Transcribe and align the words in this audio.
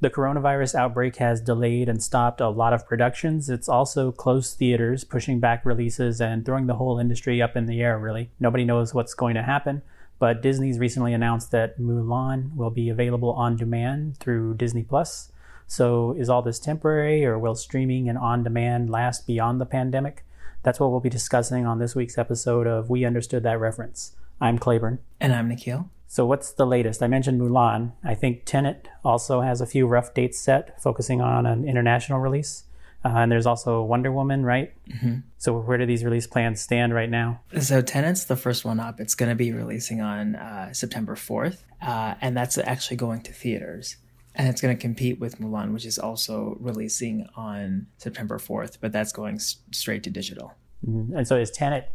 The 0.00 0.10
coronavirus 0.10 0.76
outbreak 0.76 1.16
has 1.16 1.40
delayed 1.40 1.88
and 1.88 2.00
stopped 2.00 2.40
a 2.40 2.48
lot 2.48 2.72
of 2.72 2.86
productions. 2.86 3.50
It's 3.50 3.68
also 3.68 4.12
closed 4.12 4.56
theaters, 4.56 5.02
pushing 5.02 5.40
back 5.40 5.66
releases 5.66 6.20
and 6.20 6.46
throwing 6.46 6.68
the 6.68 6.76
whole 6.76 7.00
industry 7.00 7.42
up 7.42 7.56
in 7.56 7.66
the 7.66 7.82
air, 7.82 7.98
really. 7.98 8.30
Nobody 8.38 8.64
knows 8.64 8.94
what's 8.94 9.14
going 9.14 9.34
to 9.34 9.42
happen, 9.42 9.82
but 10.20 10.40
Disney's 10.40 10.78
recently 10.78 11.12
announced 11.12 11.50
that 11.50 11.80
Mulan 11.80 12.54
will 12.54 12.70
be 12.70 12.88
available 12.88 13.32
on 13.32 13.56
demand 13.56 14.18
through 14.18 14.54
Disney 14.54 14.84
Plus. 14.84 15.32
So, 15.66 16.14
is 16.16 16.30
all 16.30 16.42
this 16.42 16.60
temporary, 16.60 17.26
or 17.26 17.36
will 17.36 17.56
streaming 17.56 18.08
and 18.08 18.16
on 18.16 18.44
demand 18.44 18.90
last 18.90 19.26
beyond 19.26 19.60
the 19.60 19.66
pandemic? 19.66 20.24
That's 20.62 20.78
what 20.78 20.92
we'll 20.92 21.00
be 21.00 21.10
discussing 21.10 21.66
on 21.66 21.80
this 21.80 21.96
week's 21.96 22.18
episode 22.18 22.68
of 22.68 22.88
We 22.88 23.04
Understood 23.04 23.42
That 23.42 23.58
Reference. 23.58 24.12
I'm 24.40 24.58
Claiborne. 24.58 25.00
And 25.20 25.34
I'm 25.34 25.48
Nikhil. 25.48 25.90
So, 26.10 26.24
what's 26.24 26.52
the 26.52 26.66
latest? 26.66 27.02
I 27.02 27.06
mentioned 27.06 27.38
Mulan. 27.38 27.92
I 28.02 28.14
think 28.14 28.46
Tenet 28.46 28.88
also 29.04 29.42
has 29.42 29.60
a 29.60 29.66
few 29.66 29.86
rough 29.86 30.14
dates 30.14 30.40
set, 30.40 30.80
focusing 30.82 31.20
on 31.20 31.44
an 31.44 31.68
international 31.68 32.18
release. 32.18 32.64
Uh, 33.04 33.18
and 33.18 33.30
there's 33.30 33.46
also 33.46 33.82
Wonder 33.82 34.10
Woman, 34.10 34.44
right? 34.44 34.72
Mm-hmm. 34.88 35.18
So, 35.36 35.58
where 35.60 35.76
do 35.76 35.84
these 35.84 36.02
release 36.02 36.26
plans 36.26 36.62
stand 36.62 36.94
right 36.94 37.10
now? 37.10 37.40
So, 37.60 37.82
Tenet's 37.82 38.24
the 38.24 38.36
first 38.36 38.64
one 38.64 38.80
up. 38.80 39.00
It's 39.00 39.14
going 39.14 39.28
to 39.28 39.36
be 39.36 39.52
releasing 39.52 40.00
on 40.00 40.34
uh, 40.34 40.72
September 40.72 41.14
4th, 41.14 41.58
uh, 41.82 42.14
and 42.22 42.34
that's 42.34 42.56
actually 42.56 42.96
going 42.96 43.20
to 43.22 43.32
theaters. 43.32 43.96
And 44.34 44.48
it's 44.48 44.62
going 44.62 44.74
to 44.74 44.80
compete 44.80 45.20
with 45.20 45.38
Mulan, 45.38 45.74
which 45.74 45.84
is 45.84 45.98
also 45.98 46.56
releasing 46.58 47.28
on 47.36 47.86
September 47.98 48.38
4th, 48.38 48.78
but 48.80 48.92
that's 48.92 49.12
going 49.12 49.34
s- 49.34 49.56
straight 49.72 50.04
to 50.04 50.10
digital. 50.10 50.54
Mm-hmm. 50.88 51.18
And 51.18 51.28
so, 51.28 51.36
is 51.36 51.50
Tenet, 51.50 51.92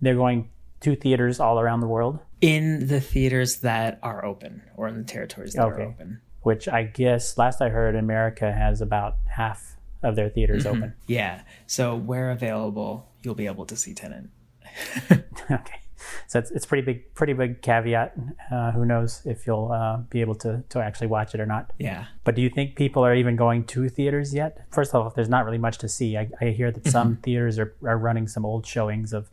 they're 0.00 0.14
going 0.14 0.50
to 0.80 0.94
theaters 0.94 1.40
all 1.40 1.58
around 1.58 1.80
the 1.80 1.88
world? 1.88 2.20
In 2.40 2.86
the 2.86 3.00
theaters 3.00 3.58
that 3.58 3.98
are 4.02 4.24
open 4.24 4.62
or 4.76 4.88
in 4.88 4.98
the 4.98 5.04
territories 5.04 5.54
that 5.54 5.64
okay. 5.66 5.82
are 5.82 5.86
open. 5.86 6.20
Which 6.42 6.68
I 6.68 6.84
guess, 6.84 7.36
last 7.38 7.60
I 7.60 7.70
heard, 7.70 7.96
America 7.96 8.52
has 8.52 8.80
about 8.80 9.16
half 9.26 9.76
of 10.02 10.14
their 10.16 10.28
theaters 10.28 10.64
mm-hmm. 10.64 10.76
open. 10.76 10.94
Yeah. 11.06 11.42
So, 11.66 11.96
where 11.96 12.30
available, 12.30 13.08
you'll 13.22 13.34
be 13.34 13.46
able 13.46 13.66
to 13.66 13.76
see 13.76 13.94
Tenet. 13.94 14.26
okay. 15.50 15.80
So 16.26 16.38
it's, 16.38 16.50
it's 16.50 16.66
pretty 16.66 16.84
big, 16.84 17.14
pretty 17.14 17.32
big 17.32 17.62
caveat. 17.62 18.14
Uh, 18.50 18.72
who 18.72 18.84
knows 18.84 19.22
if 19.24 19.46
you'll 19.46 19.72
uh, 19.72 19.98
be 19.98 20.20
able 20.20 20.34
to, 20.36 20.62
to 20.68 20.80
actually 20.80 21.06
watch 21.08 21.34
it 21.34 21.40
or 21.40 21.46
not? 21.46 21.72
Yeah. 21.78 22.06
But 22.24 22.34
do 22.34 22.42
you 22.42 22.50
think 22.50 22.76
people 22.76 23.04
are 23.04 23.14
even 23.14 23.36
going 23.36 23.64
to 23.66 23.88
theaters 23.88 24.34
yet? 24.34 24.66
First 24.70 24.94
of 24.94 25.02
all, 25.02 25.10
there's 25.10 25.28
not 25.28 25.44
really 25.44 25.58
much 25.58 25.78
to 25.78 25.88
see. 25.88 26.16
I, 26.16 26.28
I 26.40 26.46
hear 26.46 26.70
that 26.70 26.82
mm-hmm. 26.82 26.90
some 26.90 27.16
theaters 27.16 27.58
are, 27.58 27.74
are 27.84 27.98
running 27.98 28.28
some 28.28 28.44
old 28.44 28.66
showings 28.66 29.12
of 29.12 29.30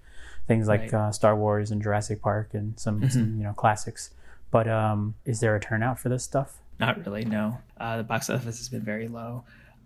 things 0.48 0.68
like 0.68 0.92
right. 0.92 0.94
uh, 0.94 1.12
Star 1.12 1.36
Wars 1.36 1.72
and 1.72 1.82
Jurassic 1.82 2.22
Park 2.22 2.54
and 2.54 2.80
some, 2.80 3.00
mm-hmm. 3.00 3.10
some 3.10 3.38
you 3.38 3.44
know 3.44 3.54
classics. 3.54 4.12
But 4.52 4.68
um, 4.68 5.16
is 5.26 5.40
there 5.40 5.56
a 5.56 5.60
turnout 5.60 6.00
for 6.00 6.10
this 6.10 6.24
stuff? 6.24 6.60
Not 6.80 7.06
really. 7.06 7.26
No. 7.26 7.60
Uh, 7.80 7.98
the 7.98 8.04
box 8.04 8.30
office 8.30 8.58
has 8.58 8.70
been 8.70 8.84
very 8.84 9.08
low, 9.08 9.46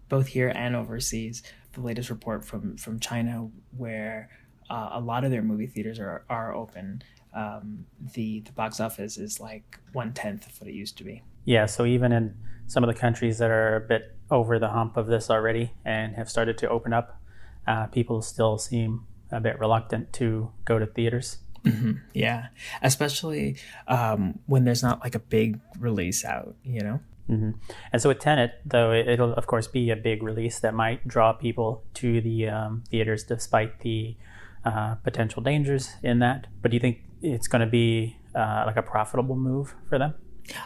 both 0.09 0.27
here 0.27 0.51
and 0.53 0.75
overseas. 0.75 1.43
The 1.73 1.81
latest 1.81 2.09
report 2.09 2.43
from 2.43 2.77
from 2.77 2.99
China, 2.99 3.49
where 3.77 4.29
uh, 4.69 4.89
a 4.93 4.99
lot 4.99 5.23
of 5.23 5.31
their 5.31 5.41
movie 5.41 5.67
theaters 5.67 5.99
are 5.99 6.23
are 6.29 6.53
open. 6.53 7.03
Um, 7.33 7.85
the 8.13 8.41
the 8.41 8.51
box 8.51 8.79
office 8.79 9.17
is 9.17 9.39
like 9.39 9.79
one 9.93 10.13
tenth 10.13 10.47
of 10.47 10.59
what 10.59 10.69
it 10.69 10.73
used 10.73 10.97
to 10.97 11.03
be. 11.03 11.23
Yeah. 11.45 11.65
So 11.65 11.85
even 11.85 12.11
in 12.11 12.35
some 12.65 12.83
of 12.83 12.87
the 12.93 12.99
countries 12.99 13.37
that 13.37 13.49
are 13.51 13.77
a 13.77 13.81
bit 13.81 14.15
over 14.29 14.59
the 14.59 14.69
hump 14.69 14.97
of 14.97 15.07
this 15.07 15.29
already 15.29 15.71
and 15.85 16.15
have 16.15 16.29
started 16.29 16.57
to 16.57 16.69
open 16.69 16.91
up, 16.91 17.21
uh, 17.65 17.85
people 17.87 18.21
still 18.21 18.57
seem 18.57 19.05
a 19.31 19.39
bit 19.39 19.59
reluctant 19.59 20.13
to 20.13 20.51
go 20.65 20.79
to 20.79 20.85
theaters. 20.85 21.37
Mm-hmm. 21.63 21.93
Yeah, 22.13 22.47
especially 22.81 23.57
um, 23.87 24.39
when 24.45 24.63
there's 24.63 24.83
not 24.83 25.01
like 25.01 25.15
a 25.15 25.19
big 25.19 25.59
release 25.79 26.23
out, 26.23 26.55
you 26.63 26.81
know. 26.81 26.99
Mm-hmm. 27.29 27.51
And 27.91 28.01
so 28.01 28.09
with 28.09 28.19
Tenet, 28.19 28.61
though, 28.65 28.91
it, 28.91 29.19
will 29.19 29.33
of 29.33 29.47
course 29.47 29.67
be 29.67 29.89
a 29.89 29.95
big 29.95 30.23
release 30.23 30.59
that 30.59 30.73
might 30.73 31.05
draw 31.07 31.33
people 31.33 31.83
to 31.95 32.21
the 32.21 32.47
um, 32.47 32.83
theaters, 32.89 33.23
despite 33.23 33.81
the 33.81 34.15
uh, 34.63 34.95
potential 34.95 35.41
dangers 35.41 35.95
in 36.03 36.19
that. 36.19 36.47
But 36.61 36.71
do 36.71 36.75
you 36.75 36.81
think 36.81 36.99
it's 37.21 37.47
going 37.47 37.61
to 37.61 37.67
be 37.67 38.17
uh, 38.33 38.63
like 38.65 38.77
a 38.77 38.81
profitable 38.81 39.35
move 39.35 39.75
for 39.89 39.97
them? 39.97 40.13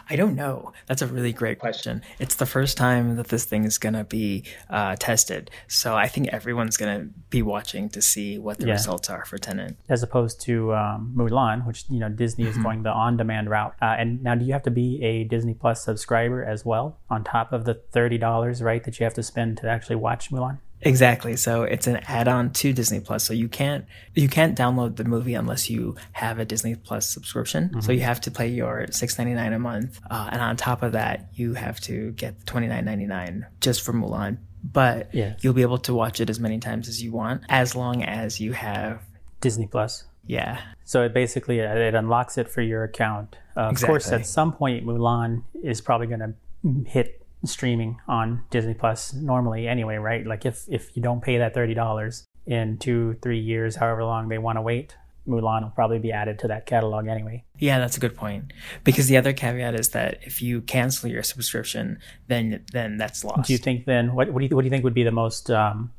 I 0.08 0.16
don't 0.16 0.34
know. 0.34 0.72
That's 0.86 1.02
a 1.02 1.06
really 1.06 1.32
great 1.32 1.58
question. 1.58 2.02
It's 2.18 2.36
the 2.36 2.46
first 2.46 2.76
time 2.76 3.16
that 3.16 3.28
this 3.28 3.44
thing 3.44 3.64
is 3.64 3.78
going 3.78 3.94
to 3.94 4.04
be 4.04 4.44
uh, 4.70 4.96
tested. 4.96 5.50
So 5.68 5.96
I 5.96 6.08
think 6.08 6.28
everyone's 6.28 6.76
going 6.76 7.00
to 7.00 7.06
be 7.30 7.42
watching 7.42 7.88
to 7.90 8.02
see 8.02 8.38
what 8.38 8.58
the 8.58 8.66
yeah. 8.66 8.74
results 8.74 9.10
are 9.10 9.24
for 9.24 9.38
Tenet. 9.38 9.76
As 9.88 10.02
opposed 10.02 10.40
to 10.42 10.74
um, 10.74 11.14
Mulan, 11.16 11.66
which, 11.66 11.84
you 11.88 11.98
know, 11.98 12.08
Disney 12.08 12.44
is 12.44 12.54
mm-hmm. 12.54 12.62
going 12.62 12.82
the 12.82 12.92
on 12.92 13.16
demand 13.16 13.50
route. 13.50 13.74
Uh, 13.80 13.96
and 13.98 14.22
now, 14.22 14.34
do 14.34 14.44
you 14.44 14.52
have 14.52 14.62
to 14.64 14.70
be 14.70 15.02
a 15.02 15.24
Disney 15.24 15.54
Plus 15.54 15.84
subscriber 15.84 16.44
as 16.44 16.64
well, 16.64 16.98
on 17.10 17.24
top 17.24 17.52
of 17.52 17.64
the 17.64 17.80
$30, 17.92 18.62
right, 18.62 18.84
that 18.84 18.98
you 18.98 19.04
have 19.04 19.14
to 19.14 19.22
spend 19.22 19.58
to 19.58 19.68
actually 19.68 19.96
watch 19.96 20.30
Mulan? 20.30 20.58
Exactly. 20.84 21.36
So 21.36 21.62
it's 21.62 21.86
an 21.86 21.96
add-on 22.08 22.52
to 22.54 22.72
Disney 22.72 23.00
Plus. 23.00 23.24
So 23.24 23.32
you 23.32 23.48
can't 23.48 23.84
you 24.14 24.28
can't 24.28 24.58
download 24.58 24.96
the 24.96 25.04
movie 25.04 25.34
unless 25.34 25.70
you 25.70 25.96
have 26.12 26.38
a 26.38 26.44
Disney 26.44 26.74
Plus 26.74 27.08
subscription. 27.08 27.68
Mm-hmm. 27.68 27.80
So 27.80 27.92
you 27.92 28.00
have 28.00 28.20
to 28.22 28.30
pay 28.30 28.48
your 28.48 28.86
six 28.90 29.16
ninety 29.16 29.34
nine 29.34 29.52
a 29.52 29.58
month, 29.58 30.00
uh, 30.10 30.28
and 30.32 30.42
on 30.42 30.56
top 30.56 30.82
of 30.82 30.92
that, 30.92 31.28
you 31.34 31.54
have 31.54 31.80
to 31.82 32.12
get 32.12 32.44
twenty 32.46 32.66
nine 32.66 32.84
ninety 32.84 33.06
nine 33.06 33.46
just 33.60 33.82
for 33.82 33.92
Mulan. 33.92 34.38
But 34.64 35.12
yeah. 35.14 35.34
you'll 35.40 35.54
be 35.54 35.62
able 35.62 35.78
to 35.78 35.94
watch 35.94 36.20
it 36.20 36.30
as 36.30 36.38
many 36.38 36.58
times 36.58 36.88
as 36.88 37.02
you 37.02 37.10
want, 37.10 37.42
as 37.48 37.74
long 37.74 38.04
as 38.04 38.40
you 38.40 38.52
have 38.52 39.00
Disney 39.40 39.66
Plus. 39.66 40.04
Yeah. 40.24 40.60
So 40.84 41.02
it 41.02 41.12
basically 41.12 41.58
it 41.58 41.94
unlocks 41.94 42.38
it 42.38 42.48
for 42.48 42.60
your 42.60 42.84
account. 42.84 43.36
Uh, 43.56 43.70
exactly. 43.70 43.84
Of 43.84 43.88
course, 43.88 44.12
at 44.12 44.26
some 44.26 44.52
point, 44.52 44.86
Mulan 44.86 45.42
is 45.62 45.80
probably 45.80 46.06
going 46.06 46.20
to 46.20 46.90
hit 46.90 47.21
streaming 47.44 48.00
on 48.08 48.44
Disney 48.50 48.74
Plus 48.74 49.12
normally 49.12 49.66
anyway, 49.68 49.96
right? 49.96 50.26
Like 50.26 50.46
if 50.46 50.64
if 50.68 50.96
you 50.96 51.02
don't 51.02 51.22
pay 51.22 51.38
that 51.38 51.54
thirty 51.54 51.74
dollars 51.74 52.26
in 52.46 52.78
two, 52.78 53.16
three 53.22 53.38
years, 53.38 53.76
however 53.76 54.04
long 54.04 54.28
they 54.28 54.38
want 54.38 54.56
to 54.58 54.62
wait, 54.62 54.96
Mulan 55.26 55.62
will 55.62 55.70
probably 55.70 55.98
be 55.98 56.12
added 56.12 56.38
to 56.40 56.48
that 56.48 56.66
catalog 56.66 57.06
anyway. 57.06 57.44
Yeah, 57.58 57.78
that's 57.78 57.96
a 57.96 58.00
good 58.00 58.16
point. 58.16 58.52
Because 58.84 59.06
the 59.06 59.16
other 59.16 59.32
caveat 59.32 59.74
is 59.74 59.90
that 59.90 60.18
if 60.22 60.42
you 60.42 60.60
cancel 60.62 61.08
your 61.08 61.22
subscription, 61.22 61.98
then 62.28 62.64
then 62.72 62.96
that's 62.96 63.24
lost. 63.24 63.46
Do 63.46 63.52
you 63.52 63.58
think 63.58 63.84
then 63.84 64.14
what 64.14 64.32
what 64.32 64.40
do 64.40 64.46
you 64.46 64.56
what 64.56 64.62
do 64.62 64.66
you 64.66 64.70
think 64.70 64.84
would 64.84 64.94
be 64.94 65.04
the 65.04 65.12
most 65.12 65.50
um, 65.50 65.92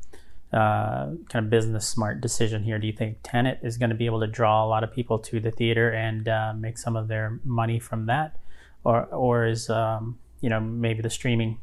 uh, 0.51 1.11
kind 1.29 1.45
of 1.45 1.49
business 1.49 1.87
smart 1.87 2.21
decision 2.21 2.63
here? 2.63 2.79
Do 2.79 2.87
you 2.87 2.93
think 2.93 3.17
Tenet 3.23 3.59
is 3.63 3.77
going 3.77 3.89
to 3.89 3.95
be 3.95 4.05
able 4.05 4.19
to 4.19 4.27
draw 4.27 4.65
a 4.65 4.67
lot 4.67 4.83
of 4.83 4.93
people 4.93 5.19
to 5.19 5.39
the 5.39 5.51
theater 5.51 5.89
and 5.89 6.27
uh, 6.27 6.53
make 6.53 6.77
some 6.77 6.95
of 6.95 7.07
their 7.07 7.39
money 7.45 7.79
from 7.79 8.07
that, 8.07 8.37
or 8.83 9.05
or 9.05 9.45
is 9.45 9.69
um, 9.69 10.19
you 10.43 10.49
know 10.49 10.59
maybe 10.59 11.01
the 11.01 11.09
streaming 11.09 11.57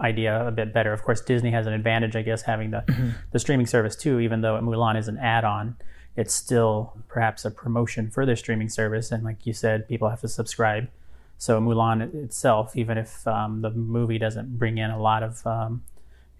idea 0.00 0.46
a 0.46 0.50
bit 0.50 0.74
better. 0.74 0.92
Of 0.92 1.02
course, 1.02 1.20
Disney 1.20 1.52
has 1.52 1.66
an 1.68 1.72
advantage, 1.72 2.16
I 2.16 2.22
guess, 2.22 2.42
having 2.42 2.72
the 2.72 2.82
mm-hmm. 2.88 3.10
the 3.30 3.38
streaming 3.38 3.66
service 3.66 3.94
too. 3.94 4.18
Even 4.18 4.40
though 4.40 4.60
Mulan 4.60 4.98
is 4.98 5.06
an 5.06 5.18
add-on, 5.18 5.76
it's 6.16 6.34
still 6.34 6.94
perhaps 7.08 7.44
a 7.44 7.50
promotion 7.50 8.10
for 8.10 8.26
their 8.26 8.36
streaming 8.36 8.68
service. 8.68 9.12
And 9.12 9.22
like 9.22 9.46
you 9.46 9.52
said, 9.52 9.88
people 9.88 10.08
have 10.10 10.20
to 10.22 10.28
subscribe. 10.28 10.88
So 11.38 11.60
Mulan 11.60 12.12
itself, 12.14 12.76
even 12.76 12.98
if 12.98 13.26
um, 13.26 13.60
the 13.62 13.70
movie 13.70 14.18
doesn't 14.18 14.58
bring 14.58 14.78
in 14.78 14.90
a 14.90 15.00
lot 15.00 15.22
of 15.22 15.46
um, 15.46 15.84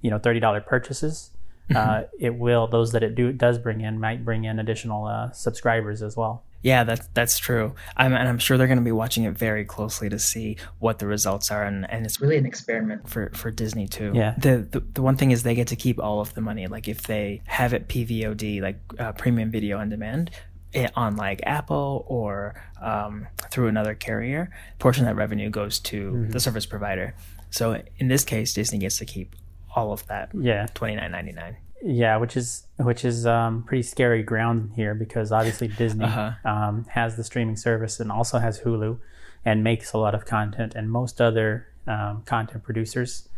you 0.00 0.10
know 0.10 0.18
thirty 0.18 0.40
dollar 0.40 0.60
purchases, 0.60 1.30
mm-hmm. 1.70 1.76
uh, 1.76 2.02
it 2.18 2.34
will 2.34 2.66
those 2.66 2.90
that 2.90 3.04
it 3.04 3.14
do 3.14 3.32
does 3.32 3.58
bring 3.58 3.82
in 3.82 4.00
might 4.00 4.24
bring 4.24 4.42
in 4.42 4.58
additional 4.58 5.06
uh, 5.06 5.30
subscribers 5.30 6.02
as 6.02 6.16
well. 6.16 6.42
Yeah, 6.64 6.84
that's 6.84 7.06
that's 7.12 7.38
true. 7.38 7.74
I'm, 7.94 8.14
and 8.14 8.26
I'm 8.26 8.38
sure 8.38 8.56
they're 8.56 8.66
going 8.66 8.78
to 8.78 8.84
be 8.84 8.90
watching 8.90 9.24
it 9.24 9.36
very 9.36 9.66
closely 9.66 10.08
to 10.08 10.18
see 10.18 10.56
what 10.78 10.98
the 10.98 11.06
results 11.06 11.50
are, 11.50 11.62
and, 11.62 11.88
and 11.90 12.06
it's 12.06 12.22
really 12.22 12.38
an 12.38 12.46
experiment 12.46 13.06
for, 13.06 13.30
for 13.34 13.50
Disney 13.50 13.86
too. 13.86 14.12
Yeah. 14.14 14.34
The, 14.38 14.66
the 14.70 14.80
the 14.80 15.02
one 15.02 15.18
thing 15.18 15.30
is 15.30 15.42
they 15.42 15.54
get 15.54 15.68
to 15.68 15.76
keep 15.76 16.00
all 16.00 16.20
of 16.20 16.32
the 16.32 16.40
money. 16.40 16.66
Like 16.66 16.88
if 16.88 17.02
they 17.02 17.42
have 17.44 17.74
it 17.74 17.86
PVOD, 17.88 18.62
like 18.62 18.78
uh, 18.98 19.12
premium 19.12 19.50
video 19.50 19.78
on 19.78 19.90
demand, 19.90 20.30
it, 20.72 20.90
on 20.96 21.16
like 21.16 21.42
Apple 21.44 22.06
or 22.08 22.54
um, 22.80 23.26
through 23.50 23.68
another 23.68 23.94
carrier, 23.94 24.48
portion 24.78 25.04
of 25.04 25.10
that 25.10 25.16
revenue 25.16 25.50
goes 25.50 25.78
to 25.80 26.12
mm-hmm. 26.12 26.30
the 26.30 26.40
service 26.40 26.64
provider. 26.64 27.14
So 27.50 27.82
in 27.98 28.08
this 28.08 28.24
case, 28.24 28.54
Disney 28.54 28.78
gets 28.78 28.96
to 28.98 29.04
keep 29.04 29.36
all 29.76 29.92
of 29.92 30.06
that. 30.06 30.30
Yeah. 30.32 30.66
Twenty 30.72 30.96
nine 30.96 31.10
ninety 31.10 31.32
nine. 31.32 31.58
Yeah, 31.86 32.16
which 32.16 32.34
is 32.34 32.66
which 32.78 33.04
is 33.04 33.26
um, 33.26 33.62
pretty 33.62 33.82
scary 33.82 34.22
ground 34.22 34.72
here 34.74 34.94
because 34.94 35.30
obviously 35.30 35.68
Disney 35.78 36.06
uh-huh. 36.06 36.32
um, 36.44 36.86
has 36.88 37.16
the 37.16 37.24
streaming 37.24 37.56
service 37.56 38.00
and 38.00 38.10
also 38.10 38.38
has 38.38 38.60
Hulu, 38.60 38.98
and 39.44 39.62
makes 39.62 39.92
a 39.92 39.98
lot 39.98 40.14
of 40.14 40.24
content. 40.24 40.74
And 40.74 40.90
most 40.90 41.20
other 41.20 41.68
um, 41.86 42.22
content 42.24 42.64
producers, 42.64 43.28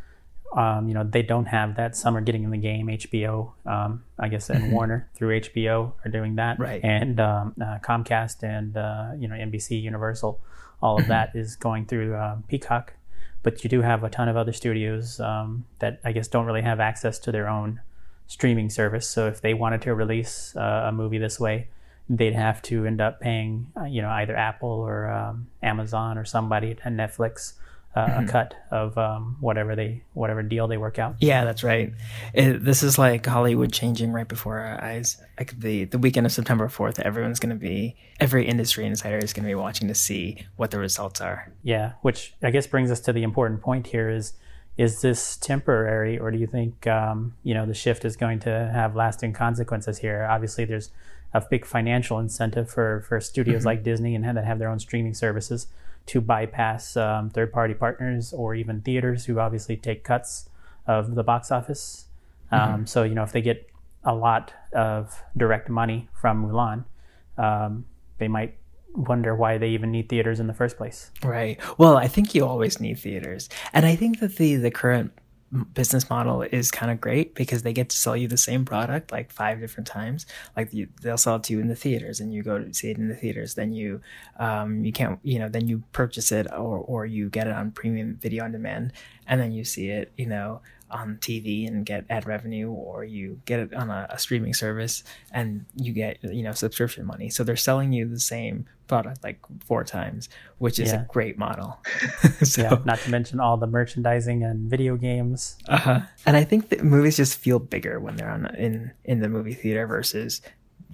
um, 0.57 0.87
you 0.87 0.95
know, 0.95 1.03
they 1.03 1.23
don't 1.23 1.47
have 1.47 1.75
that. 1.75 1.97
Some 1.97 2.17
are 2.17 2.21
getting 2.21 2.45
in 2.45 2.51
the 2.51 2.57
game. 2.57 2.87
HBO, 2.87 3.51
um, 3.67 4.05
I 4.17 4.29
guess, 4.29 4.49
and 4.49 4.73
Warner 4.73 5.09
through 5.17 5.41
HBO 5.41 5.95
are 6.05 6.11
doing 6.11 6.37
that, 6.37 6.61
right? 6.61 6.81
And 6.85 7.19
um, 7.19 7.55
uh, 7.61 7.79
Comcast 7.83 8.45
and 8.45 8.77
uh, 8.77 9.11
you 9.19 9.27
know 9.27 9.35
NBC, 9.35 9.83
Universal, 9.83 10.41
all 10.81 11.01
of 11.01 11.09
that 11.09 11.33
is 11.35 11.57
going 11.57 11.87
through 11.87 12.15
uh, 12.15 12.37
Peacock. 12.47 12.93
But 13.43 13.65
you 13.65 13.71
do 13.71 13.83
have 13.83 14.05
a 14.05 14.11
ton 14.11 14.29
of 14.29 14.37
other 14.37 14.53
studios 14.53 15.17
that 15.19 16.01
I 16.05 16.13
guess 16.13 16.29
don't 16.29 16.47
really 16.47 16.63
have 16.63 16.79
access 16.79 17.19
to 17.21 17.33
their 17.33 17.49
own 17.49 17.81
streaming 18.27 18.71
service. 18.71 19.09
So 19.09 19.27
if 19.29 19.41
they 19.41 19.55
wanted 19.55 19.83
to 19.83 19.95
release 19.95 20.55
uh, 20.57 20.87
a 20.89 20.93
movie 20.93 21.19
this 21.19 21.39
way, 21.39 21.69
they'd 22.09 22.35
have 22.35 22.63
to 22.63 22.87
end 22.87 23.01
up 23.01 23.21
paying, 23.21 23.73
uh, 23.77 23.85
you 23.85 24.03
know, 24.03 24.11
either 24.11 24.37
Apple 24.37 24.69
or 24.69 25.11
um, 25.11 25.49
Amazon 25.63 26.19
or 26.19 26.25
somebody, 26.25 26.77
and 26.85 26.99
Netflix, 26.99 27.55
uh, 27.97 28.23
a 28.25 28.27
cut 28.27 28.55
of 28.71 28.97
um, 28.99 29.39
whatever 29.41 29.75
they 29.75 30.03
whatever 30.13 30.43
deal 30.43 30.69
they 30.69 30.77
work 30.77 30.99
out. 30.99 31.17
Yeah, 31.19 31.45
that's 31.45 31.65
right. 31.65 31.93
It, 32.35 32.63
this 32.63 32.83
is 32.83 32.99
like 32.99 33.25
Hollywood 33.25 33.73
changing 33.73 34.13
right 34.13 34.29
before 34.29 34.59
our 34.59 34.85
eyes. 34.85 35.17
Like 35.39 35.59
the 35.59 35.85
the 35.87 35.99
weekend 35.99 36.27
of 36.27 36.33
September 36.33 36.69
fourth, 36.69 36.99
everyone's 36.99 37.41
going 37.41 37.55
to 37.55 37.61
be 37.61 37.97
every 38.21 38.47
industry 38.47 38.85
insider 38.85 39.19
is 39.19 39.33
going 39.33 39.45
to 39.45 39.51
be 39.51 39.55
watching 39.55 39.89
to 39.89 39.95
see 39.95 40.47
what 40.57 40.71
the 40.71 40.79
results 40.79 41.21
are. 41.21 41.51
Yeah, 41.63 41.93
which 42.03 42.35
I 42.43 42.51
guess 42.51 42.67
brings 42.67 42.91
us 42.91 43.01
to 43.01 43.13
the 43.13 43.23
important 43.23 43.63
point 43.63 43.87
here 43.87 44.11
is 44.11 44.35
is 44.77 45.01
this 45.01 45.37
temporary 45.37 46.19
or 46.19 46.31
do 46.31 46.39
you 46.39 46.47
think 46.47 46.87
um, 46.87 47.35
you 47.43 47.55
know 47.55 47.67
the 47.67 47.75
shift 47.75 48.05
is 48.05 48.17
going 48.17 48.39
to 48.39 48.51
have 48.73 48.95
lasting 48.95 49.33
consequences 49.33 49.99
here 49.99 50.27
obviously 50.31 50.65
there's 50.65 50.91
a 51.33 51.43
big 51.51 51.65
financial 51.65 52.19
incentive 52.19 52.71
for 52.71 53.05
for 53.09 53.21
studios 53.21 53.61
mm-hmm. 53.61 53.67
like 53.69 53.83
disney 53.83 54.15
and 54.15 54.25
that 54.25 54.45
have 54.45 54.59
their 54.59 54.69
own 54.69 54.79
streaming 54.79 55.15
services 55.15 55.67
to 56.07 56.21
bypass 56.21 56.97
um, 56.97 57.31
third 57.31 57.53
party 57.53 57.75
partners 57.75 58.33
or 58.33 58.55
even 58.55 58.81
theaters 58.81 59.27
who 59.27 59.39
obviously 59.39 59.77
take 59.77 60.05
cuts 60.05 60.49
of 60.87 61.15
the 61.15 61.25
box 61.25 61.51
office. 61.51 62.07
Mm-hmm. 62.53 62.75
Um, 62.75 62.87
so, 62.87 63.03
you 63.03 63.15
know, 63.15 63.25
if 63.25 63.33
they 63.33 63.43
get 63.43 63.69
a 64.05 64.15
lot 64.15 64.55
of 64.73 65.23
direct 65.37 65.69
money 65.69 66.09
from 66.15 66.47
Mulan, 66.47 66.85
um, 67.37 67.85
they 68.19 68.29
might 68.29 68.57
wonder 68.97 69.35
why 69.35 69.59
they 69.59 69.69
even 69.69 69.91
need 69.91 70.09
theaters 70.09 70.41
in 70.41 70.47
the 70.47 70.55
first 70.55 70.77
place. 70.77 71.11
Right. 71.23 71.61
Well, 71.79 71.97
I 71.97 72.09
think 72.09 72.35
you 72.35 72.47
always 72.47 72.81
need 72.81 72.99
theaters. 72.99 73.49
And 73.73 73.87
I 73.87 73.97
think 73.97 74.21
that 74.21 74.37
the, 74.37 74.57
the 74.57 74.71
current 74.71 75.13
business 75.75 76.11
model 76.11 76.43
is 76.43 76.73
kind 76.73 76.91
of 76.91 77.01
great 77.01 77.35
because 77.35 77.63
they 77.63 77.73
get 77.73 77.89
to 77.89 77.97
sell 77.97 78.17
you 78.17 78.27
the 78.27 78.37
same 78.37 78.65
product 78.65 79.13
like 79.13 79.31
five 79.31 79.61
different 79.61 79.87
times. 79.87 80.27
Like 80.57 80.73
you, 80.75 80.89
they'll 81.03 81.17
sell 81.17 81.37
it 81.37 81.45
to 81.45 81.53
you 81.53 81.61
in 81.61 81.69
the 81.69 81.77
theaters, 81.77 82.19
and 82.19 82.35
you 82.35 82.43
go 82.43 82.59
to 82.59 82.75
see 82.75 82.91
it 82.91 82.99
in 82.99 83.09
the 83.09 83.15
theaters. 83.15 83.55
Then 83.55 83.73
you, 83.73 84.01
um, 84.39 84.85
you 84.85 84.93
can't, 84.93 85.21
you 85.23 85.39
know, 85.39 85.49
then 85.49 85.69
you 85.69 85.85
purchase 85.93 86.33
it 86.33 86.49
or 86.51 86.79
or 86.79 87.07
you 87.07 87.31
get 87.31 87.47
it 87.47 87.53
on 87.53 87.71
premium 87.71 88.19
video 88.21 88.45
on 88.45 88.53
demand, 88.53 88.93
and 89.27 89.41
then 89.41 89.53
you 89.53 89.65
see 89.65 89.89
it, 89.89 90.13
you 90.17 90.27
know, 90.27 90.63
on 90.91 91.19
TV 91.21 91.67
and 91.67 91.85
get 91.85 92.05
ad 92.09 92.27
revenue, 92.27 92.71
or 92.71 93.05
you 93.05 93.41
get 93.45 93.61
it 93.61 93.75
on 93.75 93.91
a, 93.91 94.07
a, 94.11 94.19
streaming 94.19 94.55
service 94.55 95.03
and 95.33 95.67
you 95.75 95.93
get 95.93 96.19
you 96.23 96.43
know 96.43 96.53
subscription 96.53 97.05
money. 97.05 97.29
So 97.31 97.45
they're 97.45 97.57
selling 97.57 97.93
you 97.93 98.09
the 98.09 98.21
same 98.21 98.67
product 98.87 99.25
like 99.25 99.41
four 99.65 99.85
times, 99.85 100.29
which 100.59 100.79
is 100.79 100.93
yeah. 100.93 101.03
a 101.03 101.07
great 101.07 101.39
model. 101.39 101.79
so, 102.43 102.63
yeah, 102.63 102.79
not 102.85 102.99
to 103.01 103.11
mention 103.11 103.41
all 103.41 103.57
the 103.57 103.67
merchandising 103.67 104.45
and 104.45 104.71
video 104.71 104.97
games. 104.97 105.57
Uh 105.69 105.79
huh. 105.79 106.01
And 106.25 106.37
I 106.37 106.45
think 106.45 106.69
that 106.69 106.85
movies 106.85 107.17
just 107.17 107.39
feel 107.39 107.59
bigger 107.59 107.99
when 108.01 108.17
they're 108.17 108.31
on 108.31 108.47
in 108.57 108.93
in 109.05 109.21
the 109.21 109.29
movie 109.29 109.55
theater 109.55 109.87
versus 109.87 110.41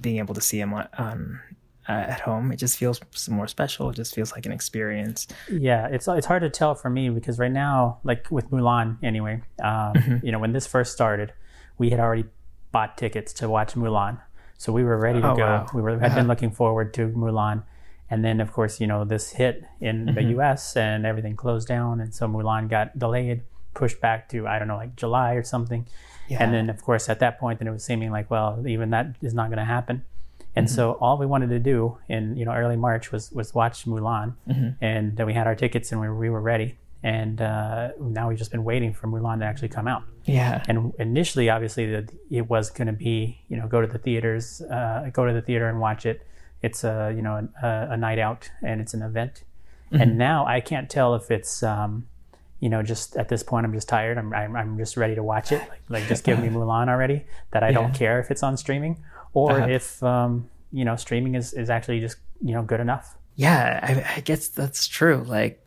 being 0.01 0.19
able 0.19 0.35
to 0.35 0.41
see 0.41 0.59
them 0.59 0.75
on, 0.75 0.89
on 0.99 1.41
uh, 1.89 1.93
at 1.93 2.21
home. 2.21 2.53
It 2.53 2.57
just 2.57 2.77
feels 2.77 3.01
more 3.29 3.49
special. 3.49 3.91
It 3.91 3.97
just 3.97 4.15
feels 4.15 4.33
like 4.33 4.47
an 4.47 4.53
experience. 4.53 5.27
Yeah, 5.51 5.89
it's 5.89 6.09
it's 6.09 6.27
hard 6.27 6.43
to 6.43 6.51
tell 6.51 6.75
for 6.75 6.91
me 6.91 7.09
because 7.11 7.39
right 7.39 7.53
now, 7.53 7.99
like 8.05 8.31
with 8.31 8.51
Mulan, 8.51 8.99
anyway, 9.03 9.43
um, 9.63 9.95
mm-hmm. 9.95 10.27
you 10.27 10.33
know, 10.33 10.39
when 10.39 10.53
this 10.53 10.67
first 10.67 10.93
started, 10.93 11.33
we 11.79 11.91
had 11.91 12.01
already 12.01 12.25
bought 12.71 12.97
tickets 12.97 13.33
to 13.35 13.49
watch 13.49 13.75
Mulan, 13.75 14.21
so 14.59 14.73
we 14.73 14.85
were 14.85 14.99
ready 14.99 15.21
to 15.21 15.33
oh, 15.33 15.37
go. 15.37 15.45
Wow. 15.45 15.67
We 15.75 15.83
were 15.83 15.99
had 15.99 16.07
uh-huh. 16.07 16.15
been 16.17 16.29
looking 16.29 16.51
forward 16.51 16.95
to 16.95 17.09
Mulan, 17.09 17.65
and 18.11 18.25
then 18.25 18.41
of 18.41 18.53
course, 18.53 18.81
you 18.81 18.87
know, 18.87 19.05
this 19.05 19.31
hit 19.31 19.65
in 19.81 20.07
mm-hmm. 20.07 20.15
the 20.15 20.23
U.S. 20.35 20.77
and 20.77 21.05
everything 21.05 21.37
closed 21.37 21.69
down, 21.69 22.01
and 22.01 22.15
so 22.15 22.29
Mulan 22.29 22.69
got 22.69 22.99
delayed, 22.99 23.43
pushed 23.75 24.01
back 24.01 24.29
to 24.31 24.47
I 24.47 24.59
don't 24.59 24.69
know, 24.69 24.77
like 24.77 24.97
July 24.97 25.35
or 25.35 25.43
something. 25.43 25.87
Yeah. 26.29 26.43
And 26.43 26.55
then, 26.55 26.71
of 26.71 26.83
course, 26.83 27.09
at 27.09 27.19
that 27.19 27.39
point, 27.39 27.59
then 27.59 27.69
it 27.69 27.73
was 27.73 27.85
seeming 27.85 28.11
like, 28.11 28.31
well, 28.31 28.65
even 28.67 28.91
that 28.91 29.17
is 29.21 29.35
not 29.35 29.49
going 29.49 29.59
to 29.59 29.65
happen. 29.65 30.05
And 30.55 30.67
mm-hmm. 30.67 30.75
so 30.75 30.93
all 31.01 31.19
we 31.19 31.27
wanted 31.27 31.51
to 31.51 31.59
do 31.59 31.99
in 32.09 32.37
you 32.37 32.45
know 32.45 32.53
early 32.53 32.77
March 32.77 33.13
was 33.13 33.33
was 33.33 33.55
watch 33.55 33.85
Mulan, 33.87 34.35
mm-hmm. 34.49 34.85
and 34.85 35.17
then 35.17 35.27
we 35.27 35.35
had 35.35 35.47
our 35.47 35.55
tickets 35.55 35.93
and 35.93 36.01
we, 36.01 36.09
we 36.11 36.31
were 36.31 36.41
ready. 36.41 36.79
And 37.05 37.41
uh, 37.41 37.91
now 37.99 38.29
we've 38.29 38.39
just 38.39 38.53
been 38.53 38.63
waiting 38.63 38.95
for 38.95 39.09
Mulan 39.09 39.41
to 39.41 39.45
actually 39.45 39.71
come 39.71 39.89
out. 39.89 40.05
Yeah. 40.25 40.63
And 40.69 40.93
initially, 41.01 41.51
obviously, 41.51 41.87
the, 41.87 42.09
it 42.31 42.49
was 42.49 42.71
going 42.71 42.87
to 42.87 42.93
be 42.93 43.41
you 43.49 43.57
know 43.57 43.67
go 43.67 43.81
to 43.81 43.87
the 43.87 43.99
theaters, 43.99 44.61
uh, 44.63 45.11
go 45.13 45.27
to 45.27 45.33
the 45.33 45.43
theater 45.43 45.69
and 45.69 45.81
watch 45.81 46.07
it. 46.07 46.27
It's 46.61 46.85
a 46.85 47.13
you 47.15 47.23
know 47.23 47.49
a, 47.63 47.89
a 47.91 47.97
night 47.97 48.19
out 48.19 48.51
and 48.63 48.81
it's 48.81 48.95
an 48.95 49.03
event. 49.03 49.43
Mm-hmm. 49.87 50.03
And 50.03 50.19
now 50.19 50.47
I 50.47 50.61
can't 50.61 50.89
tell 50.89 51.15
if 51.15 51.31
it's 51.31 51.63
um, 51.63 52.07
you 52.63 52.69
know, 52.69 52.81
just 52.81 53.17
at 53.17 53.29
this 53.29 53.43
point, 53.43 53.67
I'm 53.67 53.73
just 53.73 53.89
tired. 53.89 54.17
I'm, 54.19 54.33
I'm, 54.33 54.55
I'm 54.55 54.79
just 54.79 54.97
ready 54.97 55.17
to 55.17 55.23
watch 55.23 55.51
it. 55.51 55.61
Like, 55.69 55.81
like, 55.89 56.09
just 56.09 56.23
give 56.23 56.39
me 56.39 56.49
Mulan 56.57 56.89
already. 56.89 57.25
That 57.51 57.65
I 57.65 57.69
yeah. 57.69 57.75
don't 57.75 57.93
care 57.93 58.21
if 58.21 58.31
it's 58.31 58.45
on 58.45 58.57
streaming, 58.57 59.03
or 59.35 59.53
uh-huh. 59.53 59.69
if 59.69 60.03
um, 60.03 60.49
you 60.73 60.85
know 60.85 60.97
streaming 60.97 61.35
is 61.35 61.53
is 61.53 61.71
actually 61.71 62.01
just 62.01 62.17
you 62.41 62.55
know 62.55 62.63
good 62.63 62.81
enough. 62.81 63.17
Yeah, 63.35 63.81
I, 63.83 64.19
I 64.19 64.21
guess 64.21 64.49
that's 64.49 64.87
true. 64.87 65.25
Like, 65.27 65.65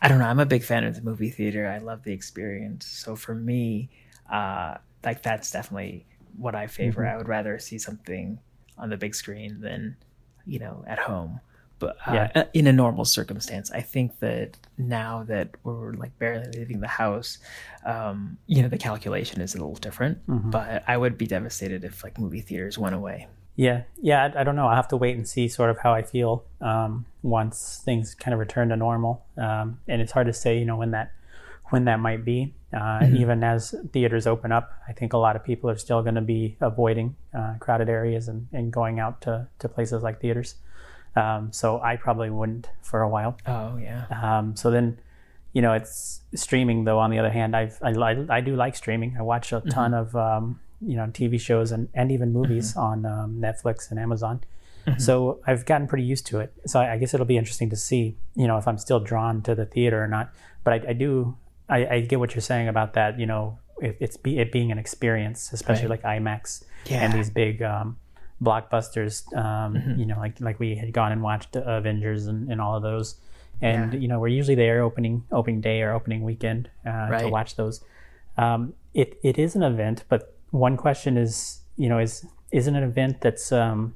I 0.00 0.08
don't 0.08 0.18
know. 0.18 0.26
I'm 0.26 0.38
a 0.38 0.46
big 0.46 0.62
fan 0.62 0.84
of 0.84 0.94
the 0.94 1.02
movie 1.02 1.30
theater. 1.30 1.68
I 1.68 1.78
love 1.78 2.04
the 2.04 2.12
experience. 2.12 2.86
So 2.86 3.16
for 3.16 3.34
me, 3.34 3.90
uh, 4.30 4.76
like 5.04 5.22
that's 5.22 5.50
definitely 5.50 6.06
what 6.36 6.54
I 6.54 6.66
favor. 6.68 7.02
Mm-hmm. 7.02 7.14
I 7.14 7.16
would 7.16 7.28
rather 7.28 7.58
see 7.58 7.78
something 7.78 8.38
on 8.76 8.90
the 8.90 8.96
big 8.96 9.14
screen 9.14 9.60
than 9.60 9.96
you 10.46 10.58
know 10.58 10.84
at 10.86 10.98
home. 10.98 11.40
But 11.78 11.96
uh, 12.06 12.12
yeah. 12.12 12.32
Uh, 12.34 12.44
in 12.54 12.66
a 12.66 12.72
normal 12.72 13.04
circumstance, 13.04 13.70
I 13.70 13.80
think 13.80 14.18
that 14.20 14.56
now 14.76 15.24
that 15.28 15.50
we're 15.62 15.92
like 15.92 16.18
barely 16.18 16.50
leaving 16.58 16.80
the 16.80 16.88
house, 16.88 17.38
um, 17.84 18.38
you 18.46 18.62
know, 18.62 18.68
the 18.68 18.78
calculation 18.78 19.40
is 19.40 19.54
a 19.54 19.58
little 19.58 19.74
different. 19.74 20.26
Mm-hmm. 20.26 20.50
But 20.50 20.84
I 20.86 20.96
would 20.96 21.16
be 21.16 21.26
devastated 21.26 21.84
if 21.84 22.02
like 22.02 22.18
movie 22.18 22.40
theaters 22.40 22.78
went 22.78 22.94
away. 22.94 23.28
Yeah, 23.56 23.82
yeah, 24.00 24.30
I, 24.34 24.40
I, 24.40 24.44
don't 24.44 24.54
know. 24.54 24.68
I'll 24.68 24.76
have 24.76 24.86
to 24.88 24.96
wait 24.96 25.16
and 25.16 25.26
see 25.26 25.48
sort 25.48 25.70
of 25.70 25.78
how 25.78 25.92
I 25.92 26.02
feel 26.02 26.44
um, 26.60 27.06
once 27.22 27.82
things 27.84 28.14
kind 28.14 28.32
of 28.32 28.38
return 28.38 28.68
to 28.68 28.76
normal. 28.76 29.24
Um, 29.36 29.80
and 29.88 30.00
it's 30.00 30.12
hard 30.12 30.28
to 30.28 30.32
say, 30.32 30.58
you 30.58 30.64
know, 30.64 30.76
when 30.76 30.92
that 30.92 31.12
when 31.70 31.84
that 31.84 32.00
might 32.00 32.24
be. 32.24 32.54
Uh, 32.72 33.00
mm-hmm. 33.00 33.16
Even 33.16 33.42
as 33.42 33.74
theaters 33.92 34.26
open 34.26 34.52
up, 34.52 34.72
I 34.86 34.92
think 34.92 35.12
a 35.12 35.18
lot 35.18 35.36
of 35.36 35.44
people 35.44 35.70
are 35.70 35.76
still 35.78 36.02
going 36.02 36.16
to 36.16 36.20
be 36.20 36.56
avoiding 36.60 37.16
uh, 37.36 37.54
crowded 37.60 37.88
areas 37.88 38.28
and, 38.28 38.46
and 38.52 38.70
going 38.70 39.00
out 39.00 39.22
to, 39.22 39.48
to 39.58 39.68
places 39.68 40.02
like 40.02 40.20
theaters. 40.20 40.56
Um, 41.16 41.52
so 41.52 41.80
I 41.80 41.96
probably 41.96 42.30
wouldn't 42.30 42.68
for 42.82 43.02
a 43.02 43.08
while. 43.08 43.36
Oh 43.46 43.76
yeah. 43.76 44.06
Um, 44.10 44.56
so 44.56 44.70
then, 44.70 44.98
you 45.52 45.62
know, 45.62 45.72
it's 45.72 46.20
streaming 46.34 46.84
though. 46.84 46.98
On 46.98 47.10
the 47.10 47.18
other 47.18 47.30
hand, 47.30 47.56
I've, 47.56 47.78
I 47.82 47.90
I, 48.30 48.40
do 48.40 48.54
like 48.54 48.76
streaming. 48.76 49.16
I 49.18 49.22
watch 49.22 49.52
a 49.52 49.56
mm-hmm. 49.56 49.68
ton 49.68 49.94
of 49.94 50.14
um, 50.14 50.60
you 50.80 50.96
know 50.96 51.06
TV 51.06 51.40
shows 51.40 51.72
and, 51.72 51.88
and 51.94 52.12
even 52.12 52.32
movies 52.32 52.70
mm-hmm. 52.70 52.80
on 52.80 53.06
um, 53.06 53.40
Netflix 53.40 53.90
and 53.90 53.98
Amazon. 53.98 54.40
Mm-hmm. 54.86 55.00
So 55.00 55.40
I've 55.46 55.66
gotten 55.66 55.86
pretty 55.86 56.04
used 56.04 56.26
to 56.26 56.40
it. 56.40 56.52
So 56.66 56.80
I, 56.80 56.94
I, 56.94 56.98
guess 56.98 57.12
it'll 57.12 57.26
be 57.26 57.36
interesting 57.36 57.68
to 57.70 57.76
see, 57.76 58.16
you 58.34 58.46
know, 58.46 58.56
if 58.56 58.66
I'm 58.66 58.78
still 58.78 59.00
drawn 59.00 59.42
to 59.42 59.54
the 59.54 59.66
theater 59.66 60.02
or 60.02 60.08
not. 60.08 60.32
But 60.64 60.72
I, 60.72 60.90
I 60.90 60.92
do, 60.94 61.36
I, 61.68 61.86
I, 61.86 62.00
get 62.00 62.18
what 62.18 62.34
you're 62.34 62.42
saying 62.42 62.68
about 62.68 62.94
that. 62.94 63.18
You 63.18 63.26
know, 63.26 63.58
it, 63.80 63.98
it's 64.00 64.16
be, 64.16 64.38
it 64.38 64.50
being 64.50 64.72
an 64.72 64.78
experience, 64.78 65.52
especially 65.52 65.88
right. 65.88 66.02
like 66.02 66.20
IMAX 66.22 66.64
yeah. 66.86 67.04
and 67.04 67.12
these 67.12 67.28
big 67.28 67.62
um, 67.62 67.98
blockbusters. 68.42 69.24
Um, 69.36 69.74
mm-hmm. 69.74 70.00
You 70.00 70.06
know, 70.06 70.18
like 70.18 70.40
like 70.40 70.58
we 70.58 70.76
had 70.76 70.92
gone 70.92 71.12
and 71.12 71.22
watched 71.22 71.56
Avengers 71.56 72.26
and, 72.26 72.50
and 72.50 72.60
all 72.60 72.76
of 72.76 72.82
those. 72.82 73.20
And 73.60 73.92
yeah. 73.92 74.00
you 74.00 74.08
know, 74.08 74.20
we're 74.20 74.28
usually 74.28 74.54
there 74.54 74.82
opening 74.82 75.24
opening 75.32 75.60
day 75.60 75.82
or 75.82 75.92
opening 75.92 76.22
weekend 76.22 76.70
uh, 76.86 77.08
right. 77.10 77.20
to 77.22 77.28
watch 77.28 77.56
those. 77.56 77.82
Um, 78.36 78.74
it 78.94 79.18
it 79.22 79.38
is 79.38 79.56
an 79.56 79.62
event, 79.62 80.04
but 80.08 80.36
one 80.50 80.76
question 80.76 81.16
is, 81.16 81.60
you 81.76 81.88
know, 81.88 81.98
is 81.98 82.24
is 82.52 82.66
it 82.66 82.74
an 82.74 82.82
event 82.82 83.20
that's 83.20 83.52
um, 83.52 83.94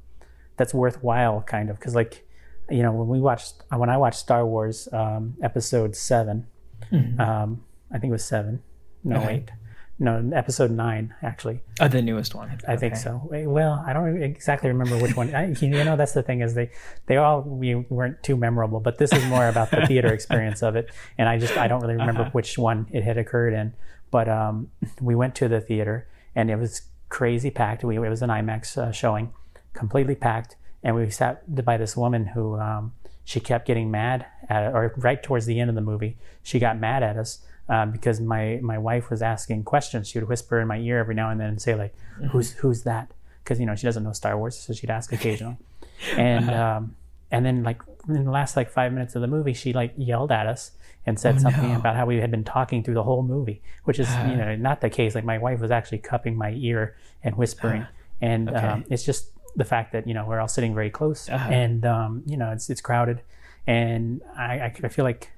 that's 0.57 0.75
worthwhile, 0.75 1.43
kind 1.43 1.71
of? 1.71 1.79
Because 1.79 1.95
like, 1.95 2.27
you 2.71 2.83
know, 2.83 2.93
when 2.93 3.09
we 3.09 3.21
watched 3.21 3.55
when 3.71 3.89
I 3.89 3.97
watched 3.97 4.19
Star 4.19 4.45
Wars 4.45 4.89
um, 4.93 5.35
Episode 5.43 5.97
7 5.97 6.47
mm-hmm. 6.91 7.21
um, 7.21 7.65
I 7.93 7.99
think 7.99 8.11
it 8.11 8.13
was 8.13 8.25
seven. 8.25 8.63
No, 9.05 9.17
okay. 9.17 9.27
wait, 9.27 9.51
no, 9.99 10.31
Episode 10.35 10.71
nine 10.71 11.15
actually. 11.23 11.61
Oh, 11.81 11.89
the 11.89 12.03
newest 12.03 12.35
one. 12.35 12.49
I 12.67 12.73
okay. 12.73 12.81
think 12.81 12.97
so. 12.97 13.23
Well, 13.31 13.83
I 13.87 13.93
don't 13.93 14.23
exactly 14.23 14.69
remember 14.69 14.99
which 14.99 15.17
one. 15.17 15.35
I, 15.35 15.55
you 15.61 15.69
know, 15.85 15.97
that's 15.97 16.13
the 16.13 16.23
thing 16.23 16.41
is 16.41 16.55
they 16.55 16.71
they 17.07 17.17
all 17.17 17.43
we 17.43 17.75
weren't 17.75 18.23
too 18.23 18.37
memorable, 18.37 18.81
but 18.81 18.99
this 18.99 19.13
is 19.13 19.25
more 19.27 19.49
about 19.49 19.71
the 19.71 19.87
theater 19.87 20.13
experience 20.13 20.63
of 20.63 20.77
it, 20.77 20.91
and 21.19 21.29
I 21.29 21.39
just 21.39 21.57
I 21.57 21.69
don't 21.69 21.81
really 21.81 21.95
remember 21.95 22.23
uh-huh. 22.23 22.31
which 22.33 22.59
one 22.59 22.87
it 22.91 23.05
had 23.05 23.19
occurred 23.19 23.55
in. 23.55 23.75
But 24.11 24.29
um, 24.29 24.71
we 25.01 25.15
went 25.15 25.35
to 25.37 25.49
the 25.49 25.61
theater 25.61 26.07
and 26.35 26.51
it 26.51 26.57
was 26.57 26.83
crazy 27.09 27.51
packed. 27.51 27.85
We, 27.85 27.97
it 27.97 28.09
was 28.09 28.23
an 28.23 28.31
IMAX 28.31 28.77
uh, 28.79 28.93
showing, 28.93 29.33
completely 29.73 30.15
packed, 30.15 30.57
and 30.83 30.97
we 30.97 31.11
sat 31.11 31.65
by 31.65 31.77
this 31.77 31.97
woman 31.97 32.27
who 32.27 32.59
um, 32.59 32.93
she 33.25 33.41
kept 33.41 33.67
getting 33.67 33.91
mad 33.91 34.27
at, 34.49 34.73
or 34.75 34.95
right 34.97 35.23
towards 35.23 35.47
the 35.47 35.61
end 35.61 35.71
of 35.71 35.77
the 35.77 35.83
movie, 35.83 36.17
she 36.43 36.59
got 36.59 36.79
mad 36.79 37.03
at 37.03 37.17
us 37.17 37.39
um, 37.73 37.91
because 37.91 38.21
my 38.21 38.61
my 38.62 38.76
wife 38.76 39.09
was 39.09 39.23
asking 39.23 39.64
questions. 39.64 40.07
She 40.07 40.19
would 40.19 40.29
whisper 40.29 40.61
in 40.61 40.69
my 40.69 40.76
ear 40.76 40.99
every 40.99 41.14
now 41.14 41.31
and 41.31 41.41
then 41.41 41.49
and 41.49 41.62
say 41.62 41.75
like. 41.75 41.95
"Who's 42.31 42.52
who's 42.52 42.83
that?" 42.83 43.11
Because 43.43 43.59
you 43.59 43.67
know 43.67 43.75
she 43.75 43.87
doesn't 43.87 44.05
know 44.05 44.12
Star 44.12 44.37
Wars, 44.37 44.59
so 44.59 44.75
she'd 44.75 44.91
ask 44.91 45.11
occasionally, 45.12 45.57
and 46.17 46.50
um, 46.50 46.97
and 47.31 47.47
then 47.47 47.62
like 47.62 47.81
in 48.09 48.25
the 48.25 48.31
last 48.31 48.57
like 48.57 48.71
five 48.71 48.93
minutes 48.93 49.14
of 49.17 49.23
the 49.23 49.26
movie, 49.26 49.55
she 49.55 49.73
like 49.73 49.95
yelled 49.97 50.31
at 50.31 50.47
us 50.47 50.73
and 51.07 51.19
said 51.19 51.37
oh, 51.37 51.38
something 51.38 51.71
no. 51.71 51.76
about 51.76 51.97
how 51.97 52.05
we 52.05 52.19
had 52.19 52.31
been 52.31 52.45
talking 52.45 52.85
through 52.85 52.95
the 52.95 53.02
whole 53.02 53.23
movie, 53.23 53.62
which 53.85 53.99
is 53.99 54.09
uh, 54.09 54.29
you 54.31 54.37
know 54.37 54.55
not 54.69 54.83
the 54.83 54.91
case. 54.91 55.14
Like 55.14 55.25
my 55.25 55.38
wife 55.38 55.61
was 55.61 55.71
actually 55.71 55.99
cupping 55.99 56.37
my 56.37 56.52
ear 56.52 56.95
and 57.25 57.37
whispering, 57.37 57.83
uh, 57.83 57.87
and 58.21 58.50
okay. 58.50 58.59
um, 58.59 58.85
it's 58.91 59.02
just 59.02 59.31
the 59.57 59.64
fact 59.64 59.93
that 59.93 60.07
you 60.07 60.12
know 60.12 60.26
we're 60.26 60.41
all 60.41 60.49
sitting 60.49 60.75
very 60.75 60.91
close, 60.91 61.31
uh-huh. 61.31 61.49
and 61.50 61.87
um, 61.87 62.23
you 62.26 62.37
know 62.37 62.50
it's 62.50 62.69
it's 62.69 62.83
crowded, 62.83 63.23
and 63.67 64.21
I, 64.37 64.75
I 64.85 64.88
feel 64.88 65.07
like 65.07 65.31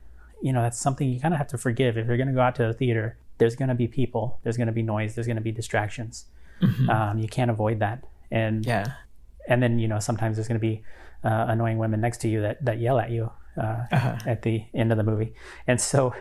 you 0.46 0.52
know 0.54 0.62
that's 0.66 0.78
something 0.86 1.06
you 1.14 1.18
kind 1.24 1.32
of 1.34 1.38
have 1.38 1.48
to 1.54 1.58
forgive 1.66 1.92
if 2.00 2.06
you're 2.06 2.20
going 2.22 2.32
to 2.34 2.38
go 2.40 2.44
out 2.46 2.54
to 2.60 2.64
the 2.70 2.74
theater. 2.82 3.06
There's 3.38 3.56
going 3.60 3.70
to 3.74 3.74
be 3.84 3.88
people. 4.00 4.24
There's 4.42 4.56
going 4.60 4.70
to 4.74 4.78
be 4.80 4.82
noise. 4.96 5.10
There's 5.14 5.26
going 5.30 5.40
to 5.42 5.46
be 5.50 5.54
distractions. 5.62 6.14
Um, 6.94 7.18
you 7.18 7.28
can't 7.36 7.50
avoid 7.56 7.76
that. 7.84 7.98
And 8.30 8.64
Yeah. 8.72 8.84
and 9.50 9.58
then 9.62 9.72
you 9.82 9.88
know 9.92 9.98
sometimes 10.08 10.32
there's 10.36 10.48
going 10.52 10.60
to 10.62 10.66
be 10.72 10.76
uh, 11.28 11.46
annoying 11.54 11.78
women 11.84 11.98
next 12.06 12.18
to 12.22 12.28
you 12.32 12.38
that 12.46 12.56
that 12.68 12.76
yell 12.86 12.98
at 13.04 13.10
you 13.16 13.24
uh, 13.64 13.86
Uh-huh. 13.96 14.16
at 14.32 14.42
the 14.46 14.56
end 14.80 14.88
of 14.92 14.98
the 15.00 15.04
movie. 15.10 15.30
And 15.70 15.78
so, 15.90 16.14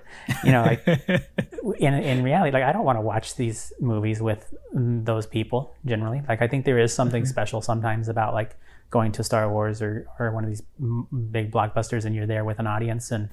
you 0.46 0.52
know, 0.56 0.64
like 0.72 0.82
in 1.88 1.94
in 2.12 2.24
reality, 2.24 2.52
like 2.58 2.64
I 2.70 2.72
don't 2.76 2.86
want 2.90 2.98
to 2.98 3.06
watch 3.14 3.28
these 3.36 3.60
movies 3.92 4.20
with 4.30 4.42
mm, 4.76 5.06
those 5.12 5.26
people 5.38 5.60
generally. 5.92 6.22
Like 6.30 6.42
I 6.46 6.48
think 6.52 6.66
there 6.66 6.80
is 6.86 6.92
something 6.94 7.26
special 7.36 7.60
sometimes 7.62 8.08
about 8.10 8.34
like 8.34 8.52
going 8.94 9.12
to 9.12 9.24
Star 9.24 9.46
Wars 9.50 9.82
or, 9.82 10.08
or 10.20 10.32
one 10.32 10.44
of 10.44 10.50
these 10.52 10.64
m- 10.80 11.08
big 11.32 11.52
blockbusters 11.52 12.06
and 12.06 12.14
you're 12.16 12.28
there 12.36 12.46
with 12.46 12.60
an 12.60 12.68
audience 12.68 13.06
and 13.16 13.24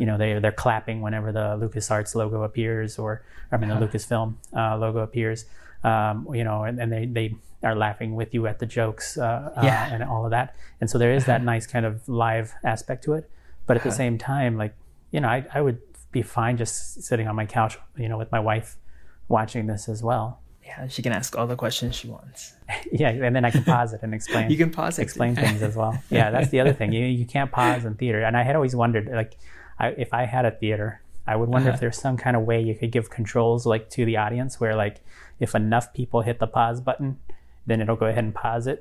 you 0.00 0.06
know 0.06 0.16
they 0.16 0.30
they're 0.42 0.60
clapping 0.66 1.02
whenever 1.06 1.30
the 1.30 1.46
LucasArts 1.62 2.14
logo 2.14 2.42
appears 2.42 2.98
or 2.98 3.10
I 3.52 3.58
mean 3.58 3.68
the 3.68 3.76
Lucasfilm 3.84 4.28
uh, 4.56 4.76
logo 4.78 5.00
appears. 5.00 5.44
Um, 5.84 6.26
you 6.38 6.44
know, 6.44 6.64
and, 6.64 6.80
and 6.80 6.90
they 6.94 7.04
they 7.18 7.28
are 7.62 7.76
laughing 7.76 8.14
with 8.20 8.30
you 8.34 8.46
at 8.46 8.58
the 8.58 8.66
jokes 8.66 9.18
uh, 9.18 9.52
uh, 9.56 9.60
and 9.92 10.02
all 10.02 10.24
of 10.24 10.30
that. 10.30 10.56
And 10.80 10.88
so 10.90 10.96
there 10.98 11.12
is 11.18 11.24
that 11.26 11.42
nice 11.52 11.66
kind 11.66 11.86
of 11.86 12.08
live 12.08 12.54
aspect 12.64 13.04
to 13.04 13.14
it. 13.18 13.24
But 13.66 13.76
at 13.76 13.82
the 13.82 13.90
same 14.02 14.16
time, 14.18 14.56
like 14.56 14.74
you 15.12 15.20
know, 15.20 15.28
I, 15.28 15.44
I 15.52 15.60
would 15.60 15.80
be 16.12 16.22
fine 16.22 16.56
just 16.56 17.02
sitting 17.02 17.28
on 17.28 17.36
my 17.36 17.46
couch, 17.46 17.78
you 17.96 18.08
know, 18.08 18.18
with 18.18 18.32
my 18.32 18.40
wife 18.40 18.76
watching 19.28 19.66
this 19.66 19.88
as 19.88 20.02
well. 20.02 20.40
Yeah, 20.70 20.86
she 20.88 21.02
can 21.02 21.12
ask 21.12 21.36
all 21.36 21.46
the 21.46 21.56
questions 21.56 21.94
she 21.96 22.08
wants. 22.08 22.54
Yeah, 22.92 23.08
and 23.26 23.34
then 23.34 23.44
I 23.44 23.50
can 23.50 23.64
pause 23.64 23.92
it 23.92 24.00
and 24.04 24.14
explain 24.14 24.50
You 24.54 24.56
can 24.56 24.70
pause 24.70 24.98
it. 24.98 25.02
explain 25.02 25.34
things 25.34 25.60
as 25.62 25.74
well. 25.76 25.94
Yeah, 26.10 26.30
that's 26.30 26.50
the 26.50 26.60
other 26.60 26.72
thing. 26.72 26.92
You 26.92 27.04
you 27.04 27.26
can't 27.26 27.50
pause 27.50 27.84
in 27.84 27.94
theater. 27.96 28.20
And 28.22 28.36
I 28.36 28.42
had 28.44 28.54
always 28.56 28.74
wondered, 28.76 29.08
like, 29.20 29.32
I, 29.78 29.88
if 30.04 30.10
I 30.14 30.22
had 30.34 30.44
a 30.44 30.52
theater, 30.62 31.00
I 31.26 31.34
would 31.36 31.48
wonder 31.48 31.68
Uh-huh. 31.68 31.74
if 31.74 31.80
there's 31.80 31.98
some 32.06 32.16
kind 32.16 32.36
of 32.38 32.42
way 32.50 32.58
you 32.68 32.74
could 32.80 32.92
give 32.96 33.06
controls 33.10 33.66
like 33.66 33.84
to 33.96 34.04
the 34.04 34.16
audience 34.24 34.52
where 34.60 34.74
like 34.84 34.96
if 35.40 35.54
enough 35.54 35.86
people 35.92 36.20
hit 36.22 36.38
the 36.38 36.46
pause 36.46 36.80
button, 36.80 37.18
then 37.66 37.80
it'll 37.82 37.96
go 38.04 38.06
ahead 38.06 38.24
and 38.24 38.34
pause 38.34 38.66
it. 38.72 38.78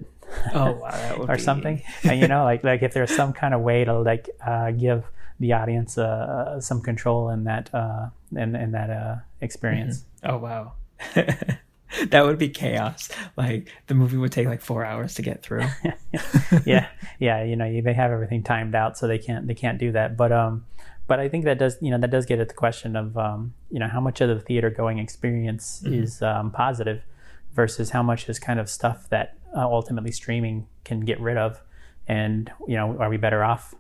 Oh, 0.53 0.72
wow, 0.84 1.15
or 1.29 1.36
be- 1.36 1.41
something. 1.50 1.81
and 2.03 2.19
you 2.22 2.27
know, 2.27 2.43
like 2.51 2.63
like 2.63 2.81
if 2.84 2.93
there's 2.93 3.15
some 3.22 3.34
kind 3.34 3.53
of 3.55 3.62
way 3.62 3.86
to 3.86 3.93
like 4.12 4.29
uh, 4.46 4.69
give 4.72 5.01
the 5.39 5.53
audience 5.53 5.98
uh, 5.98 6.60
some 6.62 6.79
control 6.81 7.29
in 7.34 7.46
that 7.46 7.65
uh, 7.74 8.10
in 8.36 8.55
in 8.55 8.69
that 8.77 8.89
uh, 9.01 9.15
experience. 9.41 10.05
Oh 10.24 10.38
wow. 10.38 10.74
that 12.10 12.25
would 12.25 12.38
be 12.38 12.50
chaos. 12.50 13.10
Like 13.36 13.72
the 13.88 13.96
movie 13.96 14.17
would 14.17 14.31
take 14.31 14.48
like 14.48 14.62
four 14.62 14.86
hours 14.86 15.15
to 15.15 15.22
get 15.22 15.41
through. 15.41 15.65
yeah, 16.65 16.88
yeah. 17.19 17.43
You 17.43 17.55
know, 17.55 17.65
you, 17.65 17.81
they 17.81 17.93
have 17.93 18.12
everything 18.12 18.43
timed 18.43 18.75
out, 18.75 18.98
so 18.98 19.08
they 19.08 19.17
can't 19.17 19.48
they 19.48 19.53
can't 19.55 19.79
do 19.79 19.91
that. 19.93 20.15
But 20.15 20.31
um, 20.31 20.65
but 21.08 21.19
I 21.19 21.29
think 21.29 21.46
that 21.46 21.58
does 21.58 21.77
you 21.81 21.91
know 21.91 21.98
that 21.98 22.12
does 22.12 22.25
get 22.25 22.39
at 22.39 22.48
the 22.48 22.53
question 22.53 22.96
of 22.96 23.17
um, 23.17 23.53
you 23.72 23.79
know 23.79 23.88
how 23.88 24.00
much 24.00 24.22
of 24.22 24.29
the 24.29 24.39
theater 24.39 24.69
going 24.69 25.00
experience 25.00 25.84
is 25.84 26.22
um, 26.22 26.51
positive 26.51 27.03
versus 27.53 27.89
how 27.89 28.03
much 28.03 28.29
is 28.29 28.39
kind 28.39 28.60
of 28.60 28.69
stuff 28.69 29.10
that 29.10 29.36
uh, 29.55 29.62
ultimately 29.62 30.12
streaming 30.12 30.67
can 30.84 31.01
get 31.01 31.19
rid 31.19 31.38
of, 31.38 31.62
and 32.08 32.51
you 32.67 32.75
know, 32.75 32.98
are 33.00 33.10
we 33.10 33.17
better 33.17 33.43
off? 33.43 33.74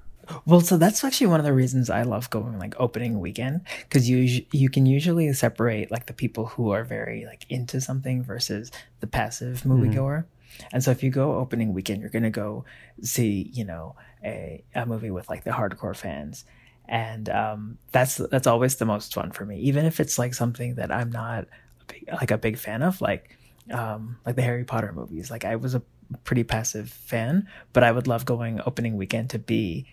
Well, 0.45 0.61
so 0.61 0.77
that's 0.77 1.03
actually 1.03 1.27
one 1.27 1.39
of 1.39 1.45
the 1.45 1.53
reasons 1.53 1.89
I 1.89 2.03
love 2.03 2.29
going 2.29 2.59
like 2.59 2.75
opening 2.79 3.19
weekend 3.19 3.61
because 3.83 4.09
you 4.09 4.45
you 4.51 4.69
can 4.69 4.85
usually 4.85 5.31
separate 5.33 5.91
like 5.91 6.05
the 6.05 6.13
people 6.13 6.45
who 6.47 6.71
are 6.71 6.83
very 6.83 7.25
like 7.25 7.45
into 7.49 7.81
something 7.81 8.23
versus 8.23 8.71
the 8.99 9.07
passive 9.07 9.61
moviegoer. 9.61 10.25
And 10.71 10.83
so 10.83 10.91
if 10.91 11.03
you 11.03 11.09
go 11.09 11.35
opening 11.35 11.73
weekend, 11.73 12.01
you're 12.01 12.09
gonna 12.09 12.29
go 12.29 12.65
see 13.01 13.49
you 13.53 13.65
know 13.65 13.95
a 14.23 14.63
a 14.75 14.85
movie 14.85 15.11
with 15.11 15.29
like 15.29 15.43
the 15.43 15.51
hardcore 15.51 15.95
fans, 15.95 16.45
and 16.87 17.29
um, 17.29 17.77
that's 17.91 18.17
that's 18.17 18.47
always 18.47 18.75
the 18.75 18.85
most 18.85 19.13
fun 19.13 19.31
for 19.31 19.45
me. 19.45 19.59
Even 19.59 19.85
if 19.85 19.99
it's 19.99 20.19
like 20.19 20.33
something 20.33 20.75
that 20.75 20.91
I'm 20.91 21.11
not 21.11 21.45
a 21.81 21.85
big, 21.87 22.09
like 22.11 22.31
a 22.31 22.37
big 22.37 22.57
fan 22.57 22.81
of, 22.83 23.01
like 23.01 23.37
um, 23.71 24.17
like 24.25 24.35
the 24.35 24.41
Harry 24.41 24.63
Potter 24.65 24.91
movies. 24.91 25.31
Like 25.31 25.45
I 25.45 25.55
was 25.55 25.75
a 25.75 25.83
pretty 26.23 26.43
passive 26.43 26.89
fan, 26.89 27.47
but 27.73 27.83
I 27.83 27.91
would 27.91 28.07
love 28.07 28.25
going 28.25 28.59
opening 28.65 28.97
weekend 28.97 29.29
to 29.31 29.39
be 29.39 29.85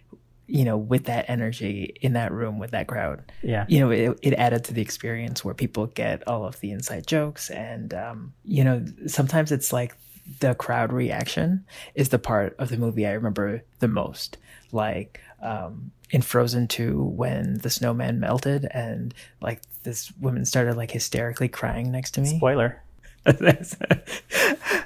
you 0.47 0.65
know, 0.65 0.77
with 0.77 1.05
that 1.05 1.29
energy 1.29 1.97
in 2.01 2.13
that 2.13 2.33
room 2.33 2.59
with 2.59 2.71
that 2.71 2.87
crowd. 2.87 3.33
Yeah. 3.43 3.65
You 3.69 3.81
know, 3.81 3.91
it, 3.91 4.19
it 4.23 4.35
added 4.35 4.65
to 4.65 4.75
the 4.75 4.83
experience 4.83 5.45
where 5.45 5.55
people 5.55 5.87
get 5.87 6.27
all 6.29 6.45
of 6.45 6.61
the 6.61 6.71
inside 6.71 7.07
jokes. 7.07 7.51
And, 7.51 7.93
um, 7.95 8.33
you 8.45 8.63
know, 8.63 8.85
sometimes 9.07 9.51
it's 9.51 9.73
like 9.73 9.97
the 10.41 10.55
crowd 10.55 10.93
reaction 10.93 11.65
is 11.95 12.11
the 12.11 12.19
part 12.19 12.55
of 12.59 12.69
the 12.69 12.77
movie 12.77 13.07
I 13.07 13.13
remember 13.13 13.63
the 13.81 13.89
most. 13.89 14.39
Like, 14.73 15.21
um, 15.41 15.93
in 16.11 16.23
Frozen 16.23 16.69
2, 16.69 17.03
when 17.03 17.59
the 17.59 17.71
snowman 17.71 18.21
melted 18.21 18.67
and 18.71 19.13
like 19.41 19.63
this 19.83 20.13
woman 20.21 20.45
started 20.45 20.77
like 20.77 20.91
hysterically 20.91 21.49
crying 21.49 21.91
next 21.91 22.13
to 22.13 22.21
me. 22.21 22.37
Spoiler. 22.37 22.83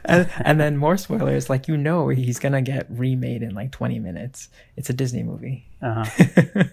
And, 0.04 0.30
and 0.38 0.61
then 0.61 0.76
more 0.76 0.97
spoilers, 0.97 1.50
like 1.50 1.68
you 1.68 1.76
know 1.76 2.09
he's 2.09 2.38
gonna 2.38 2.62
get 2.62 2.87
remade 2.88 3.42
in 3.42 3.54
like 3.54 3.70
20 3.73 3.99
minutes. 3.99 4.49
It's 4.76 4.90
a 4.90 4.92
Disney 4.92 5.23
movie. 5.23 5.66
Uh-huh. 5.82 6.64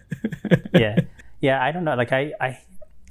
yeah 0.74 1.00
yeah 1.42 1.64
i 1.64 1.72
don't 1.72 1.84
know 1.84 1.96
like 1.96 2.12
i 2.12 2.32
i 2.40 2.58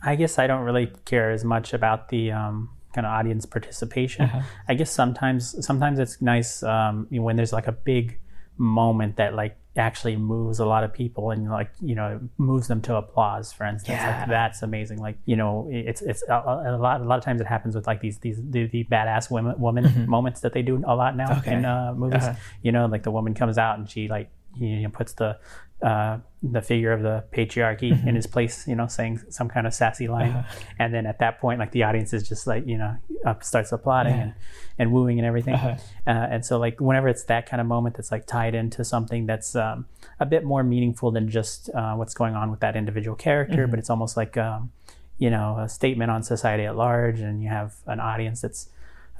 i 0.02 0.14
guess 0.14 0.38
i 0.38 0.46
don't 0.46 0.62
really 0.62 0.90
care 1.04 1.30
as 1.30 1.44
much 1.44 1.72
about 1.72 2.08
the 2.08 2.30
um 2.30 2.70
kind 2.94 3.06
of 3.06 3.12
audience 3.12 3.44
participation 3.44 4.30
i 4.68 4.74
guess 4.74 4.90
sometimes 4.90 5.54
sometimes 5.64 5.98
it's 5.98 6.22
nice 6.22 6.62
um 6.62 7.06
when 7.10 7.36
there's 7.36 7.52
like 7.52 7.66
a 7.66 7.72
big 7.72 8.18
moment 8.56 9.16
that 9.16 9.34
like 9.34 9.56
actually 9.78 10.16
moves 10.16 10.58
a 10.58 10.64
lot 10.66 10.82
of 10.84 10.92
people 10.92 11.30
and 11.30 11.50
like 11.50 11.70
you 11.80 11.94
know 11.94 12.20
moves 12.38 12.66
them 12.68 12.80
to 12.80 12.94
applause 12.96 13.52
for 13.52 13.64
instance 13.66 13.98
Yeah. 13.98 14.20
like 14.20 14.28
that's 14.28 14.62
amazing 14.62 14.98
like 14.98 15.16
you 15.26 15.36
know 15.36 15.68
it's 15.70 16.00
it's 16.02 16.22
a, 16.28 16.32
a 16.34 16.76
lot 16.78 17.00
a 17.00 17.04
lot 17.04 17.18
of 17.18 17.24
times 17.24 17.40
it 17.40 17.46
happens 17.46 17.74
with 17.74 17.86
like 17.86 18.00
these 18.00 18.18
these 18.18 18.38
the, 18.50 18.66
the 18.66 18.84
badass 18.84 19.30
women 19.30 19.58
woman 19.58 20.06
moments 20.08 20.40
that 20.40 20.52
they 20.52 20.62
do 20.62 20.82
a 20.86 20.94
lot 20.96 21.16
now 21.16 21.38
Okay. 21.38 21.54
in 21.54 21.64
uh, 21.64 21.92
movies 21.94 22.22
Uh-huh. 22.24 22.34
you 22.62 22.72
know 22.72 22.86
like 22.86 23.02
the 23.02 23.10
woman 23.10 23.34
comes 23.34 23.58
out 23.58 23.78
and 23.78 23.88
she 23.88 24.08
like 24.08 24.30
you 24.58 24.80
know, 24.80 24.88
puts 24.88 25.12
the 25.12 25.38
uh, 25.82 26.18
the 26.42 26.62
figure 26.62 26.92
of 26.92 27.02
the 27.02 27.24
patriarchy 27.32 27.90
in 28.06 28.14
his 28.14 28.26
place, 28.26 28.66
you 28.66 28.74
know, 28.74 28.86
saying 28.86 29.20
some 29.30 29.48
kind 29.48 29.66
of 29.66 29.74
sassy 29.74 30.08
line, 30.08 30.44
and 30.78 30.94
then 30.94 31.06
at 31.06 31.18
that 31.18 31.40
point, 31.40 31.58
like 31.58 31.72
the 31.72 31.82
audience 31.82 32.12
is 32.12 32.28
just 32.28 32.46
like 32.46 32.66
you 32.66 32.78
know 32.78 32.96
up, 33.24 33.42
starts 33.42 33.72
applauding 33.72 34.14
and, 34.14 34.34
and 34.78 34.92
wooing 34.92 35.18
and 35.18 35.26
everything, 35.26 35.54
uh, 35.54 35.78
and 36.06 36.44
so 36.44 36.58
like 36.58 36.80
whenever 36.80 37.08
it's 37.08 37.24
that 37.24 37.48
kind 37.48 37.60
of 37.60 37.66
moment 37.66 37.96
that's 37.96 38.10
like 38.12 38.26
tied 38.26 38.54
into 38.54 38.84
something 38.84 39.26
that's 39.26 39.54
um, 39.56 39.86
a 40.20 40.26
bit 40.26 40.44
more 40.44 40.62
meaningful 40.62 41.10
than 41.10 41.28
just 41.28 41.68
uh, 41.74 41.94
what's 41.94 42.14
going 42.14 42.34
on 42.34 42.50
with 42.50 42.60
that 42.60 42.76
individual 42.76 43.16
character, 43.16 43.66
but 43.66 43.78
it's 43.78 43.90
almost 43.90 44.16
like 44.16 44.36
um, 44.36 44.72
you 45.18 45.30
know 45.30 45.58
a 45.58 45.68
statement 45.68 46.10
on 46.10 46.22
society 46.22 46.64
at 46.64 46.76
large, 46.76 47.20
and 47.20 47.42
you 47.42 47.48
have 47.48 47.74
an 47.86 48.00
audience 48.00 48.40
that's 48.40 48.68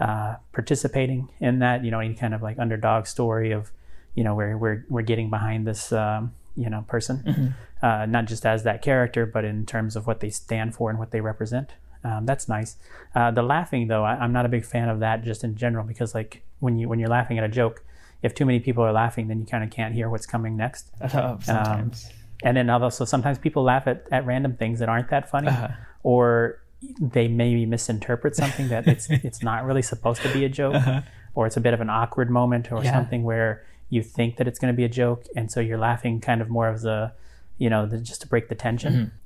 uh, 0.01 0.37
participating 0.53 1.29
in 1.41 1.61
that, 1.61 1.85
you 1.85 1.91
know, 1.91 2.01
any 2.01 2.15
kind 2.15 2.35
of 2.35 2.43
like 2.43 2.59
underdog 2.59 3.07
story 3.07 3.53
of, 3.53 3.73
you 4.15 4.23
know, 4.23 4.35
where 4.35 4.57
we're 4.59 4.85
we're 4.89 5.03
getting 5.03 5.31
behind 5.31 5.67
this, 5.67 5.93
um, 5.93 6.35
you 6.57 6.69
know, 6.71 6.85
person, 6.89 7.55
uh, 7.83 8.07
not 8.07 8.25
just 8.27 8.45
as 8.47 8.63
that 8.65 8.83
character, 8.83 9.27
but 9.27 9.45
in 9.45 9.67
terms 9.67 9.97
of 9.97 10.07
what 10.07 10.21
they 10.21 10.31
stand 10.31 10.75
for 10.75 10.91
and 10.91 10.99
what 10.99 11.11
they 11.11 11.21
represent. 11.21 11.75
Um, 12.05 12.25
that's 12.25 12.49
nice. 12.49 12.77
Uh, 13.15 13.31
the 13.31 13.43
laughing, 13.43 13.89
though, 13.89 14.05
I, 14.05 14.15
I'm 14.15 14.33
not 14.33 14.47
a 14.47 14.49
big 14.49 14.65
fan 14.65 14.89
of 14.89 15.01
that 15.01 15.25
just 15.25 15.43
in 15.45 15.57
general 15.57 15.85
because, 15.85 16.15
like, 16.15 16.43
when 16.61 16.79
you 16.79 16.89
when 16.89 16.99
you're 17.01 17.09
laughing 17.09 17.37
at 17.39 17.45
a 17.45 17.49
joke, 17.49 17.85
if 18.23 18.35
too 18.35 18.47
many 18.47 18.61
people 18.61 18.83
are 18.85 18.93
laughing, 18.93 19.29
then 19.29 19.41
you 19.41 19.47
kind 19.47 19.65
of 19.65 19.71
can't 19.71 19.93
hear 19.95 20.09
what's 20.09 20.27
coming 20.27 20.57
next. 20.57 20.91
Uh, 21.01 21.37
sometimes. 21.41 22.11
And 22.45 22.57
then 22.57 22.69
also 22.71 23.05
sometimes 23.05 23.39
people 23.39 23.63
laugh 23.63 23.87
at, 23.87 24.07
at 24.13 24.25
random 24.27 24.57
things 24.57 24.79
that 24.81 24.89
aren't 24.89 25.09
that 25.11 25.29
funny, 25.31 25.49
Uh-huh. 25.49 25.69
or 26.03 26.61
they 27.01 27.27
maybe 27.29 27.67
misinterpret 27.67 28.37
something 28.37 28.69
that 28.69 28.87
it's 28.87 29.09
it's 29.11 29.43
not 29.43 29.65
really 29.65 29.83
supposed 29.83 30.23
to 30.23 30.33
be 30.33 30.45
a 30.45 30.49
joke, 30.49 30.77
or 31.35 31.47
it's 31.47 31.57
a 31.57 31.61
bit 31.61 31.75
of 31.75 31.81
an 31.81 31.91
awkward 31.91 32.31
moment, 32.31 32.71
or 32.71 32.77
Uh-huh. 32.77 32.85
Yeah. 32.85 32.93
something 32.93 33.23
where 33.25 33.65
you 33.89 34.03
think 34.03 34.37
that 34.37 34.49
it's 34.49 34.59
going 34.59 34.73
to 34.73 34.77
be 34.77 34.85
a 34.85 34.89
joke, 34.89 35.25
and 35.37 35.51
so 35.51 35.61
you're 35.61 35.79
laughing 35.79 36.21
kind 36.21 36.41
of 36.41 36.49
more 36.49 36.69
of 36.69 36.81
the, 36.83 37.13
you 37.59 37.71
know, 37.71 37.87
the, 37.87 37.99
just 37.99 38.21
to 38.23 38.27
break 38.27 38.49
the 38.49 38.55
tension. 38.55 38.93
Mm-hmm. 38.93 39.17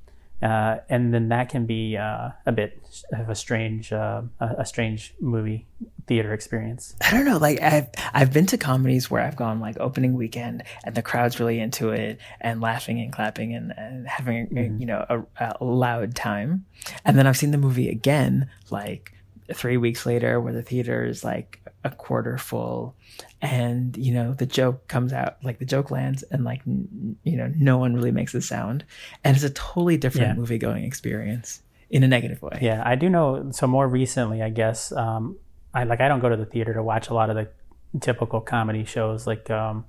Uh, 0.42 0.78
and 0.88 1.12
then 1.12 1.28
that 1.28 1.50
can 1.50 1.66
be 1.66 1.98
uh, 1.98 2.30
a 2.46 2.52
bit 2.52 2.82
of 3.12 3.28
a 3.28 3.34
strange, 3.34 3.92
uh, 3.92 4.22
a, 4.40 4.64
strange 4.64 5.12
movie 5.20 5.66
theater 6.06 6.32
experience. 6.32 6.96
I 7.02 7.10
don't 7.10 7.26
know. 7.26 7.36
Like 7.36 7.60
I've 7.60 7.88
I've 8.14 8.32
been 8.32 8.46
to 8.46 8.56
comedies 8.56 9.10
where 9.10 9.20
I've 9.20 9.36
gone 9.36 9.60
like 9.60 9.76
opening 9.78 10.14
weekend 10.14 10.62
and 10.82 10.94
the 10.94 11.02
crowd's 11.02 11.38
really 11.40 11.60
into 11.60 11.90
it 11.90 12.20
and 12.40 12.62
laughing 12.62 13.00
and 13.00 13.12
clapping 13.12 13.54
and, 13.54 13.74
and 13.76 14.08
having 14.08 14.46
Mm-hmm. 14.46 14.80
you 14.80 14.86
know 14.86 15.04
a, 15.10 15.56
a 15.60 15.64
loud 15.64 16.14
time, 16.14 16.64
and 17.04 17.18
then 17.18 17.26
I've 17.26 17.36
seen 17.36 17.50
the 17.50 17.58
movie 17.58 17.90
again 17.90 18.48
like 18.70 19.12
three 19.52 19.76
weeks 19.76 20.06
later 20.06 20.40
where 20.40 20.52
the 20.52 20.62
theater 20.62 21.04
is 21.04 21.22
like 21.22 21.60
a 21.84 21.90
quarter 21.90 22.38
full, 22.38 22.94
and 23.42 23.96
you 23.96 24.12
know 24.12 24.34
the 24.34 24.46
joke 24.46 24.86
comes 24.88 25.12
out 25.12 25.36
like 25.42 25.58
the 25.58 25.64
joke 25.64 25.90
lands 25.90 26.22
and 26.24 26.44
like 26.44 26.60
n- 26.66 27.16
you 27.24 27.36
know 27.36 27.50
no 27.56 27.78
one 27.78 27.94
really 27.94 28.10
makes 28.10 28.34
a 28.34 28.40
sound, 28.42 28.84
and 29.24 29.34
it's 29.36 29.44
a 29.44 29.50
totally 29.50 29.96
different 29.96 30.28
Yeah. 30.28 30.34
movie 30.34 30.58
going 30.58 30.84
experience 30.84 31.62
in 31.88 32.02
a 32.04 32.08
negative 32.08 32.40
way. 32.42 32.58
Yeah, 32.60 32.82
I 32.84 32.94
do 32.96 33.08
know. 33.08 33.50
So 33.52 33.66
more 33.66 33.88
recently, 33.88 34.42
I 34.42 34.50
guess, 34.50 34.92
um, 34.92 35.36
I 35.74 35.84
like 35.84 36.00
I 36.00 36.08
don't 36.08 36.20
go 36.20 36.28
to 36.28 36.36
the 36.36 36.46
theater 36.46 36.74
to 36.74 36.82
watch 36.82 37.08
a 37.08 37.14
lot 37.14 37.30
of 37.30 37.36
the 37.36 37.48
typical 38.00 38.40
comedy 38.40 38.84
shows. 38.84 39.26
Like 39.26 39.50
um, 39.50 39.84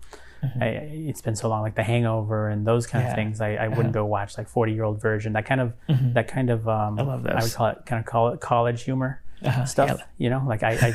I, 0.60 0.66
it's 1.10 1.22
been 1.22 1.36
so 1.36 1.50
long, 1.50 1.62
like 1.62 1.76
The 1.76 1.84
Hangover 1.84 2.50
and 2.50 2.66
those 2.66 2.88
kind 2.88 3.04
Yeah. 3.04 3.10
of 3.12 3.16
things. 3.16 3.42
I, 3.42 3.56
I 3.56 3.68
wouldn't 3.68 3.94
go 3.94 4.06
watch 4.06 4.38
like 4.38 4.48
Forty 4.50 4.74
Year 4.74 4.84
Old 4.86 5.00
Virgin. 5.02 5.34
That 5.34 5.46
kind 5.46 5.62
of 5.62 5.74
that 6.14 6.28
kind 6.28 6.50
of 6.50 6.68
um, 6.68 6.98
I 7.00 7.04
love 7.04 7.28
I 7.28 7.44
would 7.44 7.54
call 7.54 7.68
it 7.68 7.86
kind 7.86 8.00
of 8.00 8.06
call 8.06 8.30
it 8.30 8.40
college 8.40 8.84
humor 8.84 9.21
Uh-huh, 9.44 9.66
stuff. 9.66 9.90
yeah. 9.90 10.04
You 10.18 10.30
know, 10.30 10.44
like 10.48 10.64
I 10.64 10.72
I, 10.74 10.88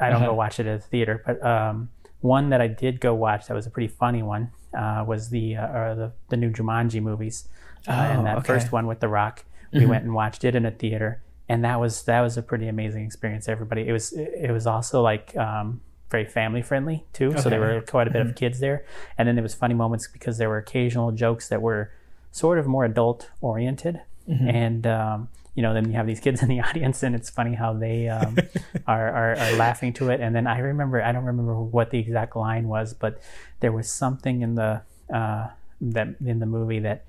I 0.00 0.10
don't 0.10 0.16
Uh-huh. 0.22 0.26
go 0.26 0.34
watch 0.34 0.60
it 0.60 0.66
at 0.66 0.80
the 0.82 0.86
theater, 0.86 1.22
but 1.26 1.42
um, 1.44 1.88
one 2.20 2.50
that 2.50 2.60
I 2.60 2.66
did 2.68 3.00
go 3.00 3.14
watch 3.14 3.46
that 3.46 3.54
was 3.54 3.66
a 3.66 3.70
pretty 3.70 3.88
funny 3.88 4.22
one 4.22 4.50
uh, 4.76 5.04
was 5.06 5.30
the 5.30 5.56
uh, 5.56 5.66
or 5.78 5.94
the 5.94 6.12
the 6.28 6.36
new 6.36 6.50
Jumanji 6.50 7.00
movies, 7.02 7.48
uh, 7.88 7.92
Oh, 7.92 7.94
and 8.18 8.26
that 8.26 8.38
okay. 8.38 8.46
first 8.46 8.72
one 8.72 8.86
with 8.86 9.00
The 9.00 9.08
Rock. 9.08 9.44
We 9.72 9.86
went 9.86 10.02
and 10.04 10.12
watched 10.14 10.42
it 10.44 10.54
in 10.56 10.66
a 10.66 10.70
theater, 10.72 11.22
and 11.48 11.64
that 11.64 11.78
was 11.80 12.02
that 12.04 12.20
was 12.22 12.36
a 12.36 12.42
pretty 12.42 12.66
amazing 12.68 13.04
experience. 13.06 13.48
Everybody, 13.48 13.86
it 13.88 13.92
was 13.92 14.12
it 14.12 14.50
was 14.50 14.66
also 14.66 15.00
like. 15.02 15.36
Um, 15.36 15.80
very 16.10 16.24
family 16.26 16.60
friendly 16.60 17.04
too, 17.12 17.38
so 17.38 17.48
there 17.48 17.60
were 17.60 17.80
quite 17.82 18.08
a 18.08 18.10
bit 18.10 18.20
of 18.26 18.34
kids 18.34 18.58
there, 18.58 18.84
and 19.16 19.28
then 19.28 19.36
there 19.36 19.44
was 19.44 19.54
funny 19.54 19.74
moments 19.74 20.08
because 20.08 20.38
there 20.38 20.48
were 20.48 20.56
occasional 20.58 21.12
jokes 21.12 21.46
that 21.50 21.62
were 21.62 21.92
sort 22.32 22.58
of 22.58 22.66
more 22.66 22.84
adult 22.84 23.30
oriented, 23.40 24.00
and 24.26 24.88
um, 24.88 25.28
you 25.54 25.62
know 25.62 25.74
then 25.74 25.86
you 25.86 25.92
have 25.92 26.06
these 26.06 26.20
kids 26.20 26.42
in 26.42 26.48
the 26.48 26.60
audience, 26.68 27.02
and 27.02 27.14
it's 27.14 27.30
funny 27.30 27.54
how 27.54 27.72
they 27.72 28.08
um, 28.08 28.36
are, 28.86 29.08
are 29.08 29.36
are 29.36 29.52
laughing 29.56 29.92
to 29.94 30.10
it. 30.10 30.20
And 30.20 30.34
then 30.34 30.46
I 30.46 30.58
remember 30.58 31.02
I 31.02 31.12
don't 31.12 31.24
remember 31.24 31.54
what 31.60 31.90
the 31.90 31.98
exact 31.98 32.36
line 32.36 32.68
was, 32.68 32.94
but 32.94 33.20
there 33.60 33.72
was 33.72 33.90
something 33.90 34.42
in 34.42 34.54
the 34.54 34.82
uh, 35.12 35.48
that 35.80 36.08
in 36.24 36.38
the 36.38 36.46
movie 36.46 36.80
that 36.80 37.04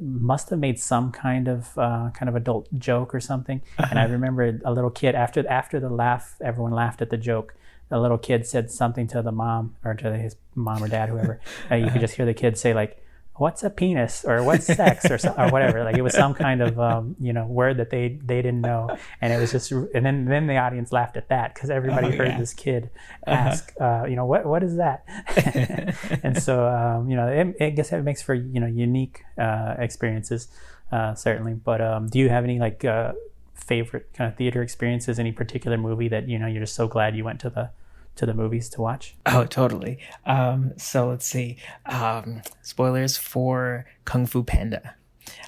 must 0.00 0.50
have 0.50 0.58
made 0.58 0.80
some 0.80 1.12
kind 1.12 1.48
of 1.48 1.76
uh, 1.76 2.10
kind 2.14 2.28
of 2.28 2.36
adult 2.36 2.68
joke 2.78 3.14
or 3.14 3.20
something. 3.20 3.60
And 3.78 3.98
I 3.98 4.04
remember 4.04 4.58
a 4.64 4.72
little 4.72 4.90
kid 4.90 5.14
after 5.14 5.46
after 5.48 5.80
the 5.80 5.90
laugh, 5.90 6.36
everyone 6.40 6.72
laughed 6.72 7.02
at 7.02 7.10
the 7.10 7.16
joke. 7.16 7.54
The 7.88 8.00
little 8.00 8.18
kid 8.18 8.46
said 8.46 8.70
something 8.70 9.06
to 9.08 9.20
the 9.20 9.32
mom 9.32 9.76
or 9.84 9.94
to 9.94 10.16
his 10.16 10.36
mom 10.54 10.82
or 10.82 10.88
dad, 10.88 11.10
whoever. 11.10 11.40
Uh, 11.70 11.74
you 11.74 11.90
could 11.90 12.00
just 12.00 12.14
hear 12.14 12.24
the 12.24 12.32
kid 12.32 12.56
say 12.56 12.72
like, 12.72 13.04
"What's 13.42 13.62
a 13.64 13.70
penis?" 13.70 14.24
or 14.24 14.42
"What's 14.42 14.66
sex?" 14.66 15.10
or 15.10 15.18
so, 15.18 15.34
or 15.36 15.50
whatever. 15.50 15.82
Like 15.84 15.96
it 15.96 16.02
was 16.02 16.14
some 16.14 16.32
kind 16.34 16.62
of 16.62 16.78
um, 16.78 17.16
you 17.20 17.32
know 17.36 17.44
word 17.46 17.76
that 17.78 17.90
they 17.90 18.18
they 18.24 18.40
didn't 18.46 18.62
know, 18.62 18.96
and 19.20 19.32
it 19.32 19.38
was 19.42 19.50
just 19.52 19.70
and 19.72 20.06
then 20.06 20.24
then 20.26 20.46
the 20.46 20.56
audience 20.56 20.92
laughed 20.92 21.16
at 21.16 21.28
that 21.28 21.54
because 21.54 21.68
everybody 21.70 22.06
Oh, 22.08 22.16
heard 22.18 22.28
yeah. 22.28 22.38
this 22.38 22.54
kid 22.54 22.90
ask, 23.26 23.72
uh, 23.80 24.04
you 24.08 24.16
know, 24.16 24.26
what 24.26 24.46
what 24.46 24.62
is 24.62 24.76
that? 24.76 25.04
and 26.22 26.40
so 26.40 26.66
um, 26.68 27.10
you 27.10 27.16
know, 27.16 27.26
it, 27.28 27.56
I 27.60 27.70
guess 27.70 27.92
it 27.92 28.02
makes 28.02 28.22
for 28.22 28.34
you 28.34 28.60
know 28.60 28.66
unique 28.66 29.24
uh, 29.36 29.74
experiences, 29.78 30.48
uh, 30.92 31.14
certainly. 31.14 31.54
But 31.54 31.80
um, 31.80 32.08
do 32.08 32.18
you 32.18 32.28
have 32.28 32.44
any 32.44 32.58
like 32.58 32.84
uh, 32.84 33.12
favorite 33.54 34.06
kind 34.14 34.30
of 34.30 34.36
theater 34.38 34.62
experiences? 34.62 35.18
Any 35.18 35.32
particular 35.32 35.76
movie 35.76 36.08
that 36.08 36.28
you 36.28 36.38
know 36.38 36.46
you're 36.46 36.62
just 36.62 36.74
so 36.74 36.86
glad 36.88 37.16
you 37.16 37.24
went 37.24 37.40
to 37.40 37.50
the 37.50 37.70
to 38.16 38.26
the 38.26 38.34
movies 38.34 38.68
to 38.70 38.80
watch? 38.80 39.14
Oh, 39.26 39.44
totally. 39.44 39.98
Um, 40.26 40.72
so 40.76 41.08
let's 41.08 41.26
see. 41.26 41.56
Um, 41.86 42.42
spoilers 42.62 43.16
for 43.16 43.86
Kung 44.04 44.26
Fu 44.26 44.42
Panda. 44.42 44.94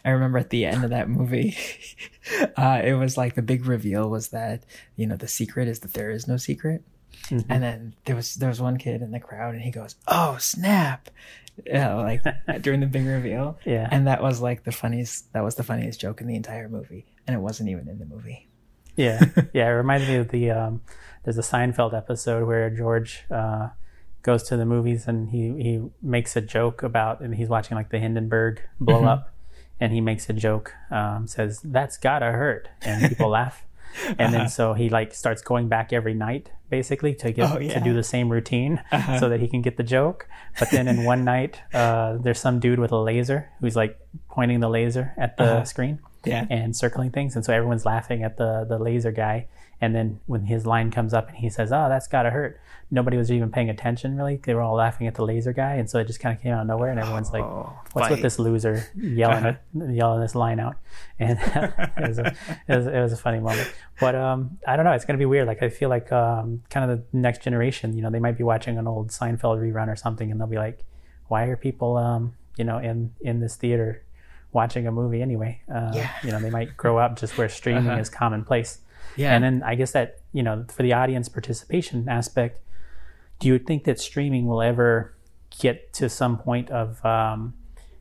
I 0.05 0.11
remember 0.11 0.39
at 0.39 0.51
the 0.51 0.65
end 0.67 0.85
of 0.85 0.91
that 0.91 1.09
movie, 1.09 1.57
uh, 2.57 2.81
it 2.85 2.95
was 2.95 3.17
like 3.17 3.35
the 3.35 3.43
big 3.43 3.67
reveal 3.67 4.09
was 4.09 4.29
that 4.29 4.65
you 4.97 5.07
know 5.07 5.17
the 5.17 5.29
secret 5.29 5.67
is 5.69 5.81
that 5.81 5.95
there 5.95 6.11
is 6.11 6.29
no 6.29 6.37
secret, 6.37 6.83
and 7.31 7.63
then 7.63 7.95
there 8.05 8.15
was 8.17 8.35
there 8.37 8.49
was 8.49 8.61
one 8.61 8.77
kid 8.79 9.03
in 9.03 9.11
the 9.11 9.21
crowd 9.21 9.55
and 9.55 9.63
he 9.63 9.71
goes, 9.71 9.97
"Oh 10.07 10.37
snap!" 10.39 11.11
Yeah, 11.67 11.95
like 11.95 12.23
during 12.63 12.81
the 12.81 12.87
big 12.87 13.07
reveal, 13.07 13.59
Yeah. 13.65 13.89
and 13.91 14.07
that 14.07 14.23
was 14.23 14.41
like 14.41 14.65
the 14.65 14.73
funniest. 14.73 15.33
That 15.33 15.43
was 15.45 15.55
the 15.57 15.63
funniest 15.65 16.01
joke 16.01 16.21
in 16.21 16.27
the 16.29 16.37
entire 16.37 16.69
movie, 16.69 17.07
and 17.27 17.35
it 17.37 17.41
wasn't 17.41 17.69
even 17.71 17.89
in 17.89 17.99
the 17.99 18.07
movie. 18.07 18.49
Yeah, 18.97 19.25
yeah. 19.53 19.67
It 19.69 19.73
reminds 19.73 20.07
me 20.09 20.17
of 20.17 20.29
the 20.29 20.51
um, 20.51 20.83
there's 21.25 21.39
a 21.39 21.43
Seinfeld 21.43 21.95
episode 21.97 22.47
where 22.47 22.71
George 22.71 23.25
uh, 23.31 23.69
goes 24.23 24.43
to 24.45 24.57
the 24.57 24.65
movies 24.67 25.07
and 25.09 25.31
he 25.31 25.49
he 25.63 25.83
makes 26.03 26.37
a 26.37 26.41
joke 26.41 26.83
about 26.83 27.21
and 27.21 27.35
he's 27.35 27.49
watching 27.49 27.77
like 27.77 27.91
the 27.91 27.99
Hindenburg 27.99 28.61
blow 28.81 29.05
up, 29.05 29.35
and 29.81 29.93
he 29.93 30.01
makes 30.01 30.29
a 30.29 30.33
joke 30.33 30.73
um, 30.91 31.27
says 31.27 31.61
that's 31.65 31.97
gotta 31.97 32.27
hurt 32.33 32.69
and 32.83 33.09
people 33.09 33.29
laugh. 33.41 33.65
And 34.19 34.35
then 34.35 34.49
so 34.49 34.75
he 34.75 34.89
like 34.89 35.15
starts 35.15 35.41
going 35.41 35.69
back 35.69 35.93
every 35.93 36.15
night 36.15 36.51
basically 36.69 37.15
to 37.15 37.31
get 37.31 37.53
Oh, 37.53 37.59
yeah. 37.61 37.75
to 37.75 37.81
do 37.81 37.95
the 37.95 38.03
same 38.03 38.29
routine 38.29 38.83
so 39.21 39.29
that 39.29 39.39
he 39.39 39.47
can 39.47 39.63
get 39.63 39.77
the 39.77 39.85
joke. 39.85 40.27
But 40.59 40.73
then 40.73 40.89
in 40.89 41.05
one 41.05 41.23
night, 41.25 41.61
uh, 41.73 42.17
there's 42.17 42.41
some 42.41 42.59
dude 42.59 42.81
with 42.81 42.91
a 42.91 42.99
laser 42.99 43.51
who's 43.61 43.77
like 43.77 43.97
pointing 44.31 44.59
the 44.59 44.69
laser 44.69 45.15
at 45.17 45.37
the 45.37 45.63
screen 45.65 46.01
Yeah. 46.27 46.47
and 46.51 46.75
circling 46.77 47.11
things, 47.11 47.37
and 47.37 47.45
so 47.45 47.53
everyone's 47.53 47.85
laughing 47.85 48.23
at 48.23 48.37
the 48.37 48.65
the 48.69 48.79
laser 48.79 49.13
guy. 49.13 49.47
And 49.81 49.95
then 49.95 50.21
when 50.27 50.45
his 50.45 50.65
line 50.67 50.91
comes 50.91 51.13
up 51.13 51.29
and 51.29 51.37
he 51.37 51.51
says, 51.51 51.73
"Oh, 51.73 51.89
that's 51.89 52.07
gotta 52.07 52.31
hurt," 52.31 52.61
nobody 52.91 53.17
was 53.17 53.31
even 53.31 53.51
paying 53.51 53.69
attention 53.69 54.17
really. 54.17 54.37
They 54.37 54.55
were 54.55 54.63
all 54.63 54.77
laughing 54.77 55.07
at 55.07 55.15
the 55.15 55.25
laser 55.25 55.53
guy, 55.53 55.75
and 55.75 55.91
so 55.91 55.99
it 55.99 56.07
just 56.07 56.21
kind 56.21 56.35
of 56.35 56.43
came 56.43 56.53
out 56.53 56.63
of 56.63 56.67
nowhere, 56.69 56.91
and 56.91 56.99
everyone's 56.99 57.33
like, 57.33 57.43
Oh, 57.43 57.73
"What's 57.93 58.09
with 58.09 58.23
this 58.23 58.39
loser 58.39 58.87
yelling 58.97 59.45
at, 59.45 59.63
yelling 59.75 60.21
this 60.21 60.35
line 60.35 60.61
out?" 60.61 60.77
And 61.19 61.39
it, 61.97 62.09
was 62.09 62.19
a, 62.19 62.35
it, 62.69 62.77
was, 62.77 62.87
it 62.87 63.01
was 63.01 63.13
a 63.13 63.17
funny 63.17 63.41
moment. 63.41 63.71
But 64.01 64.15
um, 64.15 64.59
I 64.67 64.77
don't 64.77 64.85
know. 64.85 64.93
It's 64.93 65.05
gonna 65.05 65.19
be 65.19 65.27
weird. 65.27 65.47
Like 65.47 65.63
I 65.63 65.69
feel 65.69 65.89
like 65.89 66.11
um, 66.13 66.63
kind 66.71 66.91
of 66.91 66.99
the 66.99 67.19
next 67.19 67.43
generation. 67.43 67.95
You 67.95 68.03
know, 68.03 68.11
they 68.11 68.21
might 68.21 68.39
be 68.39 68.45
watching 68.45 68.79
an 68.79 68.87
old 68.87 69.09
Seinfeld 69.09 69.59
rerun 69.59 69.89
or 69.89 69.97
something, 69.97 70.31
and 70.31 70.41
they'll 70.41 70.47
be 70.47 70.57
like, 70.59 70.85
"Why 71.27 71.45
are 71.45 71.57
people, 71.57 71.97
um, 71.97 72.35
you 72.57 72.65
know, 72.65 72.79
in 72.79 73.13
in 73.21 73.41
this 73.41 73.57
theater?" 73.57 74.03
Watching 74.55 74.87
a 74.87 74.93
movie 74.93 75.21
anyway. 75.21 75.61
Uh, 75.69 75.91
Yeah. 75.95 76.11
You 76.23 76.31
know, 76.31 76.41
they 76.41 76.51
might 76.51 76.77
grow 76.77 76.97
up 76.99 77.19
just 77.19 77.37
where 77.37 77.49
streaming 77.51 77.89
Uh-huh. 77.89 78.01
is 78.01 78.09
commonplace. 78.09 78.79
Yeah. 79.17 79.35
And 79.35 79.45
then 79.45 79.63
I 79.63 79.75
guess 79.75 79.93
that, 79.93 80.21
you 80.33 80.43
know, 80.43 80.65
for 80.69 80.83
the 80.83 80.93
audience 80.95 81.29
participation 81.29 82.09
aspect, 82.09 82.61
do 83.41 83.49
you 83.49 83.59
think 83.59 83.85
that 83.85 84.01
streaming 84.01 84.47
will 84.47 84.63
ever 84.63 85.13
get 85.61 85.93
to 85.95 86.09
some 86.09 86.39
point 86.39 86.71
of, 86.71 87.05
um, 87.05 87.55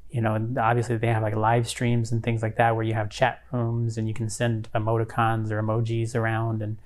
you 0.09 0.21
know, 0.21 0.33
obviously 0.59 0.95
they 0.97 1.07
have 1.07 1.23
like 1.23 1.35
live 1.35 1.67
streams 1.67 2.11
and 2.11 2.23
things 2.23 2.41
like 2.43 2.55
that 2.57 2.75
where 2.75 2.83
you 2.85 2.93
have 2.93 3.09
chat 3.09 3.41
rooms 3.51 3.97
and 3.97 4.07
you 4.07 4.13
can 4.13 4.29
send 4.29 4.69
emoticons 4.73 5.51
or 5.51 5.61
emojis 5.61 6.15
around 6.15 6.61
and, 6.61 6.77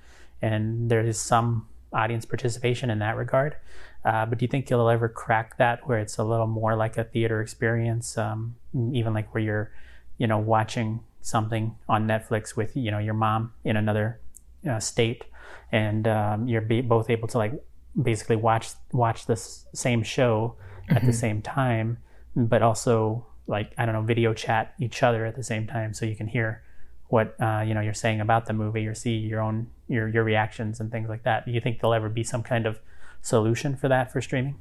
and 0.42 0.90
there 0.90 1.02
is 1.02 1.20
some 1.20 1.68
audience 1.94 2.26
participation 2.26 2.90
in 2.90 3.00
that 3.00 3.16
regard. 3.18 3.56
Uh, 4.08 4.26
but 4.26 4.40
do 4.40 4.46
you 4.46 4.48
think 4.48 4.70
you'll 4.70 4.90
ever 4.90 5.10
crack 5.10 5.58
that 5.58 5.86
where 5.86 6.00
it's 6.00 6.18
a 6.18 6.24
little 6.24 6.48
more 6.48 6.78
like 6.78 6.98
a 6.98 7.04
theater 7.04 7.42
experience, 7.42 8.18
um, 8.18 8.56
even 8.94 9.14
like 9.14 9.34
where 9.34 9.44
you're, 9.44 9.72
you 10.18 10.26
know, 10.26 10.38
watching 10.38 11.02
something 11.20 11.76
on 11.90 12.08
Netflix 12.08 12.56
with 12.56 12.74
you 12.78 12.90
know 12.90 13.00
your 13.00 13.14
mom 13.14 13.52
in 13.66 13.76
another 13.76 14.22
uh, 14.70 14.80
state, 14.80 15.26
and 15.74 16.08
um, 16.08 16.48
you're 16.48 16.62
be- 16.62 16.80
both 16.80 17.10
able 17.10 17.28
to 17.28 17.38
like 17.38 17.52
basically 18.02 18.38
watch 18.38 18.70
watch 18.94 19.26
this 19.26 19.66
same 19.74 20.04
show 20.04 20.56
at 20.88 21.06
the 21.06 21.12
same 21.12 21.42
time, 21.42 21.98
but 22.34 22.62
also 22.62 23.26
like 23.46 23.74
I 23.78 23.86
don't 23.86 23.94
know, 23.94 24.04
video 24.04 24.34
chat 24.34 24.74
each 24.80 25.04
other 25.04 25.26
at 25.26 25.36
the 25.36 25.44
same 25.44 25.68
time, 25.68 25.94
so 25.94 26.06
you 26.06 26.16
can 26.16 26.28
hear 26.28 26.64
what 27.10 27.36
uh, 27.42 27.62
you 27.68 27.74
know 27.74 27.82
you're 27.82 27.94
saying 27.94 28.22
about 28.22 28.46
the 28.46 28.54
movie 28.54 28.88
or 28.88 28.96
see 28.96 29.18
your 29.18 29.42
own 29.42 29.68
your 29.90 30.08
your 30.08 30.24
reactions 30.24 30.80
and 30.80 30.94
things 30.94 31.10
like 31.10 31.24
that. 31.24 31.46
Do 31.46 31.52
you 31.52 31.60
think 31.60 31.82
there'll 31.82 31.94
ever 31.94 32.08
be 32.08 32.24
some 32.24 32.42
kind 32.42 32.66
of 32.66 32.80
solution 33.22 33.76
for 33.76 33.88
that 33.88 34.12
for 34.12 34.22
streaming? 34.22 34.56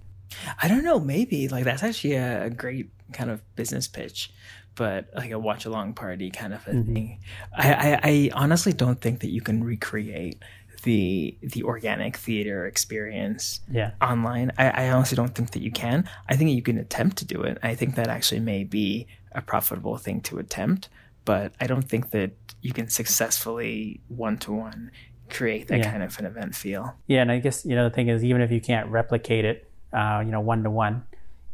I 0.62 0.68
don't 0.68 0.84
know. 0.84 0.98
Maybe 0.98 1.48
like 1.48 1.64
that's 1.64 1.82
actually 1.82 2.14
a, 2.14 2.50
great 2.50 2.90
kind 3.12 3.30
of 3.30 3.42
business 3.54 3.86
pitch, 3.88 4.32
but 4.74 5.08
like 5.14 5.30
a 5.30 5.38
watch 5.38 5.64
along 5.66 5.94
party 5.94 6.30
kind 6.30 6.52
of 6.52 6.66
a 6.66 6.70
mm-hmm. 6.70 6.94
thing. 6.94 7.20
I, 7.56 7.72
I, 7.72 8.00
I 8.02 8.30
honestly 8.34 8.72
don't 8.72 9.00
think 9.00 9.20
that 9.20 9.30
you 9.30 9.40
can 9.40 9.62
recreate 9.62 10.42
the 10.82 11.36
the 11.42 11.62
organic 11.64 12.16
theater 12.16 12.66
experience 12.66 13.60
Yeah. 13.70 13.92
online. 14.00 14.52
I, 14.58 14.70
I 14.70 14.90
honestly 14.90 15.16
don't 15.16 15.34
think 15.34 15.50
that 15.52 15.62
you 15.62 15.70
can. 15.70 16.08
I 16.28 16.36
think 16.36 16.50
you 16.50 16.62
can 16.62 16.78
attempt 16.78 17.18
to 17.18 17.24
do 17.24 17.42
it. 17.42 17.58
I 17.62 17.74
think 17.74 17.94
that 17.96 18.08
actually 18.08 18.40
may 18.40 18.64
be 18.64 19.06
a 19.32 19.42
profitable 19.42 19.96
thing 19.96 20.20
to 20.22 20.38
attempt, 20.38 20.88
but 21.24 21.52
I 21.60 21.66
don't 21.66 21.88
think 21.88 22.10
that 22.10 22.32
you 22.62 22.72
can 22.72 22.88
successfully 22.88 24.00
one 24.08 24.38
to 24.38 24.52
one 24.52 24.90
create 25.30 25.68
that 25.68 25.78
Yeah. 25.78 25.90
kind 25.90 26.02
of 26.02 26.18
an 26.18 26.26
event 26.26 26.54
feel. 26.54 26.94
Yeah, 27.06 27.22
and 27.22 27.30
I 27.32 27.38
guess 27.38 27.64
you 27.64 27.74
know 27.74 27.84
the 27.88 27.94
thing 27.94 28.08
is, 28.08 28.24
even 28.24 28.40
if 28.42 28.50
you 28.50 28.60
can't 28.60 28.88
replicate 28.90 29.44
it, 29.44 29.70
uh, 29.92 30.22
you 30.24 30.30
know, 30.30 30.40
one 30.40 30.62
to 30.64 30.70
one, 30.70 31.04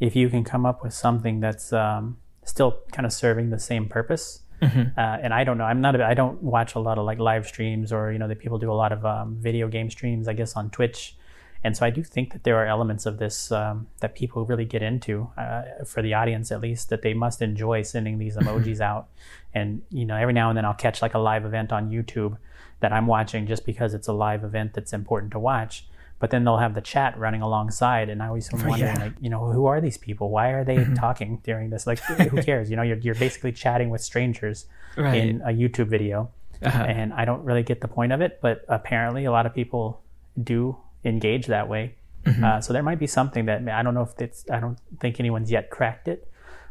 if 0.00 0.14
you 0.16 0.28
can 0.28 0.44
come 0.44 0.66
up 0.66 0.82
with 0.82 0.92
something 0.92 1.40
that's 1.40 1.72
um, 1.72 2.16
still 2.44 2.78
kind 2.92 3.06
of 3.06 3.12
serving 3.12 3.50
the 3.50 3.58
same 3.58 3.88
purpose, 3.88 4.40
uh, 4.62 4.68
and 4.96 5.34
I 5.34 5.42
don't 5.44 5.58
know, 5.58 5.64
I'm 5.64 5.80
not, 5.80 5.98
a, 6.00 6.04
I 6.04 6.14
don't 6.14 6.40
watch 6.42 6.76
a 6.76 6.78
lot 6.78 6.96
of 6.96 7.04
like 7.04 7.18
live 7.18 7.46
streams 7.46 7.92
or 7.92 8.12
you 8.12 8.18
know 8.18 8.28
that 8.28 8.38
people 8.38 8.58
do 8.58 8.70
a 8.70 8.74
lot 8.74 8.92
of 8.92 9.04
um, 9.04 9.36
video 9.40 9.68
game 9.68 9.90
streams, 9.90 10.28
I 10.28 10.34
guess 10.34 10.54
on 10.54 10.70
Twitch, 10.70 11.16
and 11.64 11.76
so 11.76 11.84
I 11.86 11.90
do 11.90 12.02
think 12.04 12.32
that 12.32 12.44
there 12.44 12.56
are 12.56 12.66
elements 12.66 13.06
of 13.06 13.18
this 13.18 13.50
um, 13.52 13.86
that 14.00 14.14
people 14.14 14.44
really 14.44 14.64
get 14.64 14.82
into 14.82 15.30
uh, 15.36 15.62
for 15.84 16.00
the 16.02 16.14
audience 16.14 16.50
at 16.52 16.60
least 16.60 16.90
that 16.90 17.02
they 17.02 17.14
must 17.14 17.42
enjoy 17.42 17.82
sending 17.82 18.18
these 18.18 18.36
emojis 18.36 18.80
out, 18.80 19.08
and 19.54 19.82
you 19.90 20.04
know 20.04 20.16
every 20.16 20.32
now 20.32 20.48
and 20.48 20.56
then 20.56 20.64
I'll 20.64 20.74
catch 20.74 21.02
like 21.02 21.14
a 21.14 21.18
live 21.18 21.44
event 21.44 21.72
on 21.72 21.90
YouTube 21.90 22.36
that 22.82 22.92
I'm 22.92 23.06
watching 23.06 23.46
just 23.46 23.64
because 23.64 23.94
it's 23.94 24.06
a 24.08 24.12
live 24.12 24.44
event 24.44 24.74
that's 24.74 24.92
important 24.92 25.32
to 25.32 25.38
watch. 25.38 25.86
But 26.18 26.30
then 26.30 26.44
they'll 26.44 26.58
have 26.58 26.74
the 26.76 26.80
chat 26.80 27.18
running 27.18 27.42
alongside, 27.42 28.08
and 28.08 28.22
I 28.22 28.28
always 28.28 28.52
am 28.54 28.60
wondering, 28.68 28.94
yeah. 28.96 29.02
like, 29.06 29.14
you 29.20 29.28
know, 29.28 29.50
who 29.50 29.66
are 29.66 29.80
these 29.80 29.98
people? 29.98 30.30
Why 30.30 30.50
are 30.50 30.62
they 30.62 30.84
talking 30.94 31.40
during 31.42 31.70
this? 31.70 31.84
Like, 31.84 31.98
who 31.98 32.40
cares? 32.42 32.70
You 32.70 32.76
know, 32.76 32.82
you're 32.82 32.98
you're 32.98 33.16
basically 33.16 33.50
chatting 33.50 33.90
with 33.90 34.02
strangers 34.02 34.66
Right. 34.96 35.16
in 35.16 35.40
a 35.40 35.48
YouTube 35.48 35.88
video, 35.88 36.30
Uh-huh. 36.62 36.84
and 36.84 37.12
I 37.14 37.24
don't 37.24 37.42
really 37.44 37.64
get 37.64 37.80
the 37.80 37.88
point 37.88 38.12
of 38.12 38.20
it. 38.20 38.38
But 38.40 38.64
apparently, 38.68 39.24
a 39.24 39.32
lot 39.32 39.46
of 39.46 39.54
people 39.54 40.00
do 40.40 40.76
engage 41.04 41.46
that 41.46 41.68
way. 41.68 41.96
Mm-hmm. 42.24 42.44
Uh, 42.44 42.60
so 42.60 42.72
there 42.72 42.84
might 42.84 43.00
be 43.00 43.08
something 43.08 43.46
that 43.46 43.68
I 43.68 43.82
don't 43.82 43.94
know 43.94 44.02
if 44.10 44.20
it's. 44.20 44.44
I 44.48 44.60
don't 44.60 44.78
think 45.00 45.18
anyone's 45.18 45.50
yet 45.50 45.70
cracked 45.70 46.06
it, 46.06 46.28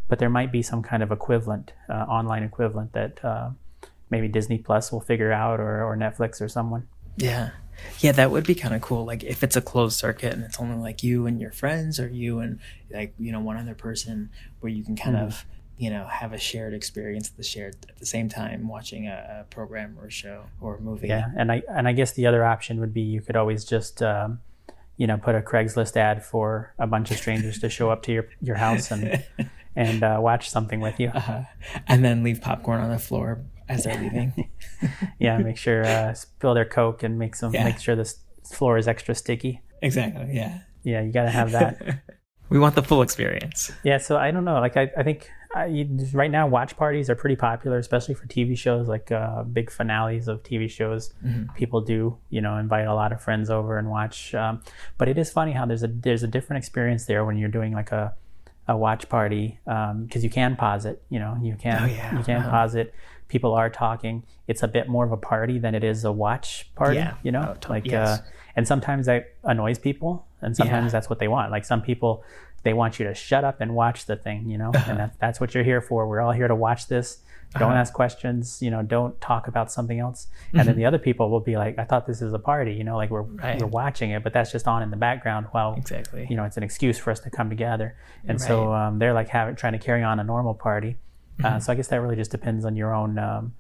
but 0.08 0.20
there 0.20 0.30
might 0.30 0.52
be 0.54 0.62
some 0.62 0.82
kind 0.82 1.04
of 1.04 1.12
equivalent, 1.12 1.74
uh, 1.90 1.94
online 2.08 2.44
equivalent 2.44 2.94
that 2.94 3.20
uh, 3.26 3.50
maybe 4.12 4.28
Disney 4.28 4.60
Plus 4.60 4.92
will 4.92 5.02
figure 5.02 5.32
out, 5.32 5.60
or 5.60 5.84
or 5.84 5.98
Netflix 5.98 6.42
or 6.42 6.48
someone. 6.48 6.88
Yeah. 7.18 7.52
Yeah, 8.00 8.12
that 8.14 8.32
would 8.32 8.46
be 8.46 8.56
kind 8.56 8.74
of 8.74 8.82
cool. 8.82 9.06
Like 9.06 9.24
if 9.24 9.44
it's 9.44 9.56
a 9.56 9.62
closed 9.62 9.98
circuit 9.98 10.34
and 10.34 10.44
it's 10.44 10.60
only 10.60 10.78
like 10.78 11.04
you 11.04 11.26
and 11.26 11.40
your 11.40 11.52
friends 11.52 12.00
or 12.00 12.08
you 12.08 12.40
and 12.40 12.60
like, 12.92 13.14
you 13.18 13.32
know, 13.32 13.40
one 13.40 13.58
other 13.58 13.76
person 13.76 14.30
where 14.60 14.72
you 14.72 14.84
can 14.84 14.96
kind 14.96 15.16
mm-hmm. 15.16 15.28
of, 15.28 15.46
you 15.78 15.90
know, 15.90 16.06
have 16.06 16.34
a 16.34 16.38
shared 16.38 16.74
experience 16.74 17.30
at 17.30 17.38
the 17.38 17.44
shared 17.44 17.76
at 17.90 17.98
the 17.98 18.06
same 18.06 18.30
time 18.30 18.68
watching 18.68 19.08
a, 19.08 19.42
a, 19.42 19.44
program 19.46 19.98
or 20.00 20.08
a 20.08 20.12
show 20.12 20.44
or 20.60 20.76
a 20.76 20.82
movie. 20.82 21.08
Yeah. 21.08 21.32
And 21.36 21.52
I, 21.52 21.64
and 21.70 21.88
I 21.88 21.94
guess 21.94 22.12
the 22.12 22.28
other 22.28 22.44
option 22.46 22.80
would 22.80 22.94
be 22.94 23.02
you 23.02 23.22
could 23.22 23.36
always 23.36 23.66
just, 23.66 24.02
um, 24.02 24.40
you 24.98 25.08
know, 25.08 25.18
put 25.18 25.36
a 25.36 25.42
Craigslist 25.42 25.98
ad 25.98 26.24
for 26.24 26.74
a 26.78 26.86
bunch 26.86 27.10
of 27.12 27.18
strangers 27.18 27.60
to 27.60 27.70
show 27.70 27.90
up 27.90 28.04
to 28.04 28.12
your, 28.12 28.30
your 28.42 28.58
house 28.58 28.92
and, 28.92 29.24
and 29.76 30.04
uh, 30.04 30.20
watch 30.20 30.50
something 30.50 30.80
with 30.80 31.00
you. 31.00 31.10
Uh-huh. 31.10 31.42
And 31.88 32.06
then 32.06 32.24
leave 32.24 32.42
popcorn 32.42 32.82
on 32.82 32.92
the 32.92 33.00
floor 33.00 33.42
as 33.72 33.84
they're 33.84 34.02
leaving. 34.02 34.50
yeah, 35.20 35.38
make 35.38 35.58
sure 35.58 35.86
uh, 35.86 36.14
spill 36.14 36.54
their 36.54 36.66
coke 36.66 37.04
and 37.04 37.18
make 37.18 37.36
some 37.36 37.54
yeah. 37.54 37.64
make 37.64 37.80
sure 37.80 37.96
the 37.96 38.14
floor 38.44 38.78
is 38.78 38.88
extra 38.88 39.16
sticky. 39.16 39.62
Exactly. 39.82 40.30
Yeah. 40.34 40.60
Yeah, 40.84 41.02
you 41.02 41.12
got 41.12 41.24
to 41.24 41.30
have 41.30 41.52
that. 41.52 42.04
we 42.50 42.60
want 42.60 42.76
the 42.76 42.84
full 42.84 43.02
experience. 43.02 43.72
Yeah. 43.84 43.98
So 43.98 44.18
I 44.18 44.32
don't 44.32 44.46
know. 44.46 44.60
Like 44.60 44.78
I, 44.78 44.92
I 44.98 45.04
think 45.04 45.30
I, 45.54 45.66
you, 45.68 46.08
right 46.14 46.32
now 46.32 46.48
watch 46.48 46.76
parties 46.76 47.10
are 47.10 47.16
pretty 47.16 47.36
popular, 47.36 47.78
especially 47.78 48.16
for 48.16 48.26
TV 48.28 48.58
shows. 48.58 48.88
Like 48.88 49.12
uh, 49.12 49.44
big 49.44 49.72
finales 49.72 50.28
of 50.28 50.44
TV 50.44 50.70
shows, 50.70 51.14
mm-hmm. 51.26 51.54
people 51.56 51.82
do 51.82 52.18
you 52.30 52.42
know 52.42 52.58
invite 52.58 52.88
a 52.88 52.94
lot 52.94 53.12
of 53.12 53.22
friends 53.22 53.50
over 53.50 53.78
and 53.78 53.90
watch. 53.90 54.34
Um, 54.34 54.62
but 54.98 55.08
it 55.08 55.18
is 55.18 55.32
funny 55.32 55.52
how 55.52 55.66
there's 55.66 55.84
a 55.84 55.88
there's 55.88 56.24
a 56.24 56.28
different 56.28 56.64
experience 56.64 57.06
there 57.06 57.26
when 57.26 57.38
you're 57.38 57.50
doing 57.50 57.74
like 57.74 57.92
a 57.92 58.14
a 58.68 58.78
watch 58.78 59.10
party 59.10 59.60
because 59.66 59.92
um, 59.92 60.22
you 60.22 60.30
can 60.30 60.56
pause 60.56 60.86
it. 60.86 61.04
You 61.10 61.20
know, 61.20 61.38
you 61.42 61.56
can 61.56 61.84
oh, 61.84 61.86
yeah. 61.86 62.18
you 62.18 62.24
can 62.24 62.38
uh-huh. 62.38 62.50
pause 62.50 62.76
it 62.76 62.94
people 63.32 63.54
are 63.54 63.70
talking. 63.70 64.24
It's 64.48 64.62
a 64.62 64.68
bit 64.68 64.90
more 64.90 65.06
of 65.06 65.12
a 65.14 65.18
party 65.18 65.58
than 65.58 65.74
it 65.74 65.84
is 65.84 66.04
a 66.04 66.12
watch 66.12 66.70
party. 66.76 66.98
Yeah. 66.98 67.16
You 67.24 67.32
know, 67.32 67.56
oh, 67.56 67.70
like 67.70 67.88
yes. 67.88 68.20
uh, 68.20 68.24
and 68.58 68.68
sometimes 68.68 69.06
that 69.06 69.34
annoys 69.44 69.80
people, 69.80 70.28
and 70.42 70.56
sometimes 70.56 70.88
yeah. 70.88 70.92
that's 70.92 71.10
what 71.10 71.20
they 71.20 71.30
want. 71.30 71.50
Like 71.50 71.64
some 71.64 71.82
people, 71.82 72.24
they 72.64 72.74
want 72.74 73.00
you 73.00 73.06
to 73.06 73.16
shut 73.16 73.46
up 73.46 73.62
and 73.62 73.74
watch 73.74 74.06
the 74.06 74.18
thing. 74.18 74.50
You 74.50 74.58
know, 74.58 74.72
and 74.86 75.00
that, 75.00 75.16
that's 75.20 75.40
what 75.40 75.56
you're 75.56 75.64
here 75.64 75.82
for. 75.82 76.08
We're 76.08 76.20
all 76.20 76.34
here 76.34 76.50
to 76.50 76.56
watch 76.56 76.88
this. 76.88 77.20
Don't 77.58 77.72
uh-huh. 77.72 77.80
ask 77.80 77.94
questions. 77.94 78.62
You 78.62 78.72
know, 78.72 78.82
don't 78.82 79.20
talk 79.20 79.48
about 79.48 79.72
something 79.72 80.00
else. 80.00 80.28
And 80.52 80.60
mm-hmm. 80.60 80.68
then 80.68 80.76
the 80.78 80.86
other 80.86 81.00
people 81.00 81.30
will 81.30 81.40
be 81.40 81.56
like, 81.56 81.80
"I 81.80 81.86
thought 81.86 82.06
this 82.06 82.22
is 82.22 82.34
a 82.34 82.40
party." 82.40 82.74
You 82.74 82.84
know, 82.84 82.98
like 82.98 83.10
we're 83.10 83.22
right. 83.22 83.62
we're 83.62 83.68
watching 83.68 84.12
it, 84.12 84.24
but 84.24 84.34
that's 84.34 84.52
just 84.52 84.68
on 84.68 84.84
in 84.84 84.92
the 84.92 84.98
background. 84.98 85.48
While 85.52 85.76
exactly, 85.76 86.28
you 86.30 86.36
know, 86.36 86.44
it's 86.44 86.58
an 86.58 86.64
excuse 86.64 86.98
for 86.98 87.12
us 87.12 87.22
to 87.22 87.30
come 87.30 87.50
together. 87.50 87.96
And 88.28 88.40
right. 88.40 88.48
so 88.48 88.74
um, 88.74 89.00
they're 89.00 89.14
like 89.14 89.30
having 89.30 89.56
trying 89.56 89.74
to 89.74 89.80
carry 89.80 90.04
on 90.04 90.20
a 90.20 90.24
normal 90.24 90.54
party. 90.54 90.98
Uh, 91.40 91.44
mm-hmm. 91.44 91.56
Uh, 91.56 91.60
so 91.60 91.72
I 91.72 91.76
guess 91.76 91.88
that 91.90 92.02
really 92.02 92.16
just 92.16 92.32
depends 92.32 92.66
on 92.66 92.76
your 92.76 92.94
own 92.94 93.18
um, 93.18 93.54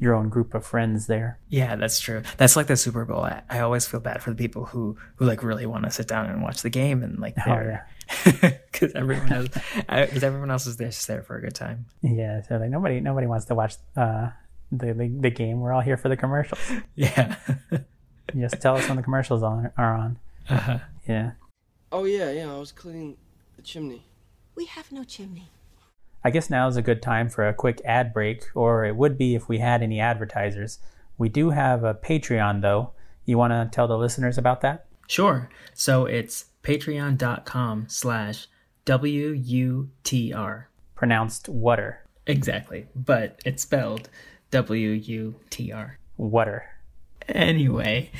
your 0.00 0.14
own 0.14 0.30
group 0.30 0.54
of 0.54 0.64
friends 0.64 1.06
there. 1.06 1.38
Yeah, 1.48 1.76
that's 1.76 2.00
true. 2.00 2.22
That's 2.38 2.56
like 2.56 2.66
the 2.66 2.76
Super 2.76 3.04
Bowl. 3.04 3.22
I, 3.22 3.42
I 3.50 3.60
always 3.60 3.86
feel 3.86 4.00
bad 4.00 4.22
for 4.22 4.30
the 4.30 4.36
people 4.36 4.64
who 4.64 4.96
who 5.16 5.26
like 5.26 5.42
really 5.42 5.66
want 5.66 5.84
to 5.84 5.90
sit 5.90 6.08
down 6.08 6.26
and 6.26 6.42
watch 6.42 6.62
the 6.62 6.70
game 6.70 7.02
and 7.02 7.18
like 7.18 7.34
oh 7.46 7.50
yeah, 7.50 7.82
because 8.72 8.92
everyone 8.94 9.32
else 9.32 9.48
because 9.76 10.24
everyone 10.24 10.50
else 10.50 10.66
is 10.66 10.78
there 10.78 10.88
just 10.88 11.06
there 11.06 11.22
for 11.22 11.36
a 11.36 11.40
good 11.40 11.54
time. 11.54 11.86
Yeah, 12.02 12.40
so 12.42 12.56
like 12.56 12.70
nobody 12.70 13.00
nobody 13.00 13.26
wants 13.26 13.44
to 13.46 13.54
watch 13.54 13.74
uh, 13.96 14.30
the, 14.72 14.94
the 14.94 15.08
the 15.08 15.30
game. 15.30 15.60
We're 15.60 15.72
all 15.72 15.82
here 15.82 15.98
for 15.98 16.08
the 16.08 16.16
commercials. 16.16 16.60
Yeah, 16.94 17.36
just 18.36 18.60
tell 18.60 18.76
us 18.76 18.88
when 18.88 18.96
the 18.96 19.02
commercials 19.02 19.42
are, 19.42 19.72
are 19.76 19.94
on. 19.94 20.18
Uh-huh. 20.48 20.78
Yeah. 21.06 21.32
Oh 21.92 22.04
yeah, 22.04 22.30
yeah. 22.30 22.52
I 22.52 22.58
was 22.58 22.72
cleaning 22.72 23.16
the 23.56 23.62
chimney. 23.62 24.06
We 24.54 24.64
have 24.66 24.90
no 24.92 25.04
chimney. 25.04 25.50
I 26.22 26.30
guess 26.30 26.50
now 26.50 26.68
is 26.68 26.76
a 26.76 26.82
good 26.82 27.00
time 27.02 27.28
for 27.28 27.48
a 27.48 27.54
quick 27.54 27.80
ad 27.84 28.12
break, 28.12 28.44
or 28.54 28.84
it 28.84 28.96
would 28.96 29.16
be 29.16 29.34
if 29.34 29.48
we 29.48 29.58
had 29.58 29.82
any 29.82 30.00
advertisers. 30.00 30.78
We 31.16 31.28
do 31.28 31.50
have 31.50 31.84
a 31.84 31.94
Patreon, 31.94 32.60
though. 32.60 32.92
You 33.24 33.38
want 33.38 33.52
to 33.52 33.68
tell 33.72 33.88
the 33.88 33.98
listeners 33.98 34.38
about 34.38 34.60
that? 34.60 34.86
Sure. 35.06 35.48
So 35.74 36.06
it's 36.06 36.46
patreon.com 36.62 37.86
slash 37.88 38.48
W-U-T-R. 38.84 40.68
Pronounced 40.94 41.48
water. 41.48 42.04
Exactly, 42.26 42.86
but 42.94 43.40
it's 43.44 43.62
spelled 43.62 44.08
W-U-T-R. 44.50 45.98
Water. 46.16 46.64
Anyway, 47.28 48.10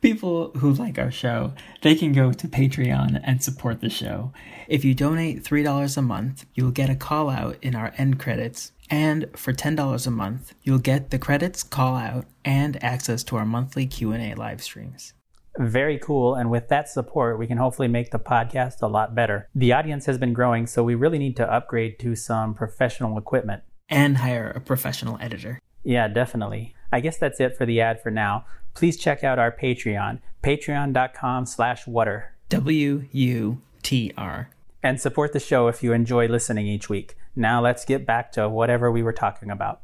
people 0.00 0.50
who 0.56 0.72
like 0.72 0.98
our 0.98 1.10
show, 1.10 1.52
they 1.82 1.94
can 1.94 2.12
go 2.12 2.32
to 2.32 2.48
Patreon 2.48 3.20
and 3.22 3.42
support 3.42 3.80
the 3.80 3.90
show. 3.90 4.32
If 4.68 4.84
you 4.84 4.94
donate 4.94 5.44
$3 5.44 5.96
a 5.96 6.02
month, 6.02 6.46
you'll 6.54 6.70
get 6.70 6.90
a 6.90 6.94
call 6.94 7.30
out 7.30 7.56
in 7.62 7.74
our 7.74 7.92
end 7.98 8.18
credits. 8.18 8.72
And 8.90 9.26
for 9.36 9.52
$10 9.52 10.06
a 10.06 10.10
month, 10.10 10.54
you'll 10.62 10.78
get 10.78 11.10
the 11.10 11.18
credits, 11.18 11.62
call 11.62 11.96
out, 11.96 12.26
and 12.44 12.82
access 12.82 13.22
to 13.24 13.36
our 13.36 13.46
monthly 13.46 13.86
Q&A 13.86 14.34
live 14.34 14.62
streams. 14.62 15.12
Very 15.58 15.98
cool. 15.98 16.34
And 16.34 16.50
with 16.50 16.68
that 16.68 16.88
support, 16.88 17.38
we 17.38 17.46
can 17.46 17.58
hopefully 17.58 17.88
make 17.88 18.10
the 18.10 18.18
podcast 18.18 18.82
a 18.82 18.86
lot 18.86 19.14
better. 19.14 19.48
The 19.54 19.72
audience 19.72 20.06
has 20.06 20.18
been 20.18 20.32
growing, 20.32 20.66
so 20.66 20.82
we 20.82 20.94
really 20.94 21.18
need 21.18 21.36
to 21.36 21.52
upgrade 21.52 21.98
to 22.00 22.16
some 22.16 22.54
professional 22.54 23.18
equipment. 23.18 23.62
And 23.88 24.18
hire 24.18 24.48
a 24.48 24.60
professional 24.60 25.18
editor. 25.20 25.58
Yeah, 25.82 26.08
definitely. 26.08 26.74
I 26.92 27.00
guess 27.00 27.18
that's 27.18 27.40
it 27.40 27.56
for 27.56 27.66
the 27.66 27.80
ad 27.80 28.02
for 28.02 28.10
now 28.10 28.44
please 28.74 28.96
check 28.96 29.24
out 29.24 29.38
our 29.38 29.52
Patreon, 29.52 30.20
patreon.com 30.42 31.46
slash 31.46 31.86
water. 31.86 32.34
W-U-T-R. 32.48 34.50
And 34.82 35.00
support 35.00 35.32
the 35.32 35.40
show 35.40 35.68
if 35.68 35.82
you 35.82 35.92
enjoy 35.92 36.26
listening 36.26 36.66
each 36.66 36.88
week. 36.88 37.16
Now 37.36 37.60
let's 37.60 37.84
get 37.84 38.06
back 38.06 38.32
to 38.32 38.48
whatever 38.48 38.90
we 38.90 39.02
were 39.02 39.12
talking 39.12 39.50
about. 39.50 39.82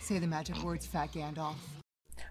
Say 0.00 0.18
the 0.18 0.26
magic 0.26 0.62
words, 0.62 0.86
Fat 0.86 1.12
Gandalf. 1.12 1.54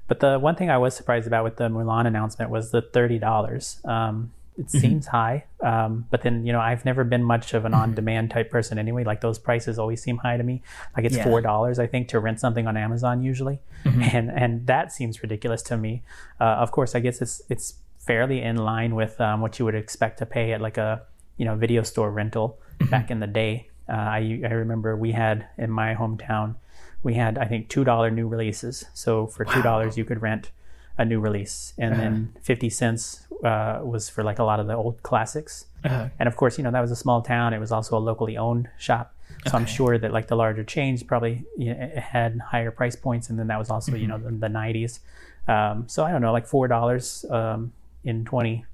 But 0.08 0.20
the 0.20 0.40
one 0.40 0.56
thing 0.56 0.70
I 0.70 0.78
was 0.78 0.96
surprised 0.96 1.28
about 1.28 1.44
with 1.44 1.58
the 1.58 1.70
Mulan 1.70 2.08
announcement 2.08 2.52
was 2.52 2.72
the 2.72 2.82
$30. 2.82 3.88
Um, 3.88 4.34
it 4.60 4.68
mm-hmm. 4.68 4.78
seems 4.78 5.08
high. 5.08 5.46
Um, 5.64 6.06
but 6.12 6.22
then, 6.22 6.46
you 6.46 6.52
know, 6.52 6.60
I've 6.60 6.84
never 6.84 7.06
been 7.06 7.24
much 7.24 7.54
of 7.54 7.64
an 7.64 7.72
mm-hmm. 7.72 7.82
on 7.82 7.96
demand 7.96 8.30
type 8.30 8.52
person 8.52 8.78
anyway. 8.78 9.06
Like 9.06 9.22
those 9.22 9.40
prices 9.40 9.80
always 9.80 10.04
seem 10.04 10.18
high 10.18 10.36
to 10.36 10.44
me. 10.44 10.62
Like 10.96 11.06
it's 11.06 11.16
yeah. 11.16 11.26
$4, 11.26 11.80
I 11.80 11.88
think, 11.88 12.10
to 12.10 12.20
rent 12.20 12.42
something 12.42 12.68
on 12.68 12.76
Amazon 12.76 13.24
usually. 13.24 13.62
Mm-hmm. 13.86 14.02
And, 14.02 14.30
and 14.30 14.68
that 14.68 14.92
seems 14.92 15.24
ridiculous 15.24 15.62
to 15.64 15.78
me. 15.78 16.04
Uh, 16.42 16.44
of 16.44 16.72
course, 16.72 16.94
I 16.94 17.00
guess 17.00 17.22
it's, 17.22 17.42
it's 17.50 17.76
fairly 18.00 18.42
in 18.42 18.58
line 18.58 18.96
with 18.96 19.20
um, 19.22 19.40
what 19.40 19.58
you 19.60 19.66
would 19.66 19.76
expect 19.76 20.20
to 20.20 20.26
pay 20.26 20.52
at 20.52 20.60
like 20.60 20.78
a, 20.78 21.04
you 21.38 21.46
know, 21.46 21.56
video 21.56 21.84
store 21.84 22.12
rental 22.12 22.60
mm-hmm. 22.80 22.92
back 22.92 23.10
in 23.10 23.22
the 23.22 23.28
day. 23.28 23.70
Uh, 23.88 23.94
I, 23.94 24.42
I 24.44 24.52
remember 24.52 24.98
we 24.98 25.14
had 25.14 25.48
in 25.58 25.72
my 25.72 25.96
hometown, 25.96 26.56
we 27.02 27.14
had, 27.14 27.38
I 27.38 27.46
think, 27.46 27.70
$2 27.70 28.14
new 28.14 28.28
releases. 28.28 28.86
So 28.94 29.26
for 29.26 29.46
$2, 29.46 29.64
wow. 29.64 29.90
you 29.96 30.04
could 30.04 30.22
rent 30.22 30.52
a 31.00 31.06
new 31.06 31.20
release, 31.20 31.74
and 31.78 31.94
uh-huh. 31.94 32.02
then 32.02 32.34
50 32.42 32.70
cents 32.70 33.26
uh, 33.44 33.80
was 33.82 34.10
for 34.10 34.22
like 34.24 34.38
a 34.38 34.44
lot 34.44 34.60
of 34.60 34.68
the 34.68 34.76
old 34.76 35.02
classics. 35.02 35.66
Uh-huh. 35.84 36.10
And 36.20 36.28
of 36.28 36.36
course, 36.36 36.58
you 36.58 36.64
know 36.64 36.72
that 36.72 36.82
was 36.82 36.92
a 36.92 36.96
small 36.96 37.22
town. 37.22 37.54
It 37.54 37.60
was 37.60 37.72
also 37.72 37.98
a 37.98 38.00
locally 38.00 38.38
owned 38.38 38.70
shop, 38.78 39.16
so 39.46 39.52
okay. 39.52 39.58
I'm 39.58 39.66
sure 39.66 39.98
that 39.98 40.12
like 40.12 40.28
the 40.28 40.36
larger 40.36 40.66
chains 40.66 41.02
probably 41.02 41.46
you 41.58 41.74
know, 41.74 41.90
had 41.96 42.40
higher 42.40 42.70
price 42.70 42.98
points, 42.98 43.30
and 43.30 43.40
then 43.40 43.48
that 43.48 43.58
was 43.58 43.70
also 43.70 43.94
mm-hmm. 43.94 44.02
you 44.02 44.08
know 44.08 44.18
the, 44.18 44.30
the 44.32 44.48
90s. 44.48 45.00
Um, 45.48 45.88
so 45.88 46.04
I 46.04 46.12
don't 46.12 46.22
know, 46.22 46.34
like 46.34 46.46
four 46.46 46.68
dollars 46.68 47.26
um, 47.30 47.72
in 48.04 48.26
20, 48.26 48.66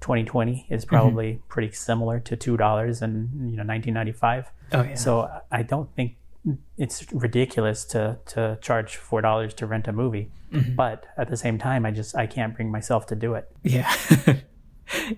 2020 0.00 0.66
is 0.70 0.84
mm-hmm. 0.84 0.88
probably 0.88 1.32
mm-hmm. 1.34 1.48
pretty 1.48 1.72
similar 1.72 2.18
to 2.20 2.36
two 2.36 2.56
dollars 2.56 3.02
in 3.02 3.30
you 3.34 3.56
know 3.58 3.64
1995. 3.64 4.50
Oh 4.72 4.82
yeah. 4.82 4.94
So 4.94 5.30
I 5.52 5.62
don't 5.62 5.94
think 5.94 6.16
it's 6.76 7.12
ridiculous 7.12 7.84
to 7.86 8.18
to 8.26 8.58
charge 8.60 8.96
four 8.96 9.20
dollars 9.20 9.54
to 9.54 9.66
rent 9.66 9.88
a 9.88 9.92
movie, 9.92 10.30
mm-hmm. 10.52 10.74
but 10.74 11.06
at 11.16 11.28
the 11.28 11.36
same 11.36 11.58
time, 11.58 11.86
I 11.86 11.90
just 11.90 12.16
I 12.16 12.26
can't 12.26 12.54
bring 12.54 12.70
myself 12.70 13.06
to 13.06 13.16
do 13.16 13.34
it. 13.34 13.50
Yeah, 13.62 13.92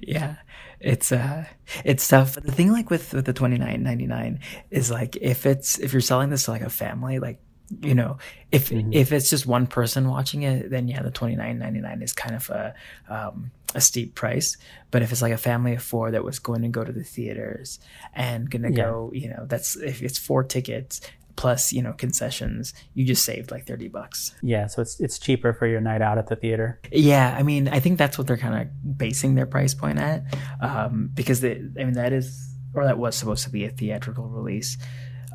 yeah, 0.00 0.36
it's 0.80 1.12
uh, 1.12 1.44
it's 1.84 2.06
tough. 2.08 2.34
The 2.34 2.52
thing 2.52 2.72
like 2.72 2.90
with 2.90 3.12
with 3.12 3.24
the 3.24 3.32
twenty 3.32 3.58
nine 3.58 3.82
ninety 3.82 4.06
nine 4.06 4.40
is 4.70 4.90
like 4.90 5.16
if 5.16 5.46
it's 5.46 5.78
if 5.78 5.92
you're 5.92 6.00
selling 6.00 6.30
this 6.30 6.44
to 6.44 6.52
like 6.52 6.62
a 6.62 6.70
family, 6.70 7.18
like 7.18 7.40
you 7.82 7.94
know 7.94 8.16
if 8.50 8.70
mm-hmm. 8.70 8.92
if 8.92 9.12
it's 9.12 9.28
just 9.28 9.46
one 9.46 9.66
person 9.66 10.08
watching 10.08 10.42
it 10.42 10.70
then 10.70 10.88
yeah 10.88 11.02
the 11.02 11.10
29.99 11.10 12.02
is 12.02 12.12
kind 12.12 12.34
of 12.34 12.48
a 12.50 12.74
um, 13.08 13.50
a 13.74 13.80
steep 13.80 14.14
price 14.14 14.56
but 14.90 15.02
if 15.02 15.12
it's 15.12 15.20
like 15.20 15.32
a 15.32 15.38
family 15.38 15.74
of 15.74 15.82
four 15.82 16.10
that 16.10 16.24
was 16.24 16.38
going 16.38 16.62
to 16.62 16.68
go 16.68 16.82
to 16.82 16.92
the 16.92 17.04
theaters 17.04 17.78
and 18.14 18.50
gonna 18.50 18.70
yeah. 18.70 18.84
go 18.84 19.10
you 19.12 19.28
know 19.28 19.44
that's 19.46 19.76
if 19.76 20.02
it's 20.02 20.18
four 20.18 20.42
tickets 20.42 21.00
plus 21.38 21.72
you 21.72 21.81
know 21.81 21.92
concessions 21.92 22.74
you 22.94 23.05
just 23.07 23.24
saved 23.24 23.51
like 23.51 23.66
30 23.66 23.88
bucks. 23.88 24.35
Yeah 24.42 24.66
so 24.66 24.83
it's 24.83 24.98
it's 25.01 25.18
cheaper 25.18 25.55
for 25.55 25.66
your 25.66 25.81
night 25.81 26.03
out 26.03 26.18
at 26.18 26.27
the 26.27 26.37
theater. 26.37 26.81
Yeah 26.92 27.35
i 27.38 27.42
mean 27.42 27.68
i 27.68 27.81
think 27.81 27.96
that's 27.96 28.18
what 28.18 28.27
they're 28.27 28.37
kind 28.37 28.61
of 28.61 28.98
basing 28.98 29.37
their 29.37 29.46
price 29.46 29.72
point 29.72 29.98
at 29.98 30.24
um, 30.61 31.11
because 31.14 31.40
they, 31.40 31.53
i 31.53 31.85
mean 31.85 31.94
that 31.94 32.12
is 32.12 32.55
or 32.74 32.85
that 32.85 32.98
was 32.98 33.16
supposed 33.16 33.44
to 33.44 33.51
be 33.51 33.64
a 33.64 33.70
theatrical 33.70 34.29
release. 34.29 34.77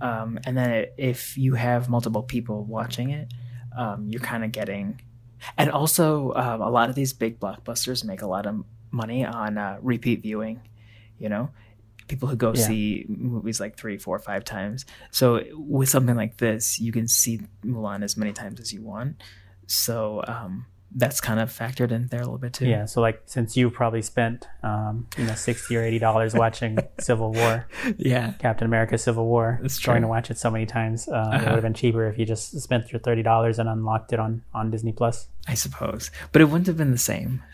Um, 0.02 0.38
and 0.46 0.58
then 0.58 0.88
if 0.98 1.38
you 1.38 1.56
have 1.56 1.89
multiple 1.89 2.24
people 2.24 2.66
watching 2.66 3.10
it 3.10 3.34
um, 3.78 4.08
you're 4.10 4.22
kind 4.22 4.44
of 4.44 4.52
getting 4.52 5.00
and 5.58 5.72
also 5.72 6.34
um, 6.34 6.62
a 6.62 6.70
lot 6.70 6.89
of 6.89 6.96
these 6.96 7.13
big 7.13 7.39
blockbusters 7.39 8.04
make 8.04 8.22
a 8.22 8.28
lot 8.28 8.46
of 8.46 8.63
money 8.92 9.26
on 9.26 9.58
uh, 9.58 9.78
repeat 9.82 10.22
viewing. 10.22 10.62
You 11.20 11.30
know, 11.30 11.50
people 12.13 12.30
who 12.30 12.36
go 12.36 12.52
Yeah. 12.54 12.67
see 12.67 13.06
movies 13.08 13.60
like 13.60 13.76
three, 13.78 13.97
four, 13.97 14.17
five 14.19 14.43
times. 14.45 14.86
So 15.12 15.41
with 15.54 15.89
something 15.89 16.15
like 16.23 16.38
this, 16.38 16.80
you 16.80 16.91
can 16.91 17.08
see 17.08 17.41
Mulan 17.65 18.04
as 18.04 18.15
many 18.17 18.34
times 18.34 18.60
as 18.60 18.71
you 18.76 18.82
want. 18.82 19.21
So 19.67 20.23
um, 20.28 20.65
that's 20.95 21.19
kind 21.21 21.39
of 21.39 21.49
factored 21.51 21.91
in 21.91 22.08
there 22.08 22.19
a 22.21 22.23
little 22.23 22.38
bit 22.38 22.53
too. 22.53 22.67
Yeah, 22.67 22.86
so 22.86 23.01
like 23.01 23.21
since 23.25 23.58
you 23.58 23.69
probably 23.69 24.01
spent 24.01 24.47
um, 24.62 25.08
you 25.17 25.25
know 25.25 25.36
sixty 25.36 25.75
or 25.75 25.82
eighty 25.84 25.99
dollars 25.99 26.34
watching 26.34 26.77
Civil 26.99 27.32
War, 27.32 27.67
yeah, 27.97 28.34
Captain 28.39 28.65
America: 28.65 28.97
Civil 28.97 29.25
War, 29.25 29.58
going 29.62 29.69
true. 29.71 29.99
to 30.01 30.08
watch 30.08 30.29
it 30.32 30.38
so 30.38 30.51
many 30.51 30.65
times, 30.65 31.08
uh, 31.08 31.12
it 31.12 31.15
Uh-huh. 31.17 31.34
would 31.45 31.53
have 31.56 31.62
been 31.63 31.73
cheaper 31.73 32.08
if 32.08 32.17
you 32.19 32.25
just 32.25 32.60
spent 32.62 32.91
your 32.91 32.99
thirty 32.99 33.23
dollars 33.23 33.60
and 33.60 33.67
unlocked 33.69 34.13
it 34.13 34.19
on 34.19 34.43
on 34.53 34.69
Disney 34.71 34.91
Plus. 34.91 35.27
I 35.47 35.56
suppose, 35.56 36.10
but 36.32 36.41
it 36.41 36.45
wouldn't 36.45 36.67
have 36.67 36.77
been 36.77 36.91
the 36.91 36.97
same. 36.97 37.43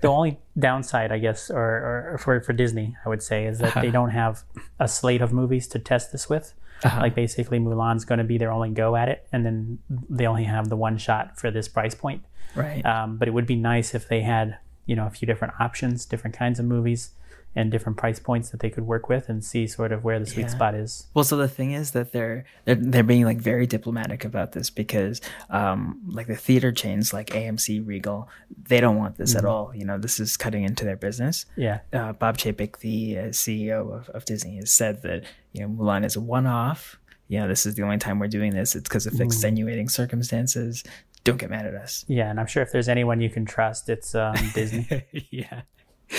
The 0.00 0.08
only 0.08 0.38
downside, 0.58 1.10
I 1.12 1.18
guess, 1.18 1.50
or, 1.50 2.12
or 2.12 2.18
for 2.18 2.40
for 2.40 2.52
Disney, 2.52 2.96
I 3.04 3.08
would 3.08 3.22
say, 3.22 3.46
is 3.46 3.58
that 3.58 3.74
they 3.82 3.90
don't 3.90 4.10
have 4.10 4.42
a 4.78 4.86
slate 4.88 5.20
of 5.20 5.32
movies 5.32 5.66
to 5.68 5.78
test 5.78 6.12
this 6.12 6.28
with. 6.28 6.54
Uh-huh. 6.84 7.00
Like 7.00 7.14
basically, 7.14 7.58
Mulan's 7.60 8.04
going 8.04 8.18
to 8.18 8.24
be 8.24 8.38
their 8.38 8.50
only 8.50 8.70
go 8.70 8.96
at 8.96 9.08
it, 9.08 9.26
and 9.32 9.44
then 9.46 9.78
they 10.08 10.26
only 10.26 10.44
have 10.44 10.68
the 10.68 10.76
one 10.76 10.98
shot 10.98 11.38
for 11.38 11.50
this 11.50 11.68
price 11.68 11.94
point. 11.94 12.24
Right. 12.54 12.84
Um, 12.84 13.16
but 13.16 13.28
it 13.28 13.32
would 13.32 13.46
be 13.46 13.56
nice 13.56 13.94
if 13.94 14.08
they 14.08 14.20
had, 14.22 14.58
you 14.86 14.96
know, 14.96 15.06
a 15.06 15.10
few 15.10 15.26
different 15.26 15.54
options, 15.60 16.04
different 16.04 16.36
kinds 16.36 16.58
of 16.58 16.64
movies, 16.66 17.10
and 17.54 17.70
different 17.70 17.98
price 17.98 18.18
points 18.18 18.48
that 18.48 18.60
they 18.60 18.70
could 18.70 18.86
work 18.86 19.10
with 19.10 19.28
and 19.28 19.44
see 19.44 19.66
sort 19.66 19.92
of 19.92 20.02
where 20.02 20.18
the 20.18 20.24
sweet 20.24 20.44
Yeah. 20.44 20.48
spot 20.48 20.74
is. 20.74 21.06
Well, 21.12 21.22
so 21.22 21.36
the 21.36 21.48
thing 21.48 21.72
is 21.72 21.90
that 21.90 22.10
they're 22.12 22.46
they're, 22.64 22.76
they're 22.76 23.02
being 23.02 23.26
like 23.26 23.36
very 23.36 23.66
diplomatic 23.66 24.24
about 24.24 24.52
this 24.52 24.70
because, 24.70 25.20
um, 25.50 26.00
like 26.08 26.28
the 26.28 26.34
theater 26.34 26.72
chains 26.72 27.12
like 27.12 27.26
AMC, 27.28 27.86
Regal, 27.86 28.26
they 28.64 28.80
don't 28.80 28.96
want 28.96 29.18
this 29.18 29.34
at 29.36 29.44
all. 29.44 29.70
You 29.74 29.84
know, 29.84 29.98
this 29.98 30.18
is 30.18 30.38
cutting 30.38 30.64
into 30.64 30.86
their 30.86 30.96
business. 30.96 31.44
Yeah. 31.56 31.80
Uh, 31.92 32.14
Bob 32.14 32.38
Chapek, 32.38 32.78
the 32.78 33.18
uh, 33.18 33.22
CEO 33.24 33.92
of, 33.94 34.08
of 34.08 34.24
Disney, 34.24 34.56
has 34.56 34.72
said 34.72 35.02
that 35.02 35.24
you 35.52 35.60
know 35.60 35.68
Mulan 35.68 36.06
is 36.06 36.16
a 36.16 36.22
one-off. 36.22 36.98
You 37.28 37.40
know, 37.40 37.48
this 37.48 37.66
is 37.66 37.74
the 37.74 37.82
only 37.82 37.98
time 37.98 38.18
we're 38.18 38.28
doing 38.28 38.52
this. 38.54 38.74
It's 38.74 38.88
because 38.88 39.06
of 39.06 39.20
extenuating 39.20 39.88
circumstances. 39.90 40.84
Don't 41.24 41.38
get 41.38 41.50
mad 41.50 41.66
at 41.66 41.74
us. 41.74 42.04
Yeah, 42.08 42.28
and 42.30 42.40
I'm 42.40 42.46
sure 42.46 42.62
if 42.62 42.72
there's 42.72 42.88
anyone 42.88 43.20
you 43.20 43.30
can 43.30 43.44
trust, 43.44 43.88
it's 43.88 44.14
um, 44.14 44.34
Disney. 44.54 45.04
yeah 45.30 45.62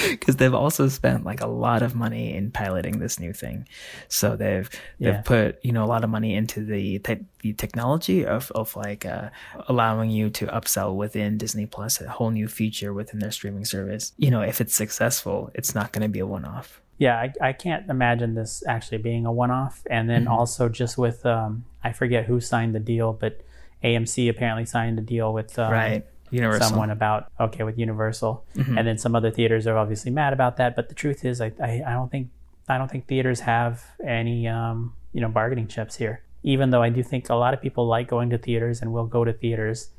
because 0.09 0.37
they've 0.37 0.55
also 0.55 0.87
spent 0.87 1.23
like 1.23 1.39
a 1.41 1.45
lot 1.45 1.83
of 1.83 1.93
money 1.93 2.33
in 2.35 2.49
piloting 2.49 2.97
this 2.97 3.19
new 3.19 3.31
thing 3.31 3.67
so 4.07 4.35
they've 4.35 4.67
they've 4.99 5.13
Yeah. 5.13 5.21
put 5.21 5.63
you 5.63 5.71
know 5.71 5.83
a 5.83 5.85
lot 5.85 6.03
of 6.03 6.09
money 6.09 6.33
into 6.33 6.65
the 6.65 6.97
te- 6.97 7.25
the 7.41 7.53
technology 7.53 8.25
of 8.25 8.49
of 8.55 8.75
like 8.75 9.05
uh, 9.05 9.29
allowing 9.67 10.09
you 10.09 10.31
to 10.31 10.47
upsell 10.47 10.95
within 10.95 11.37
disney 11.37 11.67
plus 11.67 12.01
a 12.01 12.09
whole 12.09 12.31
new 12.31 12.47
feature 12.47 12.91
within 12.91 13.19
their 13.19 13.29
streaming 13.29 13.65
service 13.65 14.13
you 14.17 14.31
know 14.31 14.41
if 14.41 14.59
it's 14.59 14.73
successful 14.73 15.51
it's 15.53 15.75
not 15.75 15.91
going 15.91 16.01
to 16.01 16.09
be 16.09 16.17
a 16.19 16.25
one-off 16.25 16.81
yeah, 16.97 17.17
I, 17.19 17.33
I 17.49 17.53
can't 17.53 17.87
imagine 17.89 18.33
this 18.35 18.63
actually 18.67 18.99
being 18.99 19.25
a 19.25 19.31
one-off. 19.31 19.81
And 19.89 20.07
then 20.07 20.27
also 20.27 20.69
just 20.69 20.95
with, 20.97 21.25
um, 21.25 21.65
I 21.83 21.91
forget 21.91 22.25
who 22.25 22.39
signed 22.39 22.75
the 22.75 22.79
deal, 22.79 23.13
but 23.13 23.41
AMC 23.83 24.29
apparently 24.29 24.65
signed 24.65 24.97
a 24.99 25.01
deal 25.01 25.33
with 25.33 25.57
um, 25.59 25.71
right 25.71 26.05
universal 26.33 26.67
someone 26.67 26.89
about 26.89 27.31
okay 27.39 27.63
with 27.63 27.77
Universal, 27.77 28.43
and 28.77 28.87
then 28.87 28.97
some 28.97 29.15
other 29.15 29.31
theaters 29.31 29.67
are 29.67 29.77
obviously 29.77 30.11
mad 30.11 30.33
about 30.33 30.57
that. 30.57 30.75
But 30.75 30.89
the 30.89 30.95
truth 30.95 31.23
is, 31.23 31.39
I, 31.39 31.51
I, 31.61 31.83
I 31.85 31.93
don't 31.93 32.09
think 32.09 32.29
I 32.67 32.77
don't 32.77 32.89
think 32.89 33.07
theaters 33.07 33.41
have 33.41 33.83
any 34.05 34.47
um, 34.47 34.93
you 35.13 35.21
know 35.21 35.29
bargaining 35.29 35.67
chips 35.67 35.95
here. 35.95 36.23
Even 36.43 36.71
though 36.71 36.81
I 36.81 36.89
do 36.89 37.03
think 37.03 37.29
a 37.29 37.35
lot 37.35 37.53
of 37.53 37.61
people 37.61 37.87
like 37.87 38.07
going 38.07 38.29
to 38.31 38.37
theaters 38.37 38.81
and 38.81 38.91
will 38.91 39.05
go 39.05 39.23
to 39.23 39.31
theaters, 39.31 39.89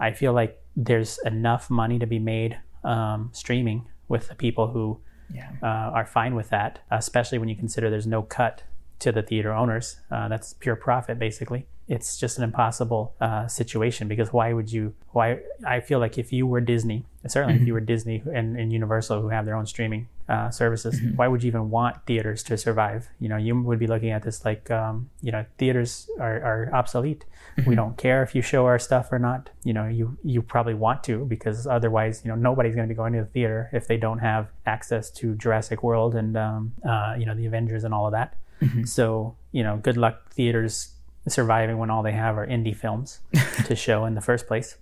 I 0.00 0.12
feel 0.12 0.32
like 0.32 0.60
there's 0.76 1.18
enough 1.24 1.70
money 1.70 1.98
to 1.98 2.06
be 2.06 2.18
made 2.18 2.58
um, 2.84 3.30
streaming 3.32 3.86
with 4.08 4.28
the 4.28 4.34
people 4.34 4.68
who 4.68 5.00
yeah 5.32 5.50
uh, 5.62 5.92
are 5.94 6.06
fine 6.06 6.34
with 6.34 6.50
that, 6.50 6.80
especially 6.90 7.38
when 7.38 7.48
you 7.48 7.56
consider 7.56 7.88
there's 7.88 8.06
no 8.06 8.22
cut 8.22 8.62
to 8.98 9.12
the 9.12 9.22
theater 9.22 9.52
owners. 9.52 10.00
Uh, 10.10 10.28
that's 10.28 10.54
pure 10.54 10.76
profit, 10.76 11.18
basically. 11.18 11.66
It's 11.88 12.18
just 12.18 12.36
an 12.36 12.44
impossible 12.44 13.14
uh, 13.20 13.48
situation 13.48 14.08
because 14.08 14.30
why 14.32 14.52
would 14.52 14.70
you? 14.70 14.94
Why 15.12 15.40
I 15.66 15.80
feel 15.80 15.98
like 15.98 16.18
if 16.18 16.32
you 16.32 16.46
were 16.46 16.60
Disney, 16.60 17.06
certainly 17.26 17.56
if 17.60 17.66
you 17.66 17.72
were 17.72 17.80
Disney 17.80 18.22
and, 18.32 18.58
and 18.58 18.70
Universal, 18.72 19.22
who 19.22 19.28
have 19.28 19.46
their 19.46 19.54
own 19.54 19.64
streaming 19.64 20.06
uh, 20.28 20.50
services, 20.50 21.00
why 21.16 21.28
would 21.28 21.42
you 21.42 21.48
even 21.48 21.70
want 21.70 22.04
theaters 22.06 22.42
to 22.44 22.58
survive? 22.58 23.08
You 23.18 23.30
know, 23.30 23.38
you 23.38 23.58
would 23.62 23.78
be 23.78 23.86
looking 23.86 24.10
at 24.10 24.22
this 24.22 24.44
like, 24.44 24.70
um, 24.70 25.08
you 25.22 25.32
know, 25.32 25.46
theaters 25.56 26.10
are, 26.20 26.36
are 26.42 26.70
obsolete. 26.74 27.24
We 27.66 27.74
don't 27.74 27.96
care 27.96 28.22
if 28.22 28.34
you 28.34 28.42
show 28.42 28.66
our 28.66 28.78
stuff 28.78 29.10
or 29.10 29.18
not. 29.18 29.48
You 29.64 29.72
know, 29.72 29.86
you 29.86 30.18
you 30.22 30.42
probably 30.42 30.74
want 30.74 31.02
to 31.04 31.24
because 31.24 31.66
otherwise, 31.66 32.20
you 32.22 32.28
know, 32.30 32.36
nobody's 32.36 32.74
going 32.74 32.86
to 32.86 32.92
be 32.92 32.96
going 32.96 33.14
to 33.14 33.20
the 33.20 33.26
theater 33.26 33.70
if 33.72 33.88
they 33.88 33.96
don't 33.96 34.18
have 34.18 34.48
access 34.66 35.10
to 35.12 35.34
Jurassic 35.36 35.82
World 35.82 36.14
and 36.14 36.36
um, 36.36 36.72
uh, 36.86 37.14
you 37.18 37.24
know 37.24 37.34
the 37.34 37.46
Avengers 37.46 37.84
and 37.84 37.94
all 37.94 38.06
of 38.06 38.12
that. 38.12 38.36
So 38.84 39.36
you 39.52 39.62
know, 39.62 39.78
good 39.78 39.96
luck 39.96 40.30
theaters 40.32 40.90
surviving 41.30 41.78
when 41.78 41.90
all 41.90 42.02
they 42.02 42.12
have 42.12 42.36
are 42.36 42.46
indie 42.46 42.76
films 42.76 43.20
to 43.64 43.74
show 43.74 44.04
in 44.04 44.14
the 44.14 44.20
first 44.20 44.46
place. 44.46 44.76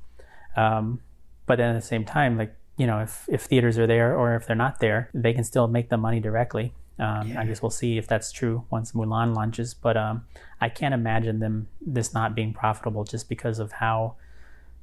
Um, 0.56 1.00
but 1.46 1.56
then 1.56 1.74
at 1.74 1.80
the 1.80 1.86
same 1.86 2.04
time, 2.04 2.36
like 2.36 2.54
you 2.76 2.86
know, 2.86 3.00
if 3.00 3.26
if 3.28 3.42
theaters 3.42 3.78
are 3.78 3.86
there 3.86 4.16
or 4.16 4.34
if 4.34 4.46
they're 4.46 4.56
not 4.56 4.80
there, 4.80 5.10
they 5.14 5.32
can 5.32 5.44
still 5.44 5.66
make 5.66 5.88
the 5.88 5.96
money 5.96 6.20
directly. 6.20 6.74
Um, 6.98 7.36
I 7.36 7.44
guess 7.44 7.60
we'll 7.60 7.70
see 7.70 7.98
if 7.98 8.06
that's 8.06 8.32
true 8.32 8.64
once 8.70 8.92
Mulan 8.92 9.34
launches. 9.34 9.74
But 9.74 9.96
um, 9.96 10.24
I 10.60 10.68
can't 10.68 10.94
imagine 10.94 11.40
them 11.40 11.68
this 11.80 12.14
not 12.14 12.34
being 12.34 12.54
profitable 12.54 13.04
just 13.04 13.28
because 13.28 13.58
of 13.58 13.72
how 13.72 14.14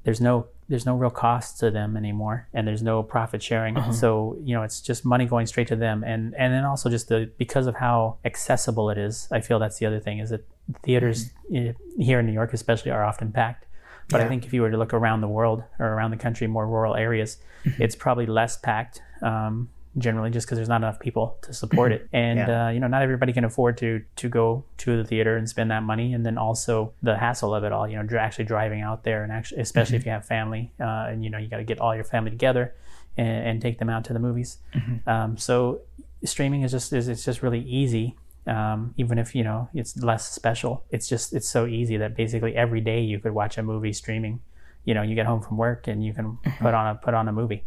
there's 0.04 0.22
no 0.22 0.48
there's 0.70 0.86
no 0.86 0.96
real 0.96 1.10
cost 1.10 1.60
to 1.60 1.70
them 1.72 1.98
anymore 1.98 2.48
and 2.54 2.68
there's 2.68 2.82
no 2.84 3.04
profit 3.04 3.42
sharing. 3.44 3.76
So 3.94 4.38
you 4.44 4.56
know 4.56 4.64
it's 4.64 4.82
just 4.82 5.06
money 5.06 5.26
going 5.26 5.48
straight 5.48 5.68
to 5.68 5.76
them. 5.76 6.04
And 6.04 6.34
and 6.36 6.54
then 6.54 6.64
also 6.66 6.90
just 6.90 7.10
the 7.10 7.30
because 7.38 7.68
of 7.68 7.76
how 7.76 8.18
accessible 8.26 8.90
it 8.90 8.98
is 8.98 9.28
i 9.32 9.40
feel 9.42 9.60
that's 9.60 9.78
the 9.80 9.86
other 9.86 10.00
thing 10.00 10.20
is 10.20 10.30
that 10.30 10.46
theaters 10.84 11.32
eh, 11.54 11.74
here 11.98 12.20
in 12.20 12.26
new 12.26 12.32
york 12.32 12.54
especially 12.54 12.92
are 12.92 13.04
often 13.04 13.32
packed. 13.32 13.66
But 14.10 14.22
i 14.22 14.28
think 14.28 14.46
if 14.46 14.54
you 14.54 14.62
were 14.62 14.72
to 14.72 14.78
look 14.78 14.94
around 14.94 15.22
the 15.22 15.28
world 15.28 15.64
or 15.80 15.88
around 15.88 16.12
the 16.12 16.18
country 16.18 16.48
more 16.48 16.68
rural 16.68 16.96
areas 16.96 17.38
it's 17.80 17.96
probably 17.96 18.26
less 18.26 18.58
packed. 18.58 19.02
Um, 19.22 19.70
generally 19.98 20.32
just 20.32 20.48
because 20.48 20.58
there's 20.58 20.70
not 20.70 20.78
enough 20.78 21.00
people 21.00 21.38
to 21.44 21.54
support 21.54 21.92
it. 21.92 22.08
And 22.14 22.40
Yeah. 22.40 22.68
uh, 22.68 22.70
you 22.70 22.80
know 22.80 22.88
not 22.88 23.02
everybody 23.04 23.32
can 23.34 23.44
afford 23.46 23.78
to 23.78 24.02
to 24.16 24.30
go 24.30 24.64
to 24.78 24.98
the 24.98 25.04
theater 25.04 25.38
and 25.38 25.48
spend 25.48 25.70
that 25.72 25.84
money. 25.84 26.14
And 26.14 26.26
then 26.26 26.38
also 26.38 26.94
the 27.04 27.18
hassle 27.18 27.54
of 27.54 27.64
it 27.64 27.72
all 27.72 27.88
you 27.88 28.02
know 28.02 28.18
actually 28.18 28.46
driving 28.46 28.82
out 28.82 29.04
there 29.04 29.24
and 29.24 29.32
actually 29.32 29.62
especially 29.62 29.98
if 29.98 30.06
you 30.06 30.12
have 30.12 30.26
family 30.26 30.72
uh, 30.80 31.08
and 31.10 31.24
you 31.24 31.30
know 31.30 31.38
you 31.38 31.48
got 31.48 31.58
to 31.58 31.64
get 31.64 31.80
all 31.80 31.94
your 31.96 32.04
family 32.04 32.32
together 32.32 32.74
and, 33.18 33.48
and 33.48 33.62
take 33.62 33.78
them 33.80 33.90
out 33.90 34.04
to 34.06 34.14
the 34.14 34.20
movies. 34.20 34.58
Um, 35.06 35.38
so 35.38 35.82
streaming 36.24 36.64
is 36.64 36.72
just 36.72 36.92
is 36.94 37.08
it's 37.08 37.24
just 37.26 37.44
really 37.44 37.62
easy. 37.62 38.16
Um, 38.46 38.94
even 38.98 39.18
if 39.20 39.36
you 39.36 39.44
know 39.44 39.70
it's 39.74 39.96
less 40.04 40.30
special 40.30 40.84
it's 40.92 41.08
just 41.08 41.34
it's 41.34 41.48
so 41.48 41.66
easy 41.66 41.96
that 41.98 42.14
basically 42.14 42.56
every 42.58 42.82
day 42.82 43.00
you 43.00 43.18
could 43.20 43.32
watch 43.34 43.58
a 43.58 43.64
movie 43.64 43.94
streaming. 43.94 44.42
You 44.86 44.94
know 44.96 45.02
you 45.02 45.16
get 45.16 45.28
home 45.28 45.42
from 45.42 45.56
work 45.58 45.88
and 45.88 46.04
you 46.04 46.14
can 46.14 46.38
put 46.60 46.74
on 46.74 46.88
a 46.88 46.96
put 46.96 47.14
on 47.14 47.28
a 47.30 47.32
movie 47.32 47.64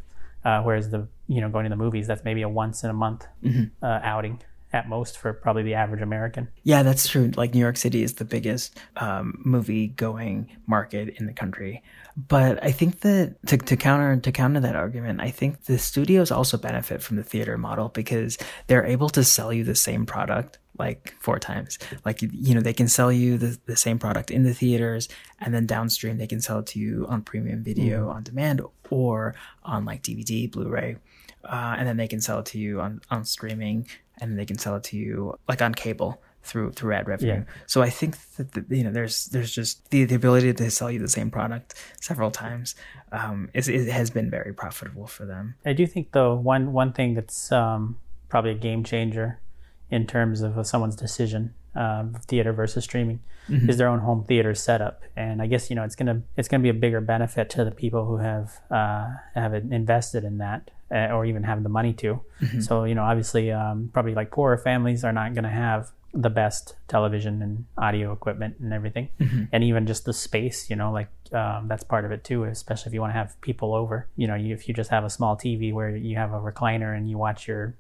uh, 0.47 0.63
whereas 0.63 0.91
the 0.91 1.09
you 1.27 1.41
know 1.41 1.49
going 1.51 1.65
to 1.65 1.71
the 1.71 1.77
movies 1.77 2.07
that's 2.07 2.23
maybe 2.25 2.43
a 2.43 2.49
once 2.49 2.85
in 2.85 2.91
a 2.91 2.95
month 2.95 3.27
uh, 3.83 4.01
outing 4.03 4.41
at 4.73 4.89
most 4.89 5.19
for 5.19 5.33
probably 5.33 5.63
the 5.63 5.75
average 5.75 6.03
American. 6.03 6.49
Yeah, 6.63 6.83
that's 6.83 7.09
true. 7.09 7.33
Like 7.37 7.55
New 7.55 7.61
York 7.61 7.77
City 7.77 8.03
is 8.03 8.15
the 8.15 8.25
biggest 8.25 8.79
um, 8.97 9.41
movie 9.45 9.89
going 9.89 10.51
market 10.67 11.15
in 11.19 11.27
the 11.27 11.33
country. 11.33 11.83
But 12.17 12.63
I 12.63 12.73
think 12.73 13.01
that 13.01 13.37
to, 13.47 13.57
to 13.57 13.77
counter 13.77 14.17
to 14.19 14.33
counter 14.33 14.61
that 14.61 14.77
argument, 14.77 15.21
I 15.21 15.31
think 15.31 15.65
the 15.65 15.79
studios 15.79 16.31
also 16.31 16.57
benefit 16.59 17.03
from 17.03 17.17
the 17.17 17.25
theater 17.25 17.59
model 17.59 17.89
because 17.89 18.39
they're 18.67 18.85
able 18.85 19.09
to 19.11 19.25
sell 19.25 19.53
you 19.53 19.65
the 19.65 19.75
same 19.75 20.07
product 20.07 20.59
like 20.79 21.15
four 21.21 21.39
times. 21.39 21.79
Like 22.05 22.23
you, 22.23 22.55
know, 22.55 22.61
they 22.61 22.73
can 22.73 22.89
sell 22.89 23.13
you 23.13 23.39
the, 23.39 23.59
the 23.67 23.77
same 23.77 23.99
product 23.99 24.31
in 24.31 24.43
the 24.43 24.55
theaters 24.55 25.09
and 25.41 25.55
then 25.55 25.67
downstream 25.67 26.19
they 26.19 26.27
can 26.27 26.41
sell 26.41 26.61
it 26.61 26.67
to 26.67 26.79
you 26.79 27.07
on 27.09 27.23
premium 27.23 27.63
video 27.63 28.09
on 28.09 28.23
demand 28.23 28.61
or 28.91 29.35
on 29.65 29.85
like 29.85 30.03
DVD, 30.03 30.51
Blu-ray. 30.51 30.97
Uh, 31.45 31.77
and 31.79 31.87
then 31.87 31.97
they 31.97 32.09
can 32.09 32.21
sell 32.21 32.41
it 32.41 32.47
to 32.47 32.59
you 32.59 32.81
on, 32.81 33.01
on 33.11 33.25
streaming 33.25 33.87
and 34.19 34.31
then 34.31 34.37
they 34.37 34.47
can 34.47 34.59
sell 34.59 34.77
it 34.77 34.83
to 34.85 34.97
you 34.97 35.39
like 35.49 35.63
on 35.63 35.75
cable 35.75 36.21
through 36.47 36.73
through 36.73 36.95
ad 36.95 37.09
revenue. 37.09 37.45
Yeah. 37.47 37.53
So 37.67 37.83
I 37.83 37.91
think 37.91 38.17
that 38.37 38.53
the, 38.53 38.77
you 38.77 38.85
know 38.85 38.93
there's 38.93 39.27
there's 39.27 39.53
just 39.53 39.91
the, 39.91 40.05
the 40.05 40.15
ability 40.15 40.53
to 40.55 40.71
sell 40.71 40.91
you 40.91 40.99
the 40.99 41.09
same 41.09 41.31
product 41.31 41.75
several 42.01 42.31
times 42.31 42.77
um, 43.13 43.51
is, 43.53 43.69
it 43.69 43.89
has 43.89 44.11
been 44.11 44.31
very 44.31 44.55
profitable 44.55 45.07
for 45.07 45.27
them. 45.27 45.57
I 45.67 45.73
do 45.73 45.87
think 45.87 46.13
though 46.13 46.35
one 46.35 46.73
one 46.73 46.93
thing 46.93 47.15
that's 47.15 47.53
um, 47.53 47.99
probably 48.29 48.53
a 48.53 48.55
game 48.55 48.85
changer 48.85 49.41
in 49.91 50.07
terms 50.07 50.41
of 50.41 50.67
someone's 50.67 50.97
decision 50.97 51.55
um, 51.75 52.15
theater 52.27 52.53
versus 52.53 52.85
streaming 52.85 53.21
is 53.69 53.77
their 53.77 53.89
own 53.89 54.01
home 54.01 54.25
theater 54.25 54.55
setup 54.55 55.03
and 55.15 55.41
i 55.43 55.47
guess 55.47 55.71
you 55.71 55.77
know 55.77 55.85
it's 55.85 55.95
gonna 55.95 56.23
it's 56.37 56.49
gonna 56.49 56.63
be 56.63 56.69
a 56.69 56.75
bigger 56.75 57.01
benefit 57.01 57.51
to 57.51 57.65
the 57.65 57.71
people 57.71 58.05
who 58.07 58.17
have 58.17 58.61
uh, 58.71 59.09
have 59.35 59.55
invested 59.55 60.25
in 60.25 60.39
that 60.39 60.71
uh, 60.91 61.15
or 61.15 61.25
even 61.25 61.43
have 61.43 61.63
the 61.63 61.69
money 61.69 61.93
to 61.93 62.21
so 62.61 62.85
you 62.85 62.95
know 62.95 63.03
obviously 63.03 63.53
um, 63.53 63.91
probably 63.93 64.15
like 64.15 64.31
poorer 64.31 64.59
families 64.59 65.05
are 65.05 65.13
not 65.13 65.35
gonna 65.35 65.51
have 65.51 65.93
the 66.17 66.31
best 66.31 66.75
television 66.89 67.43
and 67.43 67.67
audio 67.77 68.13
equipment 68.13 68.57
and 68.61 68.73
everything, 68.73 69.11
and 69.53 69.63
even 69.63 69.87
just 69.87 70.05
the 70.05 70.13
space. 70.13 70.71
You 70.71 70.77
know, 70.77 70.91
like 70.91 71.09
um, 71.33 71.69
that's 71.69 71.85
part 71.85 72.05
of 72.05 72.11
it 72.11 72.25
too. 72.25 72.45
Especially 72.45 72.91
if 72.91 72.95
you 72.95 73.01
want 73.01 73.13
to 73.13 73.19
have 73.19 73.39
people 73.43 73.75
over. 73.75 74.09
You 74.17 74.27
know, 74.27 74.35
you, 74.35 74.55
if 74.55 74.67
you 74.67 74.75
just 74.75 74.91
have 74.91 75.05
a 75.05 75.11
small 75.11 75.37
TV 75.37 75.73
where 75.73 75.95
you 75.95 76.17
have 76.17 76.33
a 76.33 76.41
recliner 76.41 76.97
and 76.97 77.09
you 77.09 77.19
watch 77.19 77.47
your, 77.47 77.75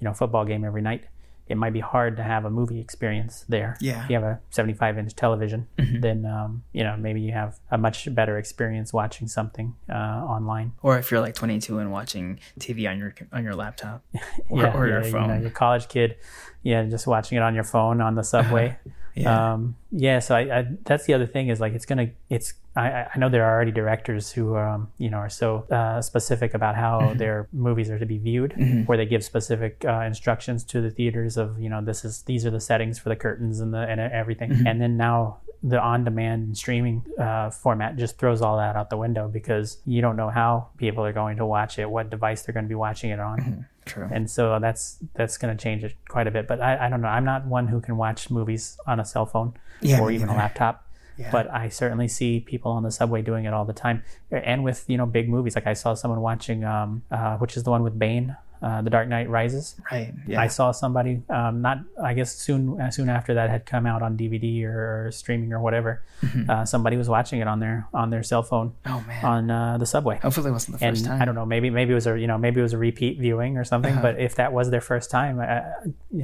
you 0.00 0.04
know, 0.04 0.12
football 0.12 0.44
game 0.44 0.64
every 0.64 0.82
night, 0.82 1.04
it 1.48 1.56
might 1.56 1.72
be 1.72 1.80
hard 1.80 2.16
to 2.16 2.22
have 2.22 2.44
a 2.44 2.50
movie 2.50 2.80
experience 2.80 3.44
there. 3.48 3.76
Yeah. 3.80 4.02
If 4.04 4.10
you 4.10 4.16
have 4.16 4.24
a 4.24 4.40
75 4.50 4.98
inch 4.98 5.14
television, 5.14 5.68
then 5.78 6.24
um, 6.26 6.62
you 6.72 6.82
know 6.84 6.96
maybe 6.96 7.20
you 7.20 7.32
have 7.32 7.58
a 7.70 7.78
much 7.78 8.12
better 8.14 8.36
experience 8.38 8.92
watching 8.92 9.28
something 9.28 9.74
uh, 9.88 9.92
online. 9.94 10.72
Or 10.82 10.98
if 10.98 11.10
you're 11.10 11.20
like 11.20 11.34
22 11.34 11.78
and 11.78 11.92
watching 11.92 12.40
TV 12.58 12.88
on 12.90 12.98
your 12.98 13.14
on 13.32 13.44
your 13.44 13.54
laptop 13.54 14.04
or, 14.48 14.62
yeah, 14.62 14.76
or 14.76 14.86
yeah, 14.86 14.92
your 14.94 15.04
You 15.04 15.12
phone. 15.12 15.28
know, 15.28 15.40
your 15.40 15.50
college 15.50 15.88
kid, 15.88 16.16
yeah, 16.62 16.82
just 16.84 17.06
watching 17.06 17.38
it 17.38 17.42
on 17.42 17.54
your 17.54 17.64
phone 17.64 18.00
on 18.00 18.14
the 18.14 18.22
subway. 18.24 18.76
Yeah. 19.16 19.54
Um, 19.54 19.76
yeah. 19.90 20.18
So 20.18 20.34
I, 20.36 20.40
I, 20.58 20.66
that's 20.84 21.06
the 21.06 21.14
other 21.14 21.26
thing 21.26 21.48
is 21.48 21.58
like 21.60 21.72
it's 21.72 21.86
gonna 21.86 22.10
it's 22.28 22.52
I, 22.76 23.06
I- 23.14 23.18
know 23.18 23.30
there 23.30 23.44
are 23.44 23.54
already 23.54 23.72
directors 23.72 24.30
who 24.32 24.56
um, 24.56 24.88
you 24.98 25.08
know 25.08 25.16
are 25.18 25.30
so 25.30 25.64
uh, 25.70 26.02
specific 26.02 26.52
about 26.54 26.76
how 26.76 27.00
Mm-hmm. 27.00 27.18
their 27.18 27.48
movies 27.52 27.90
are 27.90 27.98
to 27.98 28.06
be 28.06 28.18
viewed, 28.18 28.52
where 28.86 28.98
they 28.98 29.06
give 29.06 29.24
specific 29.24 29.84
uh, 29.86 30.00
instructions 30.00 30.64
to 30.64 30.80
the 30.82 30.90
theaters 30.90 31.36
of 31.36 31.58
you 31.58 31.68
know 31.70 31.82
this 31.82 32.04
is 32.04 32.22
these 32.22 32.44
are 32.44 32.50
the 32.50 32.60
settings 32.60 32.98
for 32.98 33.08
the 33.08 33.16
curtains 33.16 33.60
and 33.60 33.72
the 33.72 33.78
and 33.78 34.00
everything, 34.00 34.50
Mm-hmm. 34.50 34.66
and 34.66 34.80
then 34.80 34.96
now 34.96 35.38
the 35.62 35.80
on-demand 35.80 36.56
streaming 36.56 37.02
uh, 37.18 37.48
format 37.50 37.96
just 37.96 38.18
throws 38.18 38.42
all 38.42 38.58
that 38.58 38.76
out 38.76 38.90
the 38.90 38.96
window 38.96 39.26
because 39.26 39.78
you 39.86 40.02
don't 40.02 40.14
know 40.16 40.28
how 40.28 40.68
people 40.76 41.02
are 41.04 41.14
going 41.14 41.38
to 41.38 41.46
watch 41.46 41.78
it, 41.78 41.88
what 41.90 42.10
device 42.10 42.42
they're 42.42 42.52
going 42.52 42.66
to 42.66 42.68
be 42.68 42.74
watching 42.74 43.10
it 43.10 43.18
on 43.18 43.66
True. 43.86 44.08
and 44.12 44.28
so 44.28 44.58
that's 44.58 44.98
that's 45.14 45.38
going 45.38 45.56
to 45.56 45.62
change 45.62 45.84
it 45.84 45.94
quite 46.08 46.26
a 46.26 46.30
bit. 46.30 46.46
But 46.46 46.60
I, 46.60 46.86
I 46.86 46.88
don't 46.90 47.00
know. 47.00 47.08
I'm 47.08 47.24
not 47.24 47.46
one 47.46 47.68
who 47.68 47.80
can 47.80 47.96
watch 47.96 48.30
movies 48.30 48.76
on 48.86 49.00
a 49.00 49.04
cell 49.04 49.24
phone 49.26 49.54
Yeah, 49.80 50.00
or 50.00 50.10
even 50.10 50.28
a 50.28 50.34
laptop. 50.34 50.82
Yeah. 51.16 51.30
But 51.32 51.50
I 51.50 51.70
certainly 51.70 52.08
see 52.08 52.40
people 52.40 52.72
on 52.72 52.82
the 52.82 52.90
subway 52.90 53.22
doing 53.22 53.46
it 53.46 53.54
all 53.54 53.64
the 53.64 53.72
time, 53.72 54.02
and 54.30 54.62
with 54.62 54.84
you 54.86 54.98
know 54.98 55.06
big 55.06 55.30
movies. 55.30 55.54
Like 55.54 55.66
I 55.66 55.72
saw 55.72 55.94
someone 55.94 56.20
watching, 56.20 56.62
um, 56.64 57.02
uh, 57.10 57.38
which 57.38 57.56
is 57.56 57.62
the 57.62 57.70
one 57.70 57.82
with 57.82 57.98
Bane, 57.98 58.36
uh, 58.62 58.82
The 58.82 58.90
Dark 58.90 59.08
Knight 59.08 59.28
Rises. 59.28 59.76
Right. 59.90 60.12
Yeah. 60.26 60.40
I 60.40 60.46
saw 60.48 60.72
somebody 60.72 61.22
um, 61.28 61.62
not 61.62 61.78
I 62.02 62.14
guess 62.14 62.34
soon 62.34 62.80
uh, 62.80 62.90
soon 62.90 63.08
after 63.08 63.34
that 63.34 63.50
had 63.50 63.66
come 63.66 63.86
out 63.86 64.02
on 64.02 64.16
DVD 64.16 64.64
or, 64.64 65.06
or 65.06 65.12
streaming 65.12 65.52
or 65.52 65.60
whatever. 65.60 66.02
Uh, 66.48 66.64
somebody 66.64 66.96
was 66.96 67.08
watching 67.08 67.40
it 67.40 67.46
on 67.48 67.60
their 67.60 67.86
on 67.92 68.10
their 68.10 68.22
cell 68.22 68.42
phone 68.42 68.72
Mm-hmm. 68.84 68.94
oh 68.96 69.00
man. 69.06 69.24
on 69.24 69.50
uh, 69.50 69.78
the 69.78 69.86
subway 69.86 70.18
Hopefully 70.22 70.48
it 70.50 70.52
wasn't 70.52 70.78
the 70.78 70.84
and 70.86 70.96
first 70.96 71.04
time. 71.04 71.14
Uh-huh. 71.14 71.22
I 71.22 71.24
don't 71.26 71.34
know, 71.34 71.44
maybe 71.46 71.68
maybe 71.70 71.92
it 71.92 71.94
was 71.94 72.06
a 72.06 72.18
you 72.18 72.26
know 72.26 72.38
maybe 72.38 72.60
it 72.60 72.62
was 72.62 72.72
a 72.72 72.78
repeat 72.78 73.18
viewing 73.20 73.56
or 73.58 73.64
something. 73.64 73.94
But 74.00 74.18
if 74.18 74.36
that 74.36 74.52
was 74.52 74.70
their 74.70 74.80
first 74.80 75.10
time, 75.10 75.38
I, 75.40 75.62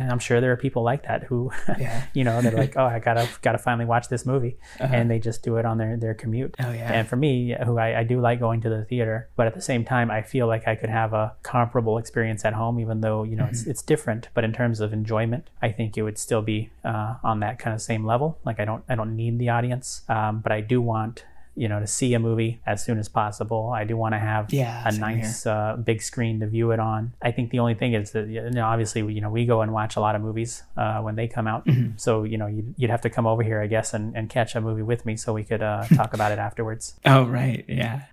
I'm 0.01 0.19
sure 0.19 0.41
there 0.41 0.53
are 0.53 0.57
people 0.57 0.83
like 0.83 1.03
that 1.07 1.25
who, 1.25 1.51
Yeah. 1.79 2.05
you 2.15 2.25
know, 2.25 2.41
they're 2.41 2.53
like, 2.53 2.77
oh, 2.77 2.85
I 2.85 2.99
gotta 2.99 3.29
gotta 3.43 3.59
finally 3.59 3.85
watch 3.85 4.09
this 4.09 4.25
movie, 4.25 4.57
and 4.81 5.11
they 5.11 5.19
just 5.19 5.43
do 5.43 5.57
it 5.57 5.65
on 5.67 5.77
their 5.79 5.97
their 5.97 6.15
commute. 6.15 6.55
Uh-huh. 6.59 6.71
Oh, 6.71 6.73
yeah. 6.73 6.93
And 6.93 7.07
for 7.09 7.17
me, 7.17 7.55
who 7.65 7.79
I, 7.79 8.01
I 8.01 8.05
do 8.05 8.21
like 8.21 8.41
going 8.41 8.61
to 8.63 8.69
the 8.71 8.85
theater, 8.85 9.29
but 9.37 9.47
at 9.47 9.55
the 9.55 9.61
same 9.61 9.85
time, 9.85 10.11
I 10.11 10.23
feel 10.23 10.47
like 10.47 10.67
I 10.67 10.75
could 10.75 10.91
have 10.91 11.13
a 11.13 11.35
comparable 11.43 11.99
experience 11.99 12.22
at 12.31 12.55
home, 12.55 12.79
even 12.81 13.01
though 13.01 13.23
you 13.25 13.37
know 13.37 13.45
Mm-hmm. 13.45 13.51
it's 13.53 13.67
it's 13.67 13.83
different. 13.83 14.29
But 14.35 14.45
in 14.45 14.53
terms 14.53 14.81
of 14.81 14.93
enjoyment, 14.93 15.51
I 15.61 15.71
think 15.73 15.97
it 15.97 16.03
would 16.03 16.19
still 16.19 16.43
be 16.43 16.71
uh, 16.85 17.15
on 17.23 17.41
that 17.41 17.59
kind 17.59 17.75
of 17.75 17.81
same 17.83 18.05
level. 18.05 18.39
Like 18.45 18.61
I 18.61 18.65
don't 18.65 18.85
I 18.89 18.95
don't 18.95 19.17
need 19.17 19.39
the 19.39 19.49
audience, 19.51 20.03
um, 20.09 20.41
but 20.41 20.53
I 20.53 20.61
do 20.61 20.81
want 20.81 21.25
you 21.55 21.69
know 21.69 21.81
to 21.81 21.87
see 21.87 22.15
a 22.15 22.19
movie 22.19 22.61
as 22.67 22.85
soon 22.85 22.99
as 22.99 23.09
possible. 23.09 23.71
I 23.75 23.85
do 23.85 23.97
want 23.97 24.15
to 24.15 24.19
have 24.19 24.53
Yeah, 24.53 24.83
a 24.89 24.93
nice 24.93 25.47
uh, 25.47 25.77
big 25.83 26.03
screen 26.03 26.41
to 26.41 26.47
view 26.47 26.71
it 26.71 26.81
on. 26.81 27.13
I 27.23 27.31
think 27.33 27.51
the 27.51 27.59
only 27.59 27.75
thing 27.75 27.95
is 27.95 28.13
that 28.13 28.29
you 28.29 28.51
know, 28.51 28.65
obviously 28.65 29.01
you 29.13 29.21
know 29.21 29.31
we 29.31 29.45
go 29.47 29.63
and 29.63 29.73
watch 29.73 29.97
a 29.97 30.01
lot 30.01 30.15
of 30.15 30.23
movies 30.23 30.63
uh, 30.77 31.01
when 31.01 31.15
they 31.17 31.29
come 31.29 31.47
out. 31.47 31.67
Mm-hmm. 31.67 31.97
So 31.97 32.25
you 32.25 32.39
know 32.39 32.47
you'd, 32.47 32.75
you'd 32.79 32.91
have 32.91 33.03
to 33.03 33.11
come 33.11 33.27
over 33.27 33.43
here, 33.43 33.61
I 33.61 33.67
guess, 33.67 33.95
and, 33.95 34.17
and 34.17 34.29
catch 34.31 34.55
a 34.55 34.61
movie 34.61 34.83
with 34.83 35.05
me 35.05 35.17
so 35.17 35.33
we 35.33 35.45
could 35.45 35.63
uh, 35.63 35.85
talk 35.95 36.15
about 36.15 36.33
it 36.33 36.39
afterwards. 36.39 36.95
Oh 37.05 37.25
right, 37.25 37.65
yeah. 37.69 38.05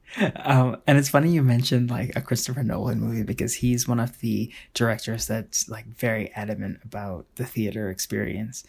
Um, 0.44 0.78
and 0.88 0.98
it's 0.98 1.10
funny 1.10 1.32
you 1.32 1.44
mentioned 1.44 1.90
like 1.90 2.16
a 2.16 2.22
Christopher 2.22 2.64
Nolan 2.64 3.00
movie 3.00 3.24
because 3.24 3.54
he's 3.56 3.88
one 3.88 4.00
of 4.00 4.20
the 4.20 4.52
directors 4.74 5.28
that's 5.28 5.70
like 5.70 5.86
very 5.86 6.32
adamant 6.34 6.80
about 6.84 7.26
the 7.36 7.46
theater 7.46 7.90
experience. 7.90 8.66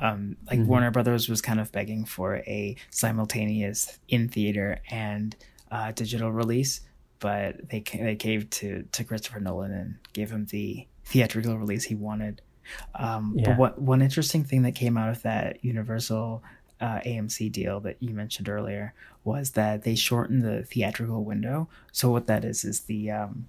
Um, 0.00 0.36
like 0.50 0.60
Warner 0.60 0.90
Brothers 0.90 1.28
was 1.28 1.42
kind 1.42 1.60
of 1.60 1.70
begging 1.72 2.04
for 2.04 2.36
a 2.36 2.76
simultaneous 2.90 3.98
in 4.08 4.28
theater 4.28 4.80
and 4.90 5.36
uh, 5.70 5.92
digital 5.92 6.32
release, 6.32 6.80
but 7.18 7.68
they 7.68 7.80
they 7.80 8.16
caved 8.16 8.50
to 8.52 8.84
to 8.92 9.04
Christopher 9.04 9.40
Nolan 9.40 9.72
and 9.72 9.98
gave 10.12 10.30
him 10.30 10.46
the 10.46 10.86
theatrical 11.04 11.58
release 11.58 11.84
he 11.84 11.94
wanted. 11.94 12.42
Um, 12.94 13.34
Yeah. 13.36 13.50
But 13.50 13.58
what 13.58 13.82
one 13.82 14.02
interesting 14.02 14.44
thing 14.44 14.62
that 14.62 14.74
came 14.74 14.96
out 14.96 15.10
of 15.10 15.22
that 15.22 15.64
Universal 15.64 16.42
uh, 16.80 17.00
AMC 17.00 17.52
deal 17.52 17.80
that 17.80 17.96
you 18.00 18.14
mentioned 18.14 18.48
earlier 18.48 18.94
was 19.24 19.50
that 19.50 19.82
they 19.82 19.94
shortened 19.94 20.42
the 20.42 20.62
theatrical 20.62 21.24
window. 21.24 21.68
So 21.92 22.10
what 22.10 22.26
that 22.26 22.44
is 22.44 22.64
is 22.64 22.80
the 22.82 23.10
um, 23.10 23.48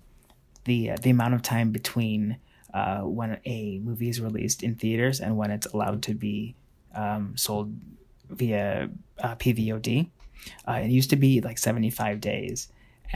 the 0.66 0.92
uh, 0.92 0.98
the 1.02 1.10
amount 1.10 1.34
of 1.34 1.42
time 1.42 1.72
between 1.72 2.38
uh, 2.73 3.01
when 3.01 3.39
a 3.45 3.79
movie 3.84 4.10
is 4.10 4.21
released 4.21 4.63
in 4.63 4.75
theaters 4.75 5.19
and 5.19 5.38
when 5.38 5.51
it's 5.51 5.67
allowed 5.67 6.01
to 6.03 6.13
be 6.13 6.55
um, 6.95 7.36
sold 7.38 7.73
via 8.29 8.89
uh, 9.19 9.36
PVOD. 9.36 10.10
Uh, 10.67 10.79
it 10.84 10.89
used 10.89 11.10
to 11.12 11.15
be 11.15 11.41
like 11.41 11.57
75 11.57 12.19
days, 12.19 12.69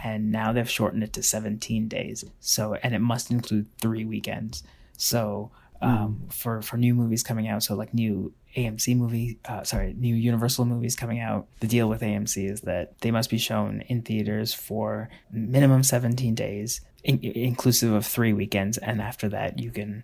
and 0.04 0.32
now 0.32 0.54
they've 0.54 0.70
shortened 0.70 1.04
it 1.04 1.14
to 1.14 1.24
17 1.24 1.88
days. 1.88 2.24
So, 2.40 2.76
and 2.76 2.94
it 2.94 3.00
must 3.00 3.32
include 3.32 3.68
three 3.80 4.06
weekends. 4.06 4.64
So, 4.98 5.52
um, 5.82 6.28
for 6.30 6.62
for 6.62 6.78
new 6.78 6.94
movies 6.94 7.24
coming 7.24 7.48
out, 7.48 7.64
so 7.64 7.76
like 7.76 7.94
new 7.94 8.34
AMC 8.56 8.96
movie, 8.96 9.40
uh, 9.46 9.64
sorry, 9.64 9.94
new 9.94 10.16
Universal 10.16 10.66
movies 10.66 10.96
coming 10.96 11.20
out, 11.20 11.48
the 11.60 11.68
deal 11.68 11.90
with 11.90 12.02
AMC 12.02 12.50
is 12.50 12.62
that 12.62 13.00
they 13.02 13.12
must 13.12 13.30
be 13.30 13.38
shown 13.38 13.82
in 13.88 14.02
theaters 14.02 14.54
for 14.54 15.10
minimum 15.32 15.84
17 15.84 16.34
days, 16.36 16.82
in- 17.06 17.24
inclusive 17.24 17.92
of 17.94 18.06
three 18.06 18.34
weekends, 18.34 18.78
and 18.78 19.02
after 19.02 19.30
that, 19.30 19.60
you 19.60 19.72
can 19.72 20.04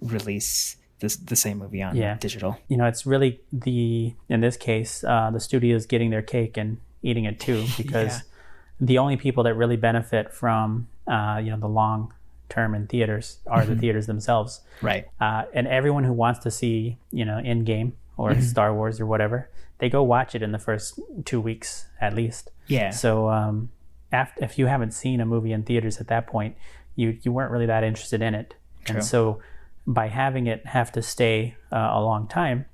release 0.00 0.76
this 1.00 1.16
the 1.16 1.36
same 1.36 1.58
movie 1.58 1.82
on 1.82 1.94
Yeah. 1.96 2.16
digital. 2.18 2.58
You 2.68 2.76
know, 2.78 2.86
it's 2.86 3.04
really 3.06 3.40
the 3.52 4.14
in 4.28 4.40
this 4.40 4.56
case 4.56 5.04
uh, 5.04 5.30
the 5.30 5.40
studios 5.40 5.86
getting 5.86 6.10
their 6.10 6.22
cake 6.22 6.56
and 6.56 6.78
eating 7.02 7.24
it 7.24 7.38
too, 7.40 7.66
because 7.76 8.14
Yeah. 8.18 8.20
the 8.80 8.98
only 8.98 9.16
people 9.16 9.42
that 9.44 9.54
really 9.54 9.76
benefit 9.76 10.32
from 10.32 10.88
uh, 11.06 11.40
you 11.42 11.50
know 11.50 11.58
the 11.58 11.68
long 11.68 12.12
term 12.48 12.74
in 12.74 12.86
theaters 12.86 13.38
are 13.46 13.62
Mm-hmm. 13.62 13.74
the 13.74 13.80
theaters 13.80 14.06
themselves. 14.06 14.60
Right. 14.80 15.06
uh, 15.20 15.44
and 15.52 15.66
everyone 15.66 16.04
who 16.04 16.12
wants 16.12 16.40
to 16.40 16.50
see 16.50 16.98
you 17.10 17.24
know 17.24 17.36
Endgame 17.44 17.92
or 18.16 18.34
Star 18.40 18.72
Wars 18.74 18.98
or 19.00 19.06
whatever, 19.06 19.50
they 19.78 19.88
go 19.90 20.02
watch 20.02 20.34
it 20.34 20.42
in 20.42 20.52
the 20.52 20.58
first 20.58 20.98
two 21.26 21.40
weeks 21.40 21.86
at 22.00 22.14
least. 22.14 22.50
Yeah. 22.68 22.90
So 22.90 23.28
um, 23.28 23.68
after, 24.12 24.44
if 24.44 24.58
you 24.58 24.66
haven't 24.66 24.92
seen 24.92 25.20
a 25.20 25.26
movie 25.26 25.52
in 25.52 25.62
theaters 25.62 25.98
at 25.98 26.08
that 26.08 26.26
point, 26.26 26.56
you 26.94 27.18
you 27.22 27.32
weren't 27.32 27.50
really 27.50 27.66
that 27.66 27.84
interested 27.84 28.22
in 28.22 28.34
it, 28.34 28.54
True. 28.84 28.96
and 28.96 29.04
so 29.04 29.40
by 29.86 30.08
having 30.08 30.46
it 30.46 30.66
have 30.66 30.90
to 30.92 31.02
stay 31.02 31.56
uh, 31.72 31.90
a 31.92 32.00
long 32.00 32.26
time. 32.26 32.66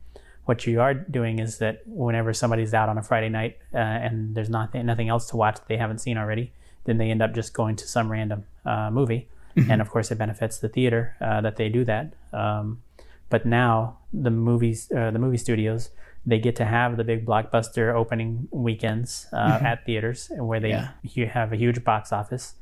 What 0.45 0.67
you 0.67 0.81
are 0.81 0.93
doing 0.93 1.39
is 1.39 1.59
that 1.59 1.83
whenever 1.87 2.33
somebody's 2.33 2.75
out 2.75 2.89
on 2.89 2.99
a 2.99 3.03
Friday 3.03 3.29
night 3.29 3.59
uh, 3.73 3.79
and 3.79 4.35
there's 4.35 4.51
nothing 4.51 4.85
nothing 4.87 5.09
else 5.09 5.29
to 5.29 5.37
watch 5.37 5.57
that 5.57 5.69
they 5.69 5.77
haven't 5.77 5.99
seen 5.99 6.19
already, 6.19 6.53
then 6.85 6.99
they 6.99 7.11
end 7.11 7.23
up 7.23 7.33
just 7.33 7.53
going 7.53 7.77
to 7.77 7.87
some 7.87 8.11
random 8.11 8.45
uh, 8.65 8.91
movie, 8.91 9.29
and 9.57 9.81
of 9.81 9.89
course 9.91 10.11
it 10.11 10.19
benefits 10.19 10.59
the 10.59 10.69
theater 10.69 11.17
uh, 11.21 11.41
that 11.41 11.57
they 11.57 11.69
do 11.69 11.85
that. 11.85 12.15
Um, 12.33 12.83
but 13.29 13.47
now 13.47 13.99
the 14.13 14.31
movies, 14.31 14.91
uh, 14.91 15.11
the 15.11 15.19
movie 15.19 15.39
studios, 15.39 15.91
they 16.25 16.39
get 16.39 16.55
to 16.57 16.65
have 16.65 16.97
the 16.97 17.05
big 17.05 17.27
blockbuster 17.27 17.93
opening 17.95 18.49
weekends 18.51 19.27
uh, 19.33 19.59
at 19.63 19.85
theaters 19.85 20.31
where 20.37 20.61
they 20.61 20.71
Yeah. 20.71 20.89
you 21.03 21.27
have 21.27 21.53
a 21.53 21.57
huge 21.57 21.83
box 21.85 22.13
office, 22.13 22.55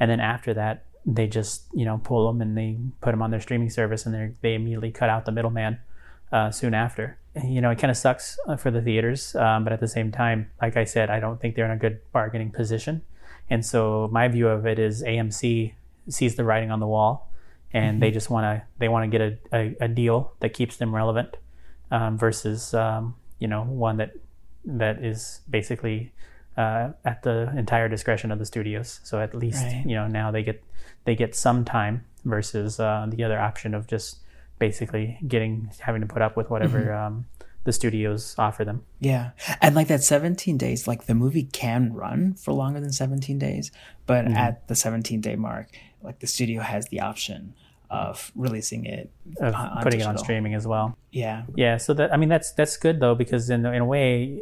and 0.00 0.10
then 0.10 0.20
after 0.20 0.52
that 0.54 0.84
they 1.06 1.26
just 1.26 1.64
you 1.74 1.84
know 1.84 1.98
pull 2.02 2.26
them 2.26 2.40
and 2.40 2.56
they 2.56 2.78
put 3.02 3.10
them 3.10 3.20
on 3.22 3.30
their 3.30 3.40
streaming 3.40 3.68
service 3.70 4.06
and 4.06 4.14
they 4.14 4.30
they 4.40 4.54
immediately 4.54 4.90
cut 4.90 5.08
out 5.10 5.24
the 5.26 5.32
middleman 5.32 5.78
uh, 6.32 6.50
soon 6.50 6.74
after. 6.74 7.18
You 7.42 7.60
know, 7.60 7.70
it 7.70 7.78
kind 7.78 7.90
of 7.90 7.96
sucks 7.96 8.38
uh, 8.46 8.56
for 8.56 8.70
the 8.70 8.80
theaters, 8.80 9.34
um, 9.34 9.64
but 9.64 9.72
at 9.72 9.80
the 9.80 9.88
same 9.88 10.12
time, 10.12 10.50
like 10.62 10.76
I 10.76 10.84
said, 10.84 11.10
I 11.10 11.18
don't 11.20 11.40
think 11.40 11.56
they're 11.56 11.64
in 11.64 11.72
a 11.72 11.76
good 11.76 11.98
bargaining 12.12 12.50
position. 12.52 13.02
And 13.50 13.66
so 13.66 14.08
my 14.12 14.28
view 14.28 14.48
of 14.48 14.66
it 14.66 14.78
is 14.78 15.02
AMC 15.02 15.74
sees 16.08 16.36
the 16.36 16.44
writing 16.44 16.70
on 16.70 16.78
the 16.80 16.86
wall, 16.86 17.30
and 17.72 18.00
they 18.00 18.10
just 18.12 18.30
want 18.30 18.44
to 18.44 18.62
they 18.78 18.88
want 18.88 19.10
to 19.10 19.18
get 19.18 19.20
a, 19.52 19.56
a, 19.56 19.76
a 19.84 19.88
deal 19.88 20.32
that 20.40 20.54
keeps 20.54 20.76
them 20.76 20.94
relevant 20.94 21.36
um, 21.90 22.18
versus 22.18 22.74
um, 22.74 23.14
you 23.38 23.48
know 23.48 23.62
one 23.64 23.96
that 23.98 24.12
that 24.64 25.04
is 25.04 25.40
basically 25.48 26.12
uh, 26.56 26.90
at 27.04 27.22
the 27.22 27.52
entire 27.56 27.88
discretion 27.88 28.30
of 28.30 28.38
the 28.38 28.46
studios. 28.46 29.00
So 29.04 29.20
at 29.20 29.34
least 29.34 29.62
Right. 29.64 29.84
you 29.86 29.94
know 29.94 30.06
now 30.06 30.30
they 30.30 30.42
get 30.42 30.62
they 31.04 31.14
get 31.14 31.34
some 31.34 31.64
time 31.64 32.04
versus 32.24 32.80
uh, 32.80 33.06
the 33.08 33.22
other 33.24 33.38
option 33.38 33.74
of 33.74 33.86
just 33.86 34.18
basically 34.58 35.18
getting 35.26 35.70
having 35.80 36.00
to 36.00 36.06
put 36.06 36.22
up 36.22 36.36
with 36.36 36.48
whatever 36.50 36.92
um, 36.92 37.26
the 37.64 37.72
studios 37.72 38.34
offer 38.38 38.64
them. 38.64 38.82
Yeah. 39.00 39.30
And 39.60 39.74
like 39.74 39.88
that 39.88 40.02
17 40.02 40.56
days, 40.58 40.86
like 40.86 41.06
the 41.06 41.14
movie 41.14 41.44
can 41.44 41.92
run 41.94 42.34
for 42.34 42.52
longer 42.52 42.78
than 42.80 42.92
17 42.92 43.38
days, 43.38 43.70
but 44.06 44.26
at 44.26 44.68
the 44.68 44.74
17 44.74 45.20
day 45.20 45.34
mark, 45.36 45.68
like 46.02 46.18
the 46.20 46.26
studio 46.26 46.62
has 46.62 46.88
the 46.88 47.00
option 47.00 47.54
of 47.94 48.32
releasing 48.34 48.84
it, 48.86 49.10
of 49.40 49.54
on- 49.54 49.68
on 49.78 49.82
putting 49.82 50.00
it 50.00 50.06
on 50.06 50.18
streaming 50.18 50.54
as 50.54 50.66
well. 50.66 50.96
Yeah, 51.10 51.42
Yeah, 51.54 51.76
so 51.78 51.94
that 51.94 52.12
I 52.12 52.16
mean 52.16 52.28
that's 52.28 52.52
that's 52.52 52.76
good 52.76 53.00
though 53.00 53.14
because 53.14 53.50
in 53.50 53.64
in 53.66 53.82
a 53.82 53.84
way, 53.86 54.40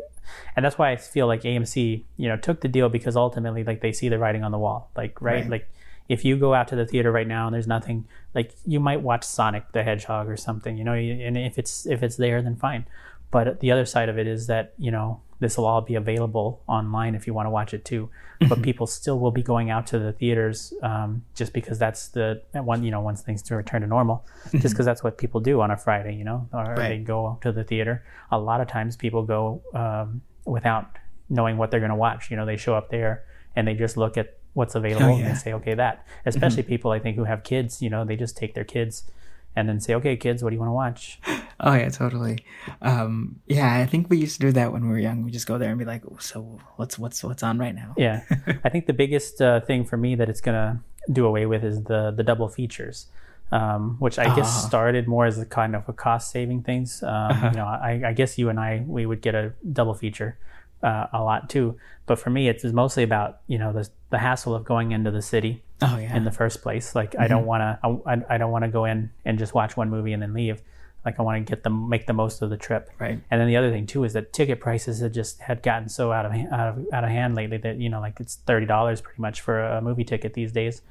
and 0.57 0.65
that's 0.65 0.79
why 0.79 0.91
I 0.91 0.97
feel 0.97 1.27
like 1.27 1.43
AMC 1.43 2.05
you 2.17 2.29
know 2.29 2.37
took 2.37 2.61
the 2.61 2.69
deal 2.69 2.89
because 2.89 3.17
ultimately 3.17 3.65
like 3.65 3.81
they 3.81 3.93
see 3.93 4.09
the 4.09 4.19
writing 4.19 4.43
on 4.45 4.53
the 4.53 4.59
wall, 4.59 4.91
like 4.97 5.21
right, 5.21 5.43
Right. 5.43 5.51
like 5.51 5.69
if 6.09 6.25
you 6.25 6.37
go 6.37 6.53
out 6.53 6.67
to 6.69 6.77
the 6.77 6.85
theater 6.87 7.13
right 7.13 7.29
now 7.29 7.47
and 7.47 7.55
there's 7.55 7.69
nothing 7.69 8.07
like 8.35 8.53
you 8.67 8.81
might 8.81 9.01
watch 9.03 9.23
Sonic 9.25 9.71
the 9.73 9.83
Hedgehog 9.83 10.29
or 10.29 10.37
something, 10.37 10.77
you 10.77 10.85
know, 10.85 10.95
and 10.95 11.37
if 11.39 11.59
it's 11.59 11.87
if 11.87 12.03
it's 12.03 12.17
there 12.17 12.43
then 12.43 12.57
fine, 12.57 12.87
but 13.31 13.61
the 13.61 13.71
other 13.71 13.85
side 13.87 14.09
of 14.09 14.19
it 14.19 14.27
is 14.27 14.47
that 14.49 14.73
you 14.79 14.91
know 14.91 15.21
this 15.43 15.59
will 15.59 15.67
all 15.67 15.81
be 15.81 15.97
available 15.97 16.63
online 16.69 17.15
if 17.15 17.27
you 17.27 17.35
want 17.35 17.47
to 17.47 17.51
watch 17.51 17.75
it 17.75 17.85
too. 17.85 18.09
But 18.49 18.63
people 18.63 18.87
still 18.89 19.21
will 19.21 19.31
be 19.31 19.43
going 19.43 19.71
out 19.71 19.87
to 19.89 19.99
the 19.99 20.13
theaters 20.13 20.73
um, 20.83 21.25
just 21.35 21.53
because 21.53 21.79
that's 21.79 22.09
the 22.09 22.43
one 22.53 22.83
you 22.83 22.91
know 22.91 23.01
once 23.01 23.23
things 23.23 23.43
to 23.43 23.57
return 23.57 23.83
to 23.83 23.87
normal, 23.87 24.27
just 24.53 24.75
because 24.75 24.85
that's 24.85 25.05
what 25.05 25.19
people 25.19 25.41
do 25.41 25.61
on 25.61 25.71
a 25.71 25.77
Friday, 25.77 26.17
you 26.17 26.25
know, 26.25 26.49
or 26.53 26.75
they 26.77 26.99
go 26.99 27.39
to 27.41 27.53
the 27.53 27.63
theater. 27.63 28.05
A 28.31 28.39
lot 28.39 28.61
of 28.61 28.67
times 28.67 28.97
people 28.97 29.23
go 29.23 29.63
um, 29.75 30.23
without 30.45 30.99
knowing 31.29 31.57
what 31.57 31.71
they're 31.71 31.81
going 31.81 31.91
to 31.91 31.97
watch. 31.97 32.31
You 32.31 32.37
know, 32.37 32.47
they 32.47 32.57
show 32.57 32.75
up 32.75 32.91
there 32.91 33.25
and 33.55 33.67
they 33.67 33.75
just 33.75 33.97
look 33.97 34.17
at 34.17 34.39
what's 34.55 34.75
available 34.75 35.15
and 35.15 35.21
yeah. 35.21 35.33
they 35.33 35.39
say, 35.39 35.53
okay, 35.55 35.75
that. 35.75 36.07
Especially 36.27 36.63
people 36.63 36.91
I 36.91 36.99
think 36.99 37.17
who 37.17 37.25
have 37.25 37.43
kids, 37.43 37.81
you 37.81 37.91
know, 37.91 38.05
they 38.05 38.17
just 38.17 38.37
take 38.37 38.55
their 38.55 38.65
kids 38.65 39.11
and 39.57 39.69
then 39.69 39.81
say, 39.81 39.95
okay, 39.95 40.17
kids, 40.17 40.43
what 40.43 40.51
do 40.51 40.55
you 40.57 40.61
want 40.61 40.71
to 40.71 40.75
watch? 40.75 41.21
Oh 41.65 41.75
yeah, 41.75 41.91
totally. 41.91 42.39
Um, 42.81 43.37
yeah, 43.47 43.77
I 43.79 43.87
think 43.87 44.11
we 44.11 44.17
used 44.17 44.35
to 44.41 44.47
do 44.49 44.53
that 44.53 44.73
when 44.73 44.83
we 44.83 44.89
were 44.89 44.99
young. 44.99 45.23
We 45.23 45.31
just 45.31 45.47
go 45.47 45.59
there 45.59 45.71
and 45.71 45.79
be 45.79 45.85
like, 45.85 46.03
"So 46.19 46.59
what's 46.75 46.99
what's 46.99 47.23
what's 47.23 47.45
on 47.45 47.57
right 47.59 47.73
now?" 47.73 47.95
Yeah, 47.97 48.23
I 48.65 48.69
think 48.69 48.87
the 48.87 48.93
biggest 48.93 49.41
uh, 49.41 49.61
thing 49.61 49.85
for 49.85 49.97
me 49.97 50.17
that 50.17 50.29
it's 50.29 50.41
gonna 50.41 50.83
do 51.13 51.25
away 51.25 51.47
with 51.47 51.63
is 51.63 51.85
the 51.85 52.11
the 52.11 52.25
double 52.25 52.49
features, 52.49 53.07
um, 53.53 53.95
which 54.01 54.19
I 54.19 54.35
guess 54.35 54.49
Ah. 54.51 54.67
started 54.67 55.07
more 55.07 55.25
as 55.25 55.39
a 55.39 55.47
kind 55.47 55.77
of 55.77 55.89
a 55.89 55.93
cost 55.93 56.33
saving 56.33 56.63
things. 56.65 57.01
Um, 57.05 57.31
You 57.53 57.59
know, 57.61 57.67
I, 57.67 58.03
I 58.07 58.13
guess 58.13 58.39
you 58.39 58.49
and 58.49 58.59
I 58.59 58.83
we 58.85 59.07
would 59.07 59.21
get 59.23 59.37
a 59.37 59.53
double 59.73 59.95
feature 59.95 60.39
uh, 60.83 61.07
a 61.13 61.23
lot 61.23 61.49
too, 61.51 61.77
but 62.07 62.19
for 62.19 62.31
me 62.31 62.49
it's 62.49 62.65
mostly 62.65 63.03
about 63.03 63.41
you 63.47 63.59
know 63.59 63.73
the 63.73 63.89
the 64.11 64.19
hassle 64.19 64.55
of 64.55 64.65
going 64.65 64.93
into 64.93 65.11
the 65.11 65.23
city 65.23 65.63
Oh 65.81 65.97
yeah. 65.99 66.15
in 66.17 66.25
the 66.25 66.31
first 66.31 66.63
place. 66.63 66.95
Like 66.95 67.15
I 67.19 67.27
don't 67.29 67.47
want 67.47 67.61
to 67.63 68.01
I, 68.07 68.35
I 68.35 68.39
don't 68.39 68.51
want 68.53 68.65
to 68.65 68.71
go 68.71 68.85
in 68.85 69.11
and 69.25 69.39
just 69.39 69.55
watch 69.55 69.77
one 69.77 69.91
movie 69.91 70.13
and 70.13 70.23
then 70.23 70.33
leave. 70.35 70.63
Like 71.05 71.19
I 71.19 71.23
want 71.23 71.45
to 71.45 71.51
get 71.51 71.65
them 71.65 71.89
make 71.89 72.07
the 72.07 72.13
most 72.13 72.43
of 72.43 72.51
the 72.51 72.57
trip. 72.57 72.89
Right. 73.01 73.19
And 73.31 73.41
then 73.41 73.49
the 73.49 73.57
other 73.57 73.73
thing 73.73 73.87
too 73.89 74.05
is 74.05 74.13
that 74.13 74.33
ticket 74.33 74.61
prices 74.61 75.01
had 75.01 75.13
just 75.13 75.41
had 75.41 75.61
gotten 75.61 75.89
so 75.89 76.13
out 76.13 76.25
of 76.27 76.33
out 76.53 76.69
of 76.69 76.87
out 76.93 77.03
of 77.03 77.11
hand 77.11 77.35
lately 77.35 77.57
that 77.59 77.79
you 77.81 77.89
know 77.89 77.99
like 78.01 78.21
it's 78.21 78.37
thirty 78.37 78.67
dollars 78.67 79.01
pretty 79.01 79.21
much 79.21 79.41
for 79.41 79.61
a 79.65 79.81
movie 79.81 80.05
ticket 80.05 80.35
these 80.35 80.53
days. 80.53 80.83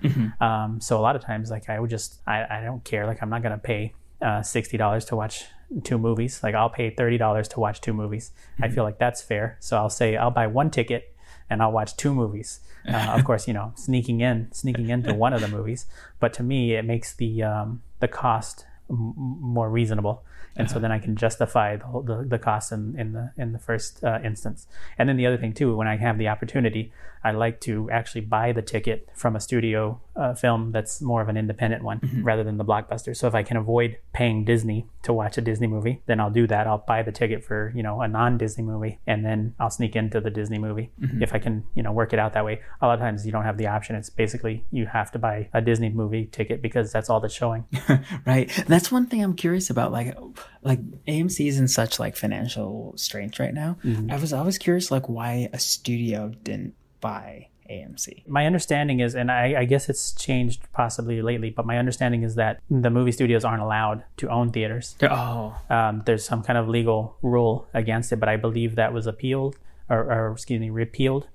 Um, 0.41 0.81
so 0.81 0.99
a 0.99 1.01
lot 1.01 1.15
of 1.15 1.21
times 1.23 1.49
like 1.49 1.69
I 1.69 1.79
would 1.79 1.89
just 1.89 2.19
I, 2.27 2.45
I 2.59 2.61
don't 2.61 2.83
care 2.83 3.05
like 3.07 3.21
I'm 3.21 3.29
not 3.29 3.41
gonna 3.43 3.57
pay 3.57 3.93
uh, 4.21 4.41
sixty 4.41 4.75
dollars 4.77 5.05
to 5.05 5.15
watch 5.15 5.45
two 5.83 5.97
movies. 5.97 6.41
Like 6.43 6.55
I'll 6.55 6.69
pay 6.69 6.89
thirty 6.89 7.17
dollars 7.17 7.47
to 7.49 7.59
watch 7.59 7.81
two 7.81 7.93
movies. 7.93 8.31
I 8.61 8.69
feel 8.69 8.83
like 8.83 8.99
that's 8.99 9.21
fair. 9.21 9.57
So 9.59 9.77
I'll 9.77 9.89
say 9.89 10.17
I'll 10.17 10.31
buy 10.31 10.47
one 10.47 10.69
ticket 10.69 11.15
and 11.49 11.61
I'll 11.61 11.71
watch 11.71 11.95
two 11.97 12.13
movies. 12.13 12.61
Uh, 12.87 13.13
of 13.15 13.23
course, 13.25 13.47
you 13.47 13.53
know, 13.53 13.73
sneaking 13.75 14.21
in, 14.21 14.51
sneaking 14.51 14.89
into 14.89 15.13
one 15.13 15.33
of 15.33 15.41
the 15.41 15.47
movies. 15.47 15.85
But 16.19 16.33
to 16.33 16.43
me, 16.43 16.73
it 16.73 16.85
makes 16.85 17.13
the 17.13 17.43
um, 17.43 17.83
the 17.99 18.07
cost 18.07 18.65
m- 18.89 19.13
more 19.17 19.69
reasonable, 19.69 20.23
and 20.55 20.69
so 20.69 20.79
then 20.79 20.91
I 20.91 20.99
can 20.99 21.15
justify 21.15 21.75
the 21.75 22.01
the, 22.03 22.25
the 22.27 22.39
cost 22.39 22.71
in, 22.71 22.97
in 22.97 23.13
the 23.13 23.31
in 23.37 23.51
the 23.51 23.59
first 23.59 24.03
uh, 24.03 24.19
instance. 24.23 24.67
And 24.97 25.07
then 25.07 25.17
the 25.17 25.27
other 25.27 25.37
thing 25.37 25.53
too, 25.53 25.75
when 25.75 25.87
I 25.87 25.97
have 25.97 26.17
the 26.17 26.29
opportunity, 26.29 26.91
I 27.23 27.31
like 27.31 27.61
to 27.61 27.89
actually 27.91 28.21
buy 28.21 28.51
the 28.51 28.61
ticket 28.61 29.07
from 29.13 29.35
a 29.35 29.39
studio 29.39 30.01
uh, 30.15 30.33
film 30.33 30.71
that's 30.71 31.01
more 31.01 31.21
of 31.21 31.29
an 31.29 31.37
independent 31.37 31.83
one 31.83 31.99
mm-hmm. 31.99 32.23
rather 32.23 32.43
than 32.43 32.57
the 32.57 32.65
blockbuster. 32.65 33.15
So 33.15 33.27
if 33.27 33.35
I 33.35 33.43
can 33.43 33.57
avoid 33.57 33.97
paying 34.13 34.43
Disney 34.43 34.87
to 35.03 35.13
watch 35.13 35.37
a 35.37 35.41
Disney 35.41 35.67
movie, 35.67 36.01
then 36.05 36.19
I'll 36.19 36.29
do 36.29 36.47
that. 36.47 36.67
I'll 36.67 36.83
buy 36.85 37.01
the 37.03 37.11
ticket 37.11 37.43
for 37.43 37.71
you 37.75 37.83
know 37.83 38.01
a 38.01 38.07
non-Disney 38.07 38.63
movie, 38.63 38.99
and 39.07 39.25
then 39.25 39.55
I'll 39.59 39.69
sneak 39.69 39.95
into 39.95 40.19
the 40.19 40.29
Disney 40.29 40.57
movie 40.57 40.91
mm-hmm. 40.99 41.23
if 41.23 41.33
I 41.33 41.39
can 41.39 41.63
you 41.75 41.83
know 41.83 41.91
work 41.91 42.13
it 42.13 42.19
out 42.19 42.33
that 42.33 42.45
way. 42.45 42.61
A 42.81 42.87
lot 42.87 42.95
of 42.95 42.99
times 42.99 43.25
you 43.25 43.31
don't 43.31 43.43
have 43.43 43.57
the 43.57 43.67
option. 43.67 43.95
It's 43.95 44.09
basically 44.09 44.65
you 44.71 44.85
have 44.87 45.11
to 45.11 45.19
buy 45.19 45.49
a 45.53 45.61
Disney 45.61 45.89
movie 45.89 46.25
ticket 46.25 46.61
because 46.61 46.91
that's 46.91 47.09
all 47.09 47.19
that's 47.19 47.33
showing. 47.33 47.65
right 48.25 48.49
that's 48.67 48.91
one 48.91 49.05
thing 49.05 49.23
i'm 49.23 49.33
curious 49.33 49.69
about 49.69 49.91
like 49.91 50.15
like 50.61 50.79
amc 51.07 51.45
is 51.45 51.59
in 51.59 51.67
such 51.67 51.99
like 51.99 52.15
financial 52.15 52.93
straits 52.95 53.39
right 53.39 53.53
now 53.53 53.77
mm-hmm. 53.83 54.11
i 54.11 54.17
was 54.17 54.33
always 54.33 54.57
curious 54.57 54.91
like 54.91 55.09
why 55.09 55.49
a 55.53 55.59
studio 55.59 56.31
didn't 56.43 56.73
buy 57.01 57.47
amc 57.69 58.05
my 58.27 58.45
understanding 58.45 58.99
is, 58.99 59.15
and 59.15 59.31
I, 59.31 59.61
I 59.61 59.65
guess 59.65 59.89
it's 59.89 60.13
changed 60.13 60.61
possibly 60.73 61.21
lately, 61.21 61.49
but 61.49 61.65
my 61.65 61.77
understanding 61.77 62.23
is 62.23 62.35
that 62.35 62.59
the 62.69 62.89
movie 62.89 63.11
studios 63.11 63.43
aren't 63.45 63.61
allowed 63.61 64.03
to 64.17 64.27
own 64.29 64.51
theaters. 64.51 64.95
oh 65.01 65.55
Um, 65.69 66.03
there's 66.05 66.25
some 66.25 66.43
kind 66.43 66.57
of 66.57 66.67
legal 66.67 67.15
rule 67.21 67.67
against 67.73 68.11
it, 68.11 68.17
but 68.17 68.29
I 68.29 68.37
believe 68.37 68.75
that 68.75 68.93
was 68.93 69.07
appealed 69.07 69.57
or, 69.89 69.99
or 69.99 70.31
excuse 70.31 70.59
me, 70.59 70.69
repealed. 70.69 71.27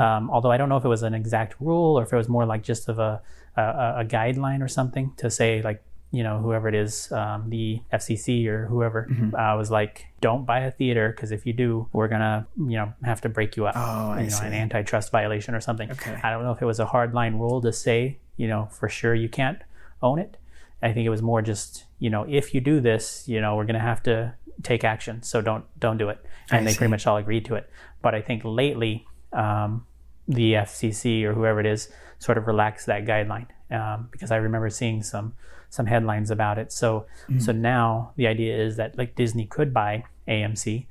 Um, 0.00 0.30
although 0.30 0.50
I 0.50 0.56
don't 0.58 0.68
know 0.68 0.76
if 0.76 0.84
it 0.84 0.88
was 0.88 1.02
an 1.02 1.14
exact 1.14 1.54
rule 1.60 1.98
or 1.98 2.02
if 2.02 2.12
it 2.12 2.16
was 2.16 2.28
more 2.28 2.44
like 2.46 2.62
just 2.62 2.88
of 2.88 2.98
a, 2.98 3.20
a, 3.56 3.62
a 3.98 4.04
guideline 4.04 4.62
or 4.62 4.68
something 4.68 5.12
to 5.16 5.30
say 5.30 5.62
like, 5.62 5.82
you 6.12 6.22
know, 6.22 6.38
whoever 6.38 6.68
it 6.68 6.74
is, 6.74 7.10
um, 7.10 7.48
the 7.48 7.80
FCC 7.92 8.46
or 8.46 8.66
whoever, 8.66 9.08
uh, 9.34 9.56
was 9.56 9.70
like, 9.70 10.06
don't 10.20 10.44
buy 10.44 10.60
a 10.60 10.70
theater 10.70 11.10
because 11.10 11.32
if 11.32 11.46
you 11.46 11.52
do, 11.54 11.88
we're 11.92 12.08
gonna, 12.08 12.46
you 12.56 12.76
know, 12.76 12.92
have 13.02 13.22
to 13.22 13.28
break 13.28 13.56
you 13.56 13.66
up. 13.66 13.74
Oh, 13.76 14.10
I 14.10 14.20
you 14.20 14.30
know, 14.30 14.38
an 14.42 14.52
antitrust 14.52 15.10
violation 15.10 15.54
or 15.54 15.60
something. 15.60 15.90
Okay. 15.90 16.20
I 16.22 16.30
don't 16.30 16.44
know 16.44 16.52
if 16.52 16.60
it 16.60 16.66
was 16.66 16.78
a 16.78 16.86
hard 16.86 17.14
line 17.14 17.38
rule 17.38 17.60
to 17.62 17.72
say, 17.72 18.18
you 18.36 18.46
know, 18.46 18.68
for 18.70 18.88
sure 18.88 19.14
you 19.14 19.28
can't 19.28 19.58
own 20.02 20.18
it. 20.18 20.36
I 20.82 20.92
think 20.92 21.06
it 21.06 21.10
was 21.10 21.22
more 21.22 21.40
just, 21.42 21.84
you 21.98 22.10
know, 22.10 22.26
if 22.28 22.54
you 22.54 22.60
do 22.60 22.80
this, 22.80 23.26
you 23.26 23.40
know, 23.40 23.56
we're 23.56 23.64
going 23.64 23.74
to 23.74 23.80
have 23.80 24.02
to 24.02 24.34
take 24.62 24.84
action. 24.84 25.22
So 25.22 25.40
don't 25.40 25.64
don't 25.78 25.96
do 25.96 26.08
it. 26.08 26.18
And 26.50 26.60
I 26.60 26.64
they 26.64 26.72
see. 26.72 26.78
pretty 26.78 26.90
much 26.90 27.06
all 27.06 27.16
agreed 27.16 27.44
to 27.46 27.54
it. 27.54 27.70
But 28.02 28.14
I 28.14 28.20
think 28.20 28.42
lately, 28.44 29.06
um, 29.32 29.86
the 30.28 30.54
FCC 30.54 31.24
or 31.24 31.32
whoever 31.34 31.60
it 31.60 31.66
is 31.66 31.88
sort 32.18 32.36
of 32.38 32.46
relaxed 32.46 32.86
that 32.86 33.04
guideline 33.04 33.46
um, 33.70 34.08
because 34.10 34.30
I 34.30 34.36
remember 34.36 34.70
seeing 34.70 35.02
some 35.02 35.34
some 35.76 35.86
headlines 35.86 36.30
about 36.30 36.56
it. 36.58 36.70
So 36.72 37.06
so 37.38 37.50
now 37.52 38.12
the 38.16 38.26
idea 38.34 38.52
is 38.66 38.76
that 38.76 38.96
like 38.98 39.14
Disney 39.16 39.46
could 39.46 39.72
buy 39.72 40.04
AMC. 40.28 40.86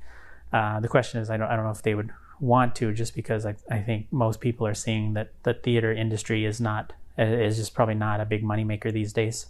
Uh, 0.52 0.80
the 0.80 0.88
question 0.88 1.20
is, 1.22 1.30
I 1.30 1.36
don't 1.38 1.48
I 1.50 1.54
don't 1.56 1.64
know 1.64 1.70
if 1.70 1.82
they 1.82 1.94
would 1.94 2.10
want 2.40 2.74
to 2.80 2.92
just 2.92 3.14
because 3.14 3.46
I, 3.46 3.54
I 3.70 3.78
think 3.78 4.00
most 4.12 4.40
people 4.40 4.66
are 4.66 4.74
seeing 4.74 5.14
that 5.14 5.28
the 5.44 5.54
theater 5.54 5.92
industry 5.92 6.44
is 6.44 6.60
not 6.60 6.92
is 7.16 7.56
just 7.58 7.74
probably 7.74 7.94
not 7.94 8.20
a 8.20 8.24
big 8.24 8.42
moneymaker 8.42 8.90
these 8.92 9.12
days. 9.12 9.46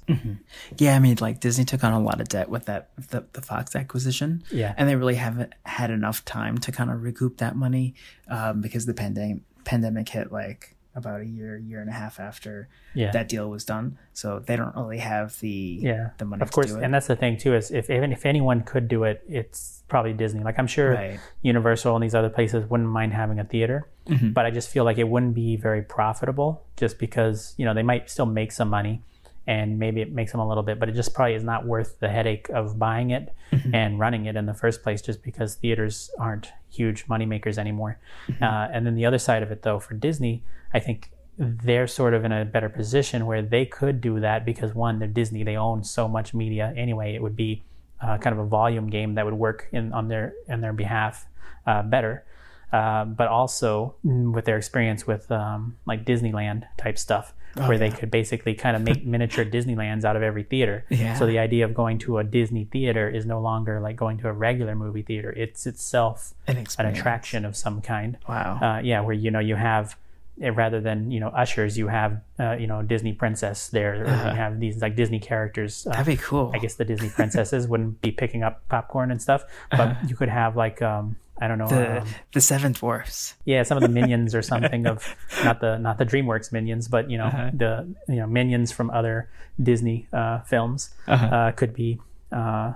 yeah 0.79 0.97
i 0.97 0.99
mean 0.99 1.17
like 1.21 1.39
disney 1.41 1.65
took 1.65 1.83
on 1.85 1.93
a 1.93 2.01
lot 2.01 2.21
of 2.21 2.29
debt 2.29 2.49
with 2.51 2.65
that 2.67 2.91
the, 3.11 3.25
the 3.35 3.41
fox 3.41 3.75
acquisition 3.77 4.43
Yeah. 4.51 4.75
and 4.77 4.89
they 4.89 4.97
really 4.97 5.15
haven't 5.15 5.53
had 5.65 5.91
enough 5.91 6.25
time 6.25 6.59
to 6.59 6.73
kind 6.73 6.91
of 6.91 7.03
recoup 7.05 7.39
that 7.39 7.55
money 7.57 7.95
um, 8.29 8.61
because 8.61 8.85
the 8.87 8.95
pandemic 8.95 9.43
pandemic 9.65 10.09
hit 10.09 10.33
like 10.33 10.72
about 10.95 11.21
a 11.21 11.25
year 11.25 11.57
year 11.57 11.81
and 11.81 11.89
a 11.89 11.93
half 11.93 12.21
after 12.21 12.69
Yeah. 12.95 13.11
that 13.13 13.29
deal 13.29 13.49
was 13.49 13.65
done 13.65 13.97
so 14.13 14.41
they 14.41 14.57
don't 14.57 14.75
really 14.77 14.99
have 14.99 15.39
the 15.41 15.79
yeah 15.81 16.11
the 16.19 16.25
money 16.27 16.43
of 16.43 16.51
course 16.53 16.67
do 16.73 16.79
it. 16.79 16.85
and 16.85 16.93
that's 16.93 17.07
the 17.07 17.17
thing 17.17 17.37
too 17.39 17.55
is 17.55 17.71
if 17.71 17.89
even 17.89 18.13
if 18.13 18.27
anyone 18.27 18.63
could 18.63 18.89
do 18.89 19.05
it 19.05 19.23
it's 19.29 19.83
probably 19.89 20.13
disney 20.13 20.43
like 20.43 20.59
i'm 20.59 20.67
sure 20.67 20.93
Right. 20.93 21.19
universal 21.43 21.95
and 21.97 22.03
these 22.03 22.15
other 22.15 22.29
places 22.31 22.69
wouldn't 22.69 22.89
mind 22.89 23.13
having 23.15 23.39
a 23.39 23.45
theater 23.45 23.89
Mm-hmm. 24.07 24.31
but 24.33 24.45
i 24.45 24.51
just 24.51 24.69
feel 24.69 24.83
like 24.85 24.99
it 24.99 25.09
wouldn't 25.09 25.33
be 25.35 25.55
very 25.57 25.81
profitable 25.83 26.65
just 26.77 26.99
because 26.99 27.55
you 27.57 27.65
know 27.65 27.73
they 27.73 27.85
might 27.85 28.11
still 28.11 28.27
make 28.27 28.51
some 28.51 28.69
money 28.69 29.01
and 29.47 29.79
maybe 29.79 30.01
it 30.01 30.13
makes 30.13 30.31
them 30.33 30.41
a 30.41 30.49
little 30.49 30.63
bit 30.63 30.79
but 30.79 30.89
it 30.89 30.93
just 30.93 31.15
probably 31.15 31.35
is 31.35 31.43
not 31.45 31.67
worth 31.67 31.99
the 32.01 32.09
headache 32.09 32.49
of 32.51 32.79
buying 32.79 33.11
it 33.11 33.35
Mm-hmm. 33.53 33.75
and 33.75 33.99
running 33.99 34.25
it 34.25 34.35
in 34.35 34.47
the 34.47 34.55
first 34.55 34.83
place 34.83 35.03
just 35.03 35.23
because 35.23 35.57
theaters 35.57 36.11
aren't 36.19 36.51
huge 36.71 37.07
money 37.07 37.27
makers 37.27 37.59
anymore 37.59 37.99
Mm-hmm. 38.29 38.43
uh, 38.43 38.69
and 38.73 38.87
then 38.87 38.95
the 38.95 39.05
other 39.05 39.19
side 39.19 39.43
of 39.43 39.51
it 39.53 39.61
though 39.63 39.79
for 39.79 39.93
disney 39.95 40.43
i 40.73 40.81
think 40.81 41.11
they're 41.39 41.87
sort 41.87 42.15
of 42.15 42.25
in 42.25 42.33
a 42.33 42.45
better 42.47 42.71
position 42.71 43.27
where 43.27 43.43
they 43.43 43.67
could 43.67 44.01
do 44.01 44.21
that 44.21 44.47
because 44.47 44.75
one 44.75 44.99
they're 44.99 45.09
disney 45.09 45.43
they 45.45 45.57
own 45.57 45.85
so 45.85 46.09
much 46.09 46.33
media 46.33 46.73
anyway 46.77 47.15
it 47.15 47.21
would 47.23 47.37
be 47.37 47.63
uh, 48.01 48.17
kind 48.19 48.33
of 48.33 48.39
a 48.41 48.49
volume 48.49 48.89
game 48.89 49.15
that 49.17 49.25
would 49.27 49.35
work 49.35 49.69
in 49.73 49.93
on 49.93 50.09
their 50.09 50.33
in 50.49 50.61
their 50.63 50.73
behalf 50.73 51.27
uh, 51.67 51.83
better 51.83 52.25
uh, 52.73 53.05
but 53.05 53.29
also 53.29 53.95
mm, 54.05 54.33
with 54.33 54.47
their 54.47 54.57
experience 54.57 55.07
with 55.07 55.31
um, 55.31 55.77
like 55.85 56.07
Disneyland 56.07 56.65
type 56.79 56.97
stuff, 56.99 57.35
Oh, 57.57 57.69
where 57.69 57.77
they 57.79 57.91
could 57.91 58.11
basically 58.11 58.55
kind 58.55 58.77
of 58.77 58.83
make 58.83 59.05
miniature 59.15 59.45
Disneylands 59.45 60.05
out 60.05 60.17
of 60.17 60.23
every 60.23 60.43
theater. 60.43 60.85
Yeah. 60.89 61.19
So 61.19 61.27
the 61.27 61.39
idea 61.39 61.65
of 61.65 61.75
going 61.75 61.99
to 62.01 62.19
a 62.19 62.25
Disney 62.25 62.65
theater 62.65 63.09
is 63.11 63.27
no 63.27 63.41
longer 63.41 63.79
like 63.81 63.97
going 63.97 64.19
to 64.19 64.29
a 64.29 64.33
regular 64.33 64.75
movie 64.75 65.03
theater. 65.03 65.31
It's 65.37 65.67
itself 65.67 66.33
An 66.47 66.65
an 66.79 66.87
attraction 66.87 67.45
of 67.45 67.57
some 67.57 67.83
kind. 67.83 68.17
Wow. 68.29 68.59
Uh, 68.63 68.81
yeah, 68.83 69.01
where 69.01 69.15
you 69.15 69.31
know 69.31 69.39
you 69.41 69.57
have 69.57 69.97
eh, 70.41 70.49
rather 70.49 70.81
than 70.81 71.11
you 71.11 71.21
know 71.21 71.29
ushers, 71.29 71.77
you 71.77 71.89
have 71.89 72.21
uh, 72.41 72.53
you 72.59 72.67
know 72.67 72.83
Disney 72.83 73.13
princess 73.13 73.69
there, 73.69 74.03
or 74.03 74.07
you 74.07 74.37
have 74.37 74.59
these 74.59 74.81
like 74.81 74.97
Disney 74.97 75.19
characters. 75.19 75.87
Uh, 75.87 75.91
That'd 75.91 76.07
be 76.07 76.17
cool. 76.17 76.51
I 76.55 76.59
guess 76.59 76.75
the 76.77 76.85
Disney 76.87 77.11
princesses 77.11 77.69
wouldn't 77.69 78.01
be 78.01 78.11
picking 78.13 78.43
up 78.43 78.67
popcorn 78.69 79.11
and 79.11 79.21
stuff, 79.21 79.45
but 79.71 79.81
Uh-huh. 79.81 80.01
you 80.09 80.17
could 80.17 80.31
have 80.31 80.57
like 80.57 80.81
um, 80.81 81.17
I 81.43 81.49
don't 81.49 81.59
know. 81.59 81.67
The 81.69 82.01
um, 82.03 82.09
the 82.33 82.41
Seven 82.41 82.73
Dwarfs. 82.73 83.35
yeah, 83.45 83.63
some 83.65 83.77
of 83.79 83.83
the 83.83 83.89
minions 84.01 84.35
or 84.35 84.43
something 84.53 84.87
of 84.87 85.03
not 85.45 85.59
the 85.61 85.79
not 85.79 85.99
the 85.99 86.07
DreamWorks 86.07 86.53
minions, 86.53 86.87
but 86.89 87.11
you 87.11 87.19
know 87.19 87.27
Uh-huh. 87.27 87.51
the 87.53 87.73
you 88.09 88.17
know 88.23 88.27
minions 88.39 88.71
from 88.71 88.91
other 88.91 89.29
Disney 89.61 90.07
uh, 90.13 90.41
films 90.47 90.91
Uh-huh. 91.09 91.27
uh, 91.37 91.51
could 91.59 91.75
be 91.75 91.99
uh, 92.31 92.73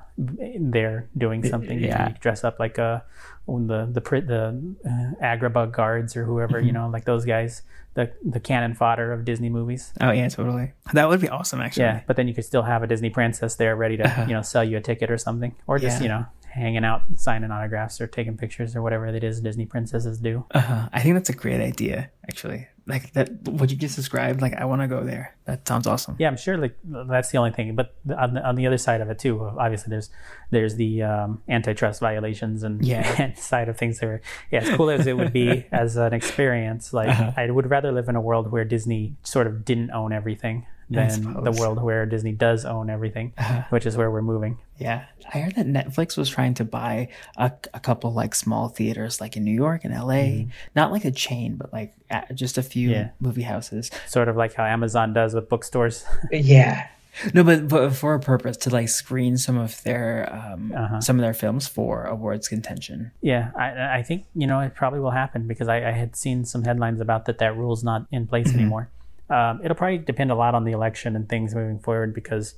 there 0.59 1.09
doing 1.17 1.43
something. 1.45 1.79
You 1.81 1.89
yeah. 1.89 2.09
could 2.13 2.21
dress 2.21 2.45
up 2.45 2.59
like 2.59 2.79
uh, 2.79 3.01
the 3.47 3.87
the 3.91 4.01
the 4.33 4.43
uh, 4.85 5.25
Agrabah 5.25 5.71
guards 5.73 6.17
or 6.17 6.25
whoever 6.25 6.59
Mm-hmm. 6.59 6.67
you 6.67 6.73
know, 6.73 6.89
like 6.89 7.05
those 7.05 7.25
guys, 7.25 7.63
the 7.95 8.11
the 8.25 8.41
cannon 8.41 8.75
fodder 8.75 9.13
of 9.13 9.25
Disney 9.25 9.49
movies. 9.49 9.93
Oh 10.01 10.11
yeah, 10.11 10.29
totally. 10.29 10.73
That 10.93 11.09
would 11.09 11.21
be 11.21 11.29
awesome, 11.29 11.61
actually. 11.61 11.85
Yeah, 11.85 12.01
but 12.07 12.17
then 12.17 12.29
you 12.29 12.35
could 12.35 12.45
still 12.45 12.63
have 12.63 12.83
a 12.83 12.87
Disney 12.87 13.11
princess 13.11 13.57
there 13.57 13.77
ready 13.77 13.97
to 13.97 14.07
you 14.29 14.35
know 14.35 14.43
sell 14.43 14.65
you 14.65 14.77
a 14.77 14.81
ticket 14.81 15.11
or 15.11 15.19
something, 15.19 15.55
or 15.67 15.79
just 15.79 15.97
Uh-huh. 15.97 16.05
Yeah. 16.05 16.13
you 16.17 16.21
know 16.21 16.27
hanging 16.57 16.85
out, 16.85 17.03
signing 17.17 17.51
autographs 17.51 18.01
or 18.01 18.07
taking 18.07 18.37
pictures 18.37 18.75
or 18.75 18.83
whatever 18.83 19.07
it 19.07 19.23
is 19.23 19.41
Disney 19.41 19.67
princesses 19.67 20.19
do. 20.19 20.45
Uh-huh. 20.53 20.89
I 20.93 21.01
think 21.03 21.15
that's 21.15 21.29
a 21.31 21.35
great 21.35 21.61
idea, 21.61 22.11
actually. 22.29 22.67
Like 22.89 23.13
that, 23.15 23.29
what 23.49 23.69
you 23.71 23.77
just 23.77 23.97
described. 23.97 24.41
Like, 24.41 24.55
I 24.55 24.65
want 24.65 24.81
to 24.81 24.87
go 24.89 25.03
there. 25.03 25.35
That 25.45 25.67
sounds 25.67 25.87
awesome. 25.89 26.15
Yeah, 26.21 26.29
I'm 26.29 26.37
sure. 26.37 26.57
Like 26.57 26.77
that's 26.85 27.31
the 27.31 27.39
only 27.39 27.51
thing. 27.51 27.75
But 27.75 27.95
on 28.17 28.35
the, 28.35 28.47
on 28.49 28.55
the 28.55 28.67
other 28.67 28.79
side 28.79 29.01
of 29.01 29.11
it 29.11 29.19
too, 29.19 29.43
obviously 29.59 29.91
there's 29.91 30.09
there's 30.51 30.77
the 30.77 31.03
um, 31.03 31.43
antitrust 31.49 31.99
violations 32.01 32.63
and, 32.63 32.85
Yeah. 32.85 33.03
and 33.23 33.37
side 33.37 33.69
of 33.69 33.77
things. 33.77 33.99
There, 33.99 34.21
yeah, 34.53 34.61
as 34.61 34.77
cool 34.77 34.89
as 34.91 35.07
it 35.09 35.17
would 35.17 35.33
be 35.33 35.67
as 35.73 35.97
an 35.97 36.13
experience, 36.15 36.93
like 36.93 37.09
Uh-huh. 37.09 37.33
I 37.37 37.51
would 37.51 37.69
rather 37.69 37.91
live 37.91 38.09
in 38.09 38.15
a 38.17 38.21
world 38.21 38.53
where 38.53 38.65
Disney 38.65 39.17
sort 39.25 39.47
of 39.49 39.65
didn't 39.65 39.91
own 39.91 40.13
everything 40.13 40.67
than 40.91 41.43
the. 41.45 41.53
World 41.53 41.83
where 41.83 42.05
Disney 42.07 42.33
does 42.33 42.65
own 42.65 42.91
everything, 42.91 43.33
which 43.71 43.87
is 43.87 43.97
where 43.97 44.11
we're 44.11 44.23
moving. 44.23 44.59
Yeah, 44.79 45.07
I 45.33 45.39
heard 45.39 45.55
that 45.57 45.67
Netflix 45.67 46.17
was 46.17 46.29
trying 46.29 46.55
to 46.55 46.65
buy 46.65 47.09
a, 47.37 47.51
a 47.73 47.81
couple 47.81 48.13
like 48.13 48.35
small 48.35 48.69
theaters, 48.69 49.21
like 49.21 49.37
in 49.37 49.43
New 49.45 49.55
York 49.55 49.85
and 49.85 49.95
LA. 49.95 50.47
Not 50.75 50.93
like 50.93 51.05
a 51.05 51.11
chain, 51.11 51.57
but 51.57 51.73
like 51.73 51.95
uh, 52.11 52.23
just 52.35 52.59
a 52.59 52.63
few 52.63 52.91
Yeah. 52.91 53.09
movie 53.21 53.43
houses. 53.43 53.91
Sort 54.07 54.29
of 54.29 54.37
like 54.37 54.55
how 54.55 54.65
Amazon 54.65 55.13
does 55.15 55.35
with 55.35 55.49
bookstores. 55.49 56.05
Yeah. 56.33 56.89
No, 57.33 57.43
but, 57.43 57.67
but 57.69 57.91
for 57.95 58.13
a 58.13 58.21
purpose 58.21 58.59
to 58.59 58.71
like 58.71 58.91
screen 58.91 59.39
some 59.39 59.57
of 59.57 59.83
their 59.85 60.29
um, 60.31 60.71
Uh-huh. 60.77 61.01
some 61.01 61.17
of 61.19 61.23
their 61.23 61.33
films 61.33 61.67
for 61.67 62.05
awards 62.05 62.47
contention. 62.47 63.11
Yeah, 63.23 63.53
I, 63.57 64.01
I 64.01 64.03
think 64.03 64.27
you 64.35 64.47
know 64.47 64.61
it 64.61 64.75
probably 64.75 65.01
will 65.01 65.13
happen 65.13 65.47
because 65.49 65.67
I, 65.67 65.79
I 65.89 65.93
had 65.93 66.15
seen 66.15 66.45
some 66.45 66.65
headlines 66.65 67.01
about 67.01 67.25
that. 67.25 67.39
That 67.39 67.57
rule's 67.57 67.83
not 67.83 68.05
in 68.13 68.27
place 68.27 68.53
anymore. 68.53 68.91
Um, 69.29 69.61
it'll 69.65 69.77
probably 69.77 69.99
depend 69.99 70.31
a 70.31 70.35
lot 70.35 70.55
on 70.55 70.65
the 70.65 70.73
election 70.73 71.17
and 71.17 71.29
things 71.29 71.55
moving 71.55 71.79
forward 71.79 72.15
because 72.15 72.55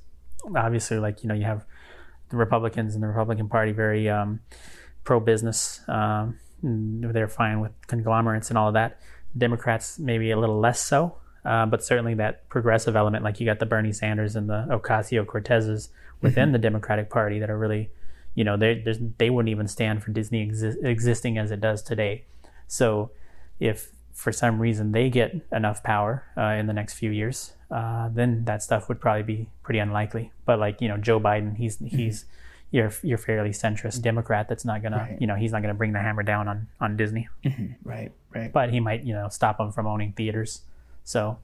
obviously, 0.55 0.99
like 0.99 1.23
you 1.23 1.27
know, 1.27 1.35
you 1.35 1.45
have 1.45 1.65
the 2.29 2.37
Republicans 2.37 2.93
and 2.93 3.03
the 3.03 3.07
Republican 3.07 3.49
Party 3.49 3.71
very 3.71 4.09
um, 4.09 4.39
pro 5.03 5.19
business. 5.19 5.81
Um, 5.87 6.39
they're 6.61 7.27
fine 7.27 7.59
with 7.61 7.71
conglomerates 7.87 8.49
and 8.49 8.57
all 8.57 8.67
of 8.67 8.73
that. 8.73 8.99
Democrats 9.37 9.99
maybe 9.99 10.31
a 10.31 10.37
little 10.37 10.59
less 10.59 10.81
so, 10.81 11.15
uh, 11.45 11.65
but 11.65 11.83
certainly 11.83 12.15
that 12.15 12.47
progressive 12.49 12.95
element, 12.95 13.23
like 13.23 13.39
you 13.39 13.45
got 13.45 13.59
the 13.59 13.65
Bernie 13.65 13.93
Sanders 13.93 14.35
and 14.35 14.49
the 14.49 14.65
Ocasio 14.69 15.25
Cortezes 15.25 15.89
within 16.21 16.51
the 16.51 16.57
Democratic 16.57 17.09
Party 17.09 17.39
that 17.39 17.49
are 17.49 17.57
really, 17.57 17.89
you 18.35 18.43
know, 18.43 18.57
they 18.57 18.83
they 19.17 19.29
wouldn't 19.29 19.49
even 19.49 19.67
stand 19.67 20.03
for 20.03 20.11
Disney 20.11 20.47
exi- 20.47 20.83
existing 20.83 21.37
as 21.37 21.51
it 21.51 21.61
does 21.61 21.81
today. 21.81 22.25
So, 22.67 23.11
if 23.59 23.91
for 24.23 24.31
some 24.33 24.59
reason 24.59 24.91
they 24.91 25.09
get 25.09 25.29
enough 25.51 25.79
power 25.83 26.23
uh, 26.37 26.59
in 26.59 26.67
the 26.67 26.73
next 26.73 26.93
few 26.95 27.09
years, 27.11 27.53
uh, 27.71 28.09
then 28.11 28.43
that 28.45 28.61
stuff 28.61 28.89
would 28.89 28.99
probably 28.99 29.23
be 29.23 29.47
pretty 29.63 29.79
unlikely. 29.79 30.31
But 30.45 30.59
like 30.59 30.81
you 30.81 30.87
know, 30.89 30.97
Joe 30.97 31.19
Biden, 31.19 31.55
he's 31.55 31.77
he's 31.79 32.25
you're 32.71 32.91
you're 33.01 33.17
fairly 33.17 33.51
centrist 33.51 34.01
Democrat. 34.01 34.47
That's 34.49 34.65
not 34.65 34.83
gonna 34.83 34.97
Right. 35.09 35.17
you 35.21 35.27
know 35.27 35.35
he's 35.35 35.51
not 35.53 35.61
gonna 35.63 35.73
bring 35.81 35.93
the 35.93 35.99
hammer 36.07 36.23
down 36.23 36.47
on 36.47 36.67
on 36.79 36.97
Disney 36.97 37.27
Right, 37.83 38.11
right. 38.35 38.51
but 38.51 38.69
he 38.71 38.79
might 38.79 39.03
you 39.03 39.13
know 39.13 39.29
stop 39.29 39.57
them 39.57 39.71
from 39.71 39.87
owning 39.87 40.11
theaters 40.13 40.61
so 41.03 41.39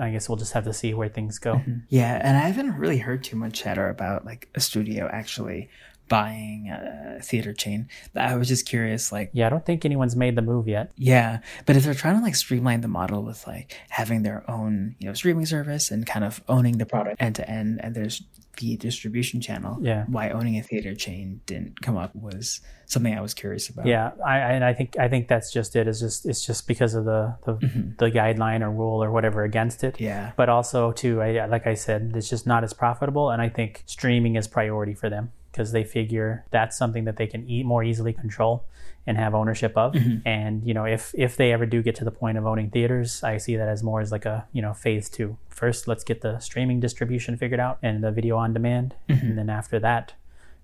i 0.00 0.08
guess 0.10 0.26
we'll 0.26 0.38
just 0.38 0.54
have 0.54 0.64
to 0.64 0.72
see 0.72 0.94
where 0.94 1.10
things 1.10 1.38
go 1.38 1.60
Yeah, 1.90 2.18
and 2.22 2.34
I 2.38 2.48
haven't 2.48 2.78
really 2.78 2.96
heard 3.06 3.22
too 3.22 3.36
much 3.36 3.52
chatter 3.62 3.90
about 3.90 4.24
like 4.24 4.48
a 4.54 4.60
studio 4.60 5.10
actually 5.12 5.68
buying 6.16 6.68
a 6.70 7.20
theater 7.22 7.52
chain. 7.62 7.88
I 8.14 8.36
was 8.40 8.48
just 8.48 8.64
curious, 8.74 9.02
like, 9.16 9.28
yeah 9.32 9.46
i 9.46 9.50
don't 9.52 9.64
think 9.68 9.84
anyone's 9.84 10.16
made 10.24 10.34
the 10.36 10.42
move 10.52 10.66
yet 10.76 10.86
yeah, 11.12 11.30
but 11.66 11.72
if 11.76 11.82
they're 11.84 12.00
trying 12.04 12.16
to 12.18 12.22
like 12.28 12.36
streamline 12.44 12.80
the 12.86 12.92
model 13.00 13.20
with 13.28 13.40
like 13.52 13.68
having 14.00 14.22
their 14.22 14.40
own, 14.56 14.94
you 15.00 15.06
know, 15.08 15.14
streaming 15.14 15.46
service 15.46 15.90
and 15.92 16.00
kind 16.14 16.24
of 16.28 16.32
owning 16.56 16.76
the 16.82 16.86
product 16.94 17.16
end 17.26 17.34
to 17.40 17.44
end, 17.58 17.80
and 17.82 17.90
there's 17.96 18.16
the 18.60 18.76
distribution 18.76 19.40
channel, 19.40 19.78
Yeah. 19.80 20.04
why 20.14 20.24
owning 20.38 20.56
a 20.58 20.62
theater 20.70 20.94
chain 20.94 21.40
didn't 21.50 21.80
come 21.86 21.96
up 21.96 22.10
was 22.14 22.60
something 22.94 23.14
I 23.16 23.22
was 23.28 23.32
curious 23.42 23.64
about. 23.70 23.86
yeah 23.86 24.10
i 24.32 24.36
and 24.54 24.62
i 24.70 24.72
think 24.78 24.90
i 25.04 25.08
think 25.12 25.22
that's 25.32 25.50
just 25.58 25.70
it 25.80 25.84
it's 25.90 26.00
just 26.06 26.26
it's 26.30 26.44
just 26.48 26.62
because 26.72 26.92
of 26.98 27.04
the 27.12 27.22
the, 27.46 27.52
mm-hmm. 27.54 27.84
the 28.02 28.10
guideline 28.18 28.60
or 28.66 28.70
rule 28.70 29.02
or 29.02 29.10
whatever 29.16 29.40
against 29.50 29.78
it 29.88 29.94
Yeah. 29.98 30.32
but 30.36 30.48
also 30.56 30.92
too 31.02 31.14
I, 31.26 31.46
like 31.46 31.66
i 31.66 31.76
said 31.86 32.12
it's 32.18 32.28
just 32.34 32.46
not 32.52 32.60
as 32.68 32.72
profitable 32.84 33.26
and 33.32 33.40
i 33.40 33.48
think 33.48 33.82
streaming 33.86 34.34
is 34.40 34.46
priority 34.58 34.94
for 35.02 35.08
them 35.08 35.24
because 35.52 35.72
they 35.72 35.84
figure 35.84 36.44
that's 36.50 36.76
something 36.76 37.04
that 37.04 37.16
they 37.16 37.26
can 37.26 37.48
eat 37.48 37.64
more 37.64 37.84
easily 37.84 38.12
control 38.12 38.64
and 39.06 39.16
have 39.16 39.34
ownership 39.34 39.76
of. 39.76 39.94
And 40.24 40.64
you 40.64 40.74
know 40.74 40.84
if 40.84 41.14
if 41.16 41.36
they 41.36 41.52
ever 41.52 41.66
do 41.66 41.82
get 41.82 41.94
to 41.96 42.04
the 42.04 42.10
point 42.10 42.38
of 42.38 42.46
owning 42.46 42.70
theaters 42.70 43.22
i 43.22 43.36
see 43.36 43.56
that 43.56 43.68
as 43.68 43.82
more 43.82 44.00
as 44.00 44.10
like 44.10 44.24
a 44.24 44.46
you 44.52 44.62
know 44.62 44.74
phase 44.74 45.08
two. 45.10 45.36
First 45.48 45.86
let's 45.86 46.04
get 46.04 46.20
the 46.22 46.38
streaming 46.38 46.80
distribution 46.80 47.36
figured 47.36 47.60
out 47.60 47.78
and 47.82 48.02
the 48.02 48.10
video 48.10 48.36
on 48.36 48.52
demand. 48.52 48.94
And 49.08 49.38
then 49.38 49.50
after 49.50 49.78
that 49.80 50.14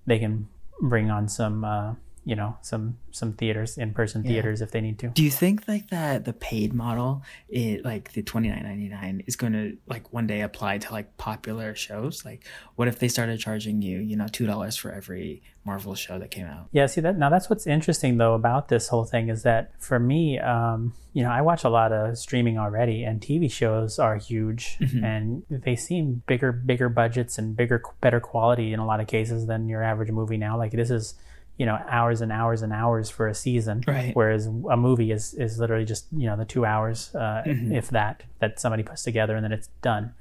they 0.05 0.19
can 0.19 0.47
bring 0.81 1.11
on 1.11 1.27
some 1.27 1.63
uh, 1.63 1.93
you 2.29 2.35
know 2.35 2.55
some 2.61 2.97
some 3.11 3.33
theaters 3.33 3.77
in 3.77 3.91
person 3.91 4.21
theaters 4.23 4.61
if 4.61 4.69
they 4.69 4.81
need 4.81 4.99
to 4.99 5.07
Do 5.09 5.23
you 5.23 5.31
think 5.31 5.67
like 5.67 5.89
that 5.89 6.25
the 6.25 6.33
paid 6.33 6.73
model, 6.73 7.23
it 7.49 7.83
like 7.83 8.13
the 8.13 8.21
twenty 8.21 8.49
nine 8.49 8.63
ninety 8.63 8.87
nine, 8.87 9.23
is 9.25 9.35
going 9.35 9.53
to 9.53 9.77
like 9.87 10.13
one 10.13 10.27
day 10.27 10.41
apply 10.41 10.77
to 10.77 10.93
like 10.93 11.17
popular 11.17 11.73
shows? 11.73 12.23
Like, 12.23 12.45
what 12.75 12.87
if 12.87 12.99
they 12.99 13.07
started 13.07 13.39
charging 13.39 13.81
you, 13.81 13.97
you 13.97 14.15
know, 14.15 14.27
two 14.27 14.45
dollars 14.45 14.75
for 14.75 14.91
every 14.91 15.41
Marvel 15.65 15.95
show 15.95 16.19
that 16.19 16.29
came 16.29 16.45
out? 16.45 16.67
Yeah, 16.71 16.85
see 16.85 17.01
that 17.01 17.17
now 17.17 17.29
that's 17.29 17.49
what's 17.49 17.65
interesting 17.65 18.17
though 18.17 18.35
about 18.35 18.67
this 18.67 18.89
whole 18.89 19.05
thing 19.05 19.29
is 19.29 19.41
that 19.43 19.71
for 19.81 19.99
me, 19.99 20.37
um, 20.37 20.93
you 21.13 21.23
know, 21.23 21.31
I 21.31 21.41
watch 21.41 21.63
a 21.63 21.69
lot 21.69 21.91
of 21.91 22.17
streaming 22.17 22.59
already, 22.59 23.03
and 23.03 23.19
TV 23.19 23.51
shows 23.51 23.97
are 23.97 24.17
huge, 24.17 24.77
and 25.03 25.43
they 25.49 25.75
seem 25.75 26.21
bigger, 26.27 26.51
bigger 26.51 26.89
budgets 26.89 27.37
and 27.39 27.55
bigger, 27.55 27.81
better 28.01 28.19
quality 28.19 28.73
in 28.73 28.79
a 28.79 28.85
lot 28.85 28.99
of 28.99 29.07
cases 29.07 29.47
than 29.47 29.67
your 29.67 29.83
average 29.83 30.11
movie 30.11 30.37
now. 30.37 30.57
Like 30.57 30.71
this 30.71 30.91
is, 30.91 31.15
you 31.59 31.65
know, 31.65 31.77
hours 31.89 32.21
and 32.21 32.31
hours 32.31 32.61
and 32.63 32.71
hours 32.73 33.09
for 33.09 33.27
a 33.27 33.35
season, 33.35 33.83
Right. 33.85 34.15
Whereas 34.15 34.47
a 34.47 34.77
movie 34.77 35.11
is 35.11 35.33
is 35.35 35.59
literally 35.59 35.85
just 35.85 36.05
you 36.11 36.25
know 36.25 36.37
the 36.37 36.45
two 36.45 36.65
hours, 36.65 37.13
uh, 37.13 37.43
if 37.45 37.89
that, 37.89 38.23
that 38.39 38.59
somebody 38.59 38.81
puts 38.81 39.03
together 39.03 39.35
and 39.35 39.43
then 39.43 39.51
it's 39.51 39.69
done. 39.81 40.13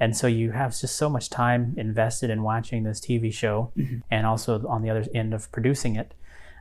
And 0.00 0.16
so 0.16 0.26
you 0.26 0.52
have 0.52 0.70
just 0.78 0.96
so 0.96 1.08
much 1.08 1.30
time 1.30 1.74
invested 1.76 2.30
in 2.30 2.42
watching 2.42 2.84
this 2.84 3.00
TV 3.00 3.32
show, 3.32 3.72
and 4.10 4.26
also 4.26 4.66
on 4.68 4.82
the 4.82 4.90
other 4.90 5.04
end 5.14 5.34
of 5.34 5.50
producing 5.52 5.96
it. 5.96 6.14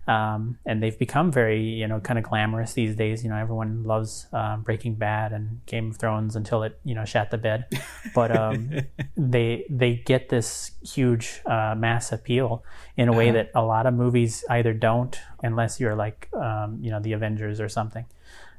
Um, 0.07 0.57
and 0.65 0.83
they've 0.83 0.97
become 0.97 1.31
very, 1.31 1.61
you 1.61 1.87
know, 1.87 1.99
kind 1.99 2.19
of 2.19 2.25
glamorous 2.25 2.73
these 2.73 2.95
days. 2.95 3.23
You 3.23 3.29
know, 3.29 3.37
everyone 3.37 3.83
loves 3.83 4.27
uh, 4.33 4.57
Breaking 4.57 4.95
Bad 4.95 5.31
and 5.31 5.65
Game 5.65 5.91
of 5.91 5.97
Thrones 5.97 6.35
until 6.35 6.63
it, 6.63 6.79
you 6.83 6.93
know, 6.93 7.05
shat 7.05 7.31
the 7.31 7.37
bed. 7.37 7.65
But 8.13 8.35
um, 8.35 8.69
they 9.17 9.65
they 9.69 9.95
get 9.95 10.29
this 10.29 10.71
huge 10.81 11.41
uh, 11.45 11.75
mass 11.77 12.11
appeal 12.11 12.63
in 12.97 13.07
a 13.07 13.13
way 13.13 13.31
that 13.31 13.51
a 13.55 13.61
lot 13.61 13.85
of 13.85 13.93
movies 13.93 14.43
either 14.49 14.73
don't, 14.73 15.17
unless 15.41 15.79
you're 15.79 15.95
like, 15.95 16.29
um, 16.33 16.79
you 16.81 16.91
know, 16.91 16.99
the 16.99 17.13
Avengers 17.13 17.61
or 17.61 17.69
something. 17.69 18.05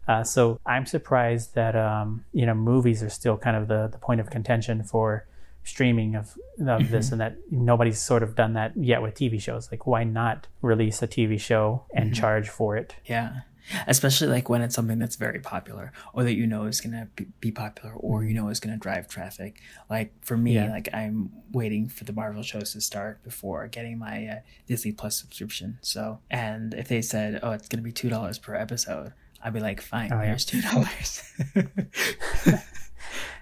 Uh, 0.06 0.22
so 0.22 0.60
I'm 0.66 0.86
surprised 0.86 1.54
that 1.54 1.74
um, 1.74 2.24
you 2.32 2.46
know 2.46 2.54
movies 2.54 3.02
are 3.02 3.08
still 3.08 3.36
kind 3.36 3.56
of 3.56 3.68
the, 3.68 3.88
the 3.88 3.98
point 3.98 4.20
of 4.20 4.30
contention 4.30 4.82
for 4.82 5.26
streaming 5.64 6.14
of 6.14 6.34
of 6.66 6.90
this, 6.90 7.10
and 7.10 7.20
that 7.20 7.36
nobody's 7.50 8.00
sort 8.00 8.22
of 8.22 8.34
done 8.36 8.52
that 8.54 8.72
yet 8.76 9.02
with 9.02 9.14
TV 9.14 9.40
shows. 9.40 9.68
Like, 9.70 9.86
why 9.86 10.04
not 10.04 10.46
release 10.62 11.02
a 11.02 11.08
TV 11.08 11.38
show 11.40 11.84
and 11.94 12.14
charge 12.14 12.48
for 12.48 12.76
it? 12.76 12.94
Yeah. 13.06 13.40
Especially 13.86 14.28
like 14.28 14.50
when 14.50 14.60
it's 14.60 14.74
something 14.74 14.98
that's 14.98 15.16
very 15.16 15.40
popular 15.40 15.90
or 16.12 16.22
that 16.24 16.34
you 16.34 16.46
know 16.46 16.66
is 16.66 16.82
going 16.82 16.92
to 16.92 17.08
be, 17.40 17.50
popular 17.50 17.94
or 17.94 18.22
you 18.22 18.34
know 18.34 18.48
is 18.50 18.60
going 18.60 18.74
to 18.74 18.78
drive 18.78 19.08
traffic. 19.08 19.58
Like 19.88 20.12
for 20.22 20.36
me, 20.36 20.56
Yeah. 20.56 20.68
like 20.70 20.90
I'm 20.92 21.30
waiting 21.50 21.88
for 21.88 22.04
the 22.04 22.12
Marvel 22.12 22.42
shows 22.42 22.74
to 22.74 22.82
start 22.82 23.22
before 23.22 23.66
getting 23.68 23.96
my 23.98 24.26
uh, 24.26 24.34
Disney 24.66 24.92
Plus 24.92 25.16
subscription. 25.18 25.78
So, 25.80 26.18
and 26.30 26.74
if 26.74 26.88
they 26.88 27.00
said, 27.00 27.40
oh, 27.42 27.52
it's 27.52 27.66
going 27.66 27.82
to 27.82 27.82
be 27.82 27.90
$2 27.90 28.42
per 28.42 28.54
episode, 28.54 29.14
I'd 29.42 29.54
be 29.54 29.60
like, 29.60 29.80
fine, 29.80 30.12
Oh, 30.12 30.20
yeah. 30.20 30.26
here's 30.26 30.44
$2. 30.44 32.64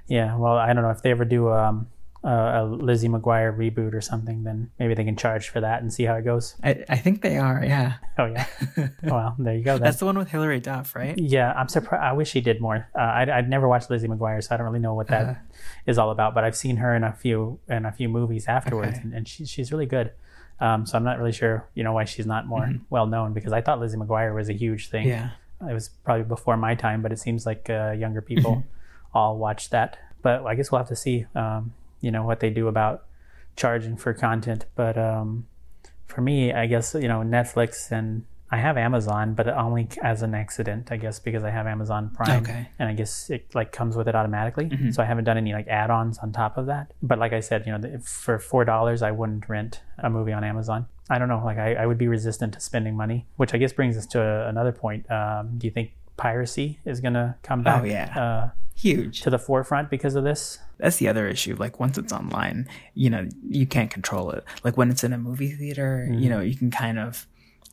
Yeah, 0.08 0.36
well, 0.36 0.56
I 0.58 0.72
don't 0.72 0.82
know 0.82 0.90
if 0.90 1.02
they 1.02 1.10
ever 1.10 1.24
do 1.24 1.48
um, 1.50 1.86
a, 2.24 2.28
a 2.28 2.64
Lizzie 2.64 3.08
McGuire 3.08 3.56
reboot 3.56 3.94
or 3.94 4.00
something, 4.00 4.44
then 4.44 4.70
maybe 4.78 4.94
they 4.94 5.04
can 5.04 5.16
charge 5.16 5.48
for 5.48 5.60
that 5.60 5.82
and 5.82 5.92
see 5.92 6.04
how 6.04 6.14
it 6.14 6.22
goes. 6.22 6.54
I, 6.62 6.84
I 6.88 6.96
think 6.96 7.22
they 7.22 7.36
are, 7.38 7.64
yeah. 7.64 7.94
Oh 8.18 8.26
yeah, 8.26 8.46
well 9.02 9.34
there 9.38 9.54
you 9.54 9.64
go. 9.64 9.74
Then. 9.74 9.82
That's 9.82 9.98
the 9.98 10.04
one 10.06 10.16
with 10.18 10.30
Hilary 10.30 10.60
Duff, 10.60 10.94
right? 10.94 11.16
Yeah, 11.18 11.52
I'm 11.52 11.68
surprised. 11.68 12.02
I 12.02 12.12
wish 12.12 12.30
she 12.30 12.40
did 12.40 12.60
more. 12.60 12.88
Uh, 12.94 13.00
I'd, 13.02 13.28
I'd 13.28 13.48
never 13.50 13.66
watched 13.68 13.90
Lizzie 13.90 14.08
McGuire, 14.08 14.42
so 14.42 14.54
I 14.54 14.58
don't 14.58 14.66
really 14.66 14.78
know 14.80 14.94
what 14.94 15.08
that 15.08 15.42
is 15.86 15.98
Uh-huh. 15.98 16.06
all 16.06 16.12
about. 16.12 16.34
But 16.34 16.44
I've 16.44 16.56
seen 16.56 16.76
her 16.76 16.94
in 16.94 17.04
a 17.04 17.12
few 17.12 17.58
in 17.68 17.84
a 17.86 17.92
few 17.92 18.08
movies 18.08 18.46
afterwards, 18.48 18.92
Okay. 18.98 19.00
and, 19.02 19.14
and 19.14 19.28
she, 19.28 19.44
she's 19.46 19.72
really 19.72 19.86
good. 19.86 20.12
Um, 20.60 20.86
so 20.86 20.96
I'm 20.96 21.02
not 21.02 21.18
really 21.18 21.32
sure, 21.32 21.66
you 21.74 21.82
know, 21.82 21.92
why 21.92 22.04
she's 22.04 22.26
not 22.26 22.46
more 22.46 22.70
well 22.88 23.06
known 23.06 23.32
because 23.32 23.52
I 23.52 23.60
thought 23.62 23.80
Lizzie 23.80 23.96
McGuire 23.98 24.32
was 24.32 24.48
a 24.48 24.52
huge 24.52 24.90
thing. 24.90 25.08
Yeah. 25.08 25.30
It 25.68 25.72
was 25.72 25.88
probably 26.04 26.24
before 26.24 26.56
my 26.56 26.74
time, 26.76 27.02
but 27.02 27.10
it 27.10 27.18
seems 27.18 27.46
like 27.46 27.68
uh, 27.68 27.92
younger 27.98 28.20
people 28.20 28.62
all 29.14 29.38
watch 29.38 29.70
that. 29.70 29.98
But 30.22 30.46
I 30.46 30.54
guess 30.54 30.70
we'll 30.70 30.78
have 30.78 30.88
to 30.88 30.96
see, 30.96 31.26
um, 31.34 31.72
you 32.02 32.10
know, 32.10 32.24
what 32.24 32.40
they 32.40 32.50
do 32.50 32.68
about 32.68 33.06
charging 33.56 33.96
for 33.96 34.12
content. 34.12 34.66
But 34.74 34.98
um, 34.98 35.46
for 36.06 36.20
me, 36.20 36.52
I 36.52 36.66
guess 36.66 36.94
you 36.94 37.08
know 37.08 37.20
Netflix 37.20 37.90
and 37.90 38.24
I 38.50 38.58
have 38.58 38.76
Amazon, 38.76 39.32
but 39.32 39.48
only 39.48 39.88
as 40.02 40.20
an 40.20 40.34
accident, 40.34 40.92
I 40.92 40.98
guess, 40.98 41.18
because 41.18 41.42
I 41.42 41.48
have 41.48 41.66
Amazon 41.66 42.10
Prime, 42.14 42.42
Okay. 42.42 42.68
and 42.78 42.86
I 42.86 42.92
guess 42.92 43.30
it 43.30 43.54
like 43.54 43.72
comes 43.72 43.96
with 43.96 44.08
it 44.08 44.14
automatically. 44.14 44.66
Mm-hmm. 44.66 44.90
So 44.90 45.02
I 45.02 45.06
haven't 45.06 45.24
done 45.24 45.38
any 45.38 45.54
like 45.54 45.68
add-ons 45.68 46.18
on 46.18 46.32
top 46.32 46.58
of 46.58 46.66
that. 46.66 46.92
But 47.02 47.18
like 47.18 47.32
I 47.32 47.40
said, 47.40 47.64
you 47.66 47.72
know, 47.72 47.98
for 48.00 48.38
four 48.38 48.66
dollars, 48.66 49.00
I 49.00 49.10
wouldn't 49.10 49.48
rent 49.48 49.80
a 49.98 50.10
movie 50.10 50.32
on 50.34 50.44
Amazon. 50.44 50.84
I 51.08 51.18
don't 51.18 51.28
know, 51.28 51.42
like 51.44 51.58
I, 51.58 51.74
I 51.74 51.86
would 51.86 51.98
be 51.98 52.08
resistant 52.08 52.52
to 52.54 52.60
spending 52.60 52.94
money, 52.94 53.26
which 53.36 53.54
I 53.54 53.58
guess 53.58 53.72
brings 53.72 53.96
us 53.96 54.06
to 54.08 54.46
another 54.48 54.72
point. 54.72 55.10
Um, 55.10 55.54
do 55.58 55.66
you 55.66 55.70
think 55.70 55.92
piracy 56.22 56.78
is 56.84 57.00
going 57.00 57.14
to 57.14 57.34
come 57.42 57.62
back 57.62 57.82
Oh, 57.82 57.84
yeah. 57.84 58.18
uh, 58.18 58.50
Huge. 58.76 59.20
to 59.22 59.30
the 59.30 59.38
forefront 59.38 59.90
because 59.90 60.14
of 60.14 60.22
this? 60.24 60.58
That's 60.78 60.96
the 60.98 61.08
other 61.08 61.26
issue. 61.28 61.56
Like 61.58 61.80
once 61.80 61.98
it's 61.98 62.12
online, 62.12 62.68
you 62.94 63.10
know, 63.10 63.26
you 63.48 63.66
can't 63.66 63.90
control 63.90 64.30
it. 64.30 64.44
Like 64.64 64.76
when 64.76 64.88
it's 64.90 65.02
in 65.04 65.12
a 65.12 65.18
movie 65.18 65.50
theater, 65.52 66.08
you 66.10 66.28
know, 66.30 66.40
you 66.40 66.56
can 66.56 66.70
kind 66.70 66.98
of 66.98 67.26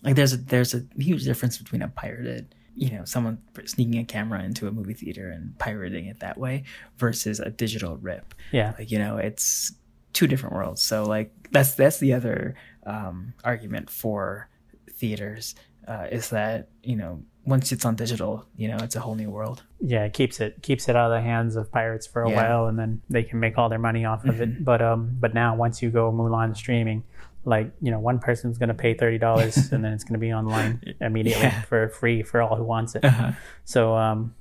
like 0.04 0.16
there's 0.16 0.34
a 0.34 0.38
there's 0.38 0.74
a 0.74 0.82
huge 0.98 1.24
difference 1.26 1.58
between 1.58 1.82
a 1.84 1.88
pirated, 1.88 2.56
you 2.76 2.90
know, 2.92 3.06
someone 3.06 3.38
sneaking 3.66 4.00
a 4.00 4.06
camera 4.06 4.44
into 4.44 4.68
a 4.68 4.72
movie 4.72 4.94
theater 4.94 5.30
and 5.30 5.58
pirating 5.60 6.06
it 6.08 6.20
that 6.20 6.38
way 6.38 6.64
versus 6.98 7.40
a 7.40 7.50
digital 7.50 7.98
rip. 7.98 8.34
Yeah. 8.52 8.74
Like, 8.78 8.90
you 8.92 9.00
know, 9.00 9.18
it's 9.18 9.74
two 10.14 10.28
different 10.28 10.56
worlds. 10.56 10.82
So 10.82 11.04
like 11.04 11.32
that's 11.52 11.74
that's 11.76 12.00
the 12.00 12.14
other 12.14 12.56
um, 12.86 13.34
argument 13.44 13.90
for 13.90 14.50
theaters 14.92 15.56
uh, 15.88 16.08
is 16.12 16.30
that, 16.30 16.70
you 16.84 16.96
know, 16.96 17.22
once 17.50 17.72
it's 17.72 17.86
on 17.86 17.96
digital, 17.96 18.46
you 18.56 18.68
know, 18.68 18.78
it's 18.86 18.96
a 18.96 19.00
whole 19.00 19.16
new 19.16 19.30
world. 19.38 19.64
yeah, 19.94 20.04
it 20.06 20.14
keeps 20.14 20.40
it 20.40 20.62
keeps 20.62 20.88
it 20.90 20.96
out 20.96 21.12
of 21.12 21.16
the 21.18 21.22
hands 21.32 21.56
of 21.56 21.72
pirates 21.72 22.06
for 22.12 22.24
a 22.24 22.30
Yeah. 22.30 22.36
Mm-hmm. 22.36 22.52
while, 22.54 22.66
and 22.68 22.78
then 22.80 23.02
they 23.10 23.24
can 23.24 23.40
make 23.40 23.58
all 23.58 23.70
their 23.70 23.80
money 23.90 24.04
off 24.06 24.24
of 24.26 24.40
it. 24.42 24.64
But 24.64 24.82
um, 24.82 25.02
but 25.24 25.34
now 25.34 25.56
once 25.56 25.82
you 25.82 25.90
go 25.90 26.12
Mulan 26.12 26.56
streaming, 26.56 27.04
like 27.46 27.72
you 27.82 27.92
know, 27.92 28.00
one 28.00 28.20
person's 28.20 28.58
gonna 28.58 28.74
pay 28.86 28.94
thirty 28.94 29.18
dollars, 29.18 29.56
and 29.74 29.84
then 29.84 29.92
it's 29.94 30.04
gonna 30.04 30.20
be 30.20 30.32
online 30.34 30.82
immediately 31.02 31.44
Yeah. 31.44 31.62
for 31.64 31.90
free 31.90 32.24
for 32.24 32.42
all 32.42 32.56
who 32.56 32.64
wants 32.64 32.96
it. 32.96 33.04
Uh-huh. 33.06 33.32
So 33.66 33.96
um, 33.96 34.36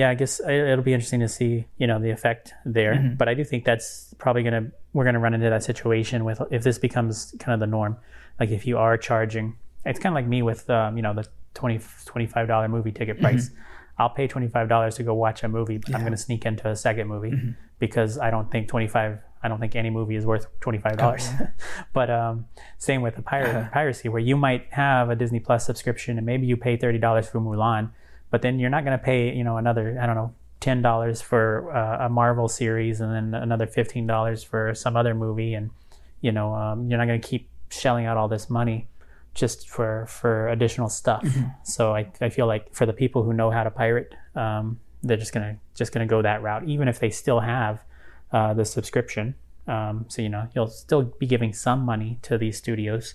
yeah, 0.00 0.08
I 0.10 0.14
guess 0.14 0.40
it- 0.40 0.50
it'll 0.70 0.84
be 0.84 0.94
interesting 0.94 1.20
to 1.20 1.28
see 1.28 1.66
you 1.78 1.86
know 1.86 1.98
the 2.00 2.10
effect 2.10 2.52
there. 2.64 2.94
Mm-hmm. 2.94 3.14
But 3.16 3.28
I 3.28 3.34
do 3.34 3.44
think 3.44 3.64
that's 3.64 4.14
probably 4.18 4.42
gonna 4.42 4.70
we're 4.94 5.04
gonna 5.04 5.20
run 5.20 5.34
into 5.34 5.50
that 5.50 5.62
situation 5.64 6.24
with 6.24 6.40
if 6.50 6.62
this 6.62 6.78
becomes 6.78 7.34
kind 7.38 7.52
of 7.54 7.60
the 7.60 7.66
norm. 7.76 7.96
Like 8.40 8.50
if 8.50 8.66
you 8.66 8.78
are 8.78 8.96
charging, 8.96 9.56
it's 9.84 9.98
kind 9.98 10.12
of 10.12 10.16
like 10.20 10.26
me 10.26 10.42
with 10.42 10.68
um, 10.70 10.96
you 10.96 11.02
know 11.02 11.12
the 11.14 11.26
20 11.56 11.80
25 12.04 12.46
dollar 12.46 12.68
movie 12.68 12.92
ticket 12.92 13.20
price. 13.20 13.50
I'll 13.98 14.10
pay 14.10 14.26
twenty 14.26 14.48
five 14.48 14.68
dollars 14.68 14.96
to 14.96 15.02
go 15.02 15.14
watch 15.14 15.42
a 15.42 15.48
movie, 15.48 15.78
but 15.78 15.94
I'm 15.94 16.02
going 16.02 16.12
to 16.12 16.18
sneak 16.18 16.44
into 16.44 16.68
a 16.68 16.76
second 16.76 17.08
movie 17.08 17.32
because 17.78 18.18
I 18.18 18.30
don't 18.30 18.50
think 18.50 18.68
twenty 18.68 18.88
five. 18.88 19.18
I 19.42 19.48
don't 19.48 19.60
think 19.60 19.76
any 19.76 19.90
movie 19.90 20.16
is 20.16 20.26
worth 20.26 20.46
twenty 20.60 20.78
five 20.78 20.98
dollars. 20.98 21.28
but 21.92 22.10
um, 22.10 22.46
same 22.78 23.00
with 23.00 23.16
the 23.16 23.22
pirate 23.22 23.70
piracy, 23.72 24.08
where 24.08 24.20
you 24.20 24.36
might 24.36 24.66
have 24.70 25.08
a 25.08 25.16
Disney 25.16 25.40
Plus 25.40 25.64
subscription 25.64 26.18
and 26.18 26.26
maybe 26.26 26.46
you 26.46 26.56
pay 26.56 26.76
thirty 26.76 26.98
dollars 26.98 27.28
for 27.28 27.40
Mulan, 27.40 27.90
but 28.30 28.42
then 28.42 28.58
you're 28.58 28.70
not 28.70 28.84
going 28.84 28.98
to 28.98 29.02
pay 29.02 29.34
you 29.34 29.44
know 29.44 29.56
another 29.56 29.98
I 30.00 30.06
don't 30.06 30.16
know 30.16 30.34
ten 30.60 30.82
dollars 30.82 31.22
for 31.22 31.74
uh, 31.74 32.06
a 32.06 32.08
Marvel 32.10 32.48
series 32.48 33.00
and 33.00 33.12
then 33.12 33.40
another 33.40 33.66
fifteen 33.66 34.06
dollars 34.06 34.42
for 34.42 34.74
some 34.74 34.94
other 34.94 35.14
movie, 35.14 35.54
and 35.54 35.70
you 36.20 36.32
know 36.32 36.54
um, 36.54 36.90
you're 36.90 36.98
not 36.98 37.06
going 37.06 37.20
to 37.20 37.26
keep 37.26 37.48
shelling 37.70 38.04
out 38.04 38.18
all 38.18 38.28
this 38.28 38.50
money 38.50 38.88
just 39.36 39.68
for 39.68 40.06
for 40.06 40.48
additional 40.48 40.88
stuff. 40.88 41.24
So 41.62 41.94
I, 41.94 42.10
I 42.20 42.30
feel 42.30 42.46
like 42.46 42.74
for 42.74 42.86
the 42.86 42.92
people 42.92 43.22
who 43.22 43.32
know 43.32 43.50
how 43.50 43.62
to 43.62 43.70
pirate, 43.70 44.14
um, 44.34 44.80
they're 45.02 45.16
just 45.16 45.32
gonna 45.32 45.58
just 45.74 45.92
gonna 45.92 46.06
go 46.06 46.22
that 46.22 46.42
route, 46.42 46.64
even 46.64 46.88
if 46.88 46.98
they 46.98 47.10
still 47.10 47.40
have 47.40 47.84
uh, 48.32 48.54
the 48.54 48.64
subscription. 48.64 49.34
Um, 49.68 50.06
so 50.08 50.22
you 50.22 50.28
know 50.28 50.48
you'll 50.54 50.68
still 50.68 51.02
be 51.02 51.26
giving 51.26 51.52
some 51.52 51.80
money 51.80 52.18
to 52.22 52.38
these 52.38 52.56
studios, 52.56 53.14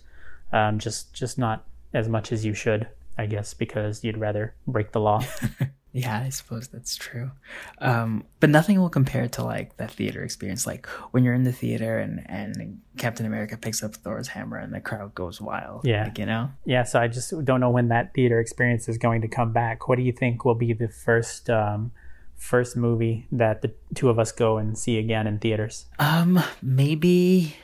um, 0.53 0.79
just 0.79 1.13
just 1.13 1.37
not 1.37 1.65
as 1.93 2.07
much 2.07 2.31
as 2.31 2.45
you 2.45 2.53
should, 2.53 2.87
I 3.17 3.25
guess, 3.25 3.53
because 3.53 4.03
you'd 4.03 4.17
rather 4.17 4.53
break 4.67 4.91
the 4.91 4.99
law. 4.99 5.23
Yeah, 5.93 6.21
I 6.25 6.29
suppose 6.29 6.69
that's 6.69 6.95
true. 6.95 7.31
Um, 7.79 8.23
but 8.39 8.49
nothing 8.49 8.79
will 8.79 8.89
compare 8.89 9.27
to 9.27 9.43
like 9.43 9.75
that 9.77 9.91
theater 9.91 10.23
experience. 10.23 10.65
Like 10.65 10.85
when 11.11 11.23
you're 11.23 11.33
in 11.33 11.43
the 11.43 11.51
theater 11.51 11.99
and, 11.99 12.23
and 12.29 12.79
Captain 12.97 13.25
America 13.25 13.57
picks 13.57 13.83
up 13.83 13.95
Thor's 13.95 14.29
hammer 14.29 14.57
and 14.57 14.73
the 14.73 14.79
crowd 14.79 15.13
goes 15.15 15.41
wild. 15.41 15.85
Yeah. 15.85 16.05
Like, 16.05 16.17
you 16.17 16.25
know? 16.25 16.49
yeah, 16.65 16.83
so 16.83 16.99
I 16.99 17.09
just 17.09 17.33
don't 17.43 17.59
know 17.59 17.69
when 17.69 17.89
that 17.89 18.13
theater 18.13 18.39
experience 18.39 18.87
is 18.87 18.97
going 18.97 19.21
to 19.21 19.27
come 19.27 19.51
back. 19.51 19.89
What 19.89 19.97
do 19.97 20.03
you 20.03 20.13
think 20.13 20.45
will 20.45 20.55
be 20.55 20.71
the 20.71 20.87
first 20.87 21.49
um, 21.49 21.91
first 22.37 22.77
movie 22.77 23.27
that 23.31 23.61
the 23.61 23.73
two 23.93 24.09
of 24.09 24.17
us 24.17 24.31
go 24.31 24.57
and 24.57 24.77
see 24.77 24.97
again 24.97 25.27
in 25.27 25.39
theaters? 25.39 25.87
Um, 25.99 26.41
maybe 26.61 27.57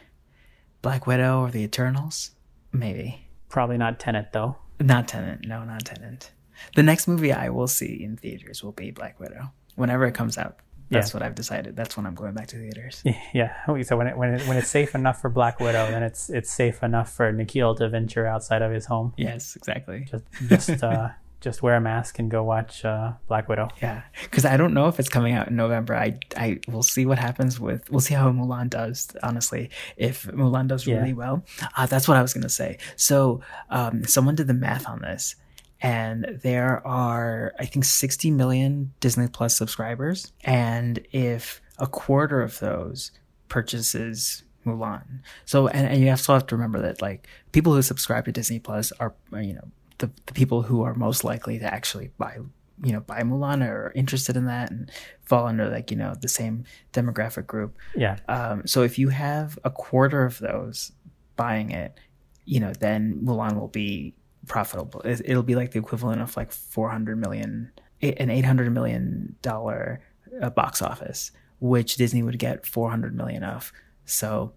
Black 0.82 1.08
Widow 1.08 1.42
or 1.42 1.52
the 1.52 1.62
Eternals? 1.62 2.32
Maybe. 2.74 3.28
Probably 3.48 3.78
not 3.78 4.00
Tenet 4.02 4.34
though. 4.34 4.58
Not 4.82 5.08
Tenant. 5.08 5.48
No, 5.48 5.64
not 5.64 5.86
Tenant. 5.86 6.32
The 6.76 6.84
next 6.84 7.08
movie 7.08 7.32
I 7.34 7.50
will 7.50 7.68
see 7.68 8.04
in 8.04 8.18
theaters 8.18 8.64
will 8.64 8.72
be 8.74 8.92
Black 8.92 9.20
Widow. 9.20 9.52
Whenever 9.76 10.06
it 10.06 10.14
comes 10.14 10.38
out. 10.38 10.58
That's 10.90 11.10
Yeah. 11.10 11.18
what 11.18 11.24
I've 11.24 11.36
decided. 11.36 11.76
That's 11.76 11.98
when 11.98 12.06
I'm 12.06 12.16
going 12.16 12.34
back 12.34 12.48
to 12.48 12.58
theaters. 12.58 13.04
Yeah. 13.34 13.54
So 13.84 13.98
when 13.98 14.08
it, 14.08 14.18
when 14.18 14.36
it, 14.36 14.48
when 14.48 14.56
it's 14.58 14.70
safe 14.70 14.96
enough 14.96 15.20
for 15.22 15.30
Black 15.30 15.60
Widow, 15.60 15.92
then 15.92 16.02
it's 16.02 16.30
it's 16.30 16.50
safe 16.52 16.82
enough 16.82 17.12
for 17.12 17.32
Nikhil 17.32 17.76
to 17.76 17.90
venture 17.90 18.26
outside 18.26 18.62
of 18.62 18.72
his 18.72 18.86
home. 18.86 19.14
Yes, 19.18 19.56
exactly. 19.58 20.08
Just 20.10 20.24
just 20.48 20.82
uh, 20.84 21.10
just 21.42 21.62
wear 21.62 21.76
a 21.76 21.82
mask 21.82 22.18
and 22.20 22.32
go 22.32 22.42
watch 22.44 22.86
uh, 22.86 23.12
Black 23.28 23.50
Widow. 23.50 23.68
Yeah, 23.82 24.04
because 24.24 24.46
I 24.46 24.56
don't 24.56 24.74
know 24.74 24.88
if 24.88 24.98
it's 24.98 25.10
coming 25.10 25.34
out 25.34 25.50
in 25.50 25.58
November. 25.58 25.94
I 25.94 26.18
I 26.38 26.60
will 26.70 26.84
see 26.84 27.06
what 27.06 27.20
happens 27.20 27.60
with. 27.60 27.92
We'll 27.92 28.00
see 28.00 28.14
how 28.16 28.32
Mulan 28.32 28.70
does. 28.70 29.10
Honestly, 29.22 29.70
if 29.98 30.24
Mulan 30.28 30.68
does 30.70 30.88
really 30.88 31.10
Yeah. 31.10 31.14
well, 31.16 31.44
uh, 31.76 31.86
that's 31.86 32.08
what 32.08 32.16
I 32.16 32.22
was 32.22 32.34
gonna 32.34 32.48
say. 32.50 32.78
So, 32.96 33.42
um, 33.70 34.06
someone 34.06 34.36
did 34.36 34.48
the 34.48 34.54
math 34.54 34.88
on 34.88 35.02
this, 35.02 35.36
and 35.82 36.40
there 36.44 36.86
are 36.86 37.54
I 37.60 37.66
think 37.66 37.86
60 37.86 38.32
million 38.32 38.94
Disney 39.00 39.28
Plus 39.28 39.58
subscribers, 39.58 40.34
and 40.44 41.06
if 41.12 41.62
a 41.78 41.88
quarter 41.88 42.42
of 42.42 42.60
those 42.60 43.12
purchases 43.50 44.44
Mulan, 44.66 45.22
so 45.46 45.68
and, 45.68 45.88
and 45.88 46.02
you 46.02 46.10
also 46.10 46.34
have 46.34 46.48
to 46.48 46.56
remember 46.56 46.82
that 46.82 47.02
like 47.02 47.28
people 47.52 47.74
who 47.74 47.82
subscribe 47.82 48.26
to 48.26 48.32
Disney 48.32 48.60
Plus 48.60 48.92
are 49.00 49.14
you 49.34 49.54
know 49.54 49.68
the, 50.00 50.12
the 50.26 50.34
people 50.34 50.64
who 50.64 50.84
are 50.84 50.94
most 50.94 51.24
likely 51.24 51.60
to 51.60 51.74
actually 51.74 52.12
buy 52.18 52.38
you 52.84 52.92
know 52.92 53.00
buy 53.00 53.22
Mulan 53.22 53.66
or 53.66 53.88
are 53.88 53.92
interested 53.96 54.36
in 54.36 54.46
that 54.46 54.72
and 54.72 54.92
fall 55.24 55.48
under 55.48 55.70
like 55.70 55.92
you 55.92 55.98
know 55.98 56.16
the 56.20 56.28
same 56.28 56.66
demographic 56.94 57.48
group. 57.48 57.76
Yeah. 57.96 58.18
Um, 58.28 58.66
so 58.66 58.84
if 58.84 58.98
you 59.00 59.10
have 59.10 59.58
a 59.64 59.70
quarter 59.70 60.26
of 60.26 60.40
those 60.40 60.92
buying 61.36 61.72
it, 61.72 61.98
you 62.46 62.60
know, 62.60 62.74
then 62.74 63.22
Mulan 63.24 63.60
will 63.60 63.68
be 63.68 64.14
profitable. 64.48 65.02
It- 65.02 65.22
It'll 65.26 65.44
be 65.44 65.56
like 65.56 65.72
the 65.72 65.80
equivalent 65.80 66.22
of 66.22 66.36
like 66.38 66.52
400 66.52 67.18
million, 67.18 67.72
an 68.02 68.30
800 68.30 68.72
million 68.74 69.36
dollar 69.42 70.02
uh, 70.42 70.50
box 70.50 70.82
office, 70.82 71.32
which 71.60 71.96
Disney 71.96 72.24
would 72.24 72.40
get 72.40 72.66
400 72.66 73.16
million 73.16 73.44
of. 73.44 73.72
So 74.06 74.54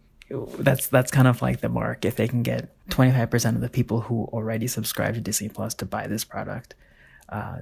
that's 0.59 0.87
that's 0.89 1.11
kind 1.11 1.27
of 1.27 1.43
like 1.43 1.61
the 1.61 1.69
mark. 1.69 2.05
If 2.05 2.15
they 2.17 2.29
can 2.29 2.43
get 2.43 2.69
25% 2.91 3.57
of 3.57 3.61
the 3.61 3.69
people 3.69 4.03
who 4.03 4.25
already 4.33 4.67
subscribe 4.69 5.15
to 5.15 5.21
Disney 5.21 5.49
Plus 5.49 5.75
to 5.75 5.85
buy 5.87 6.07
this 6.07 6.25
product, 6.25 6.75
uh, 7.31 7.59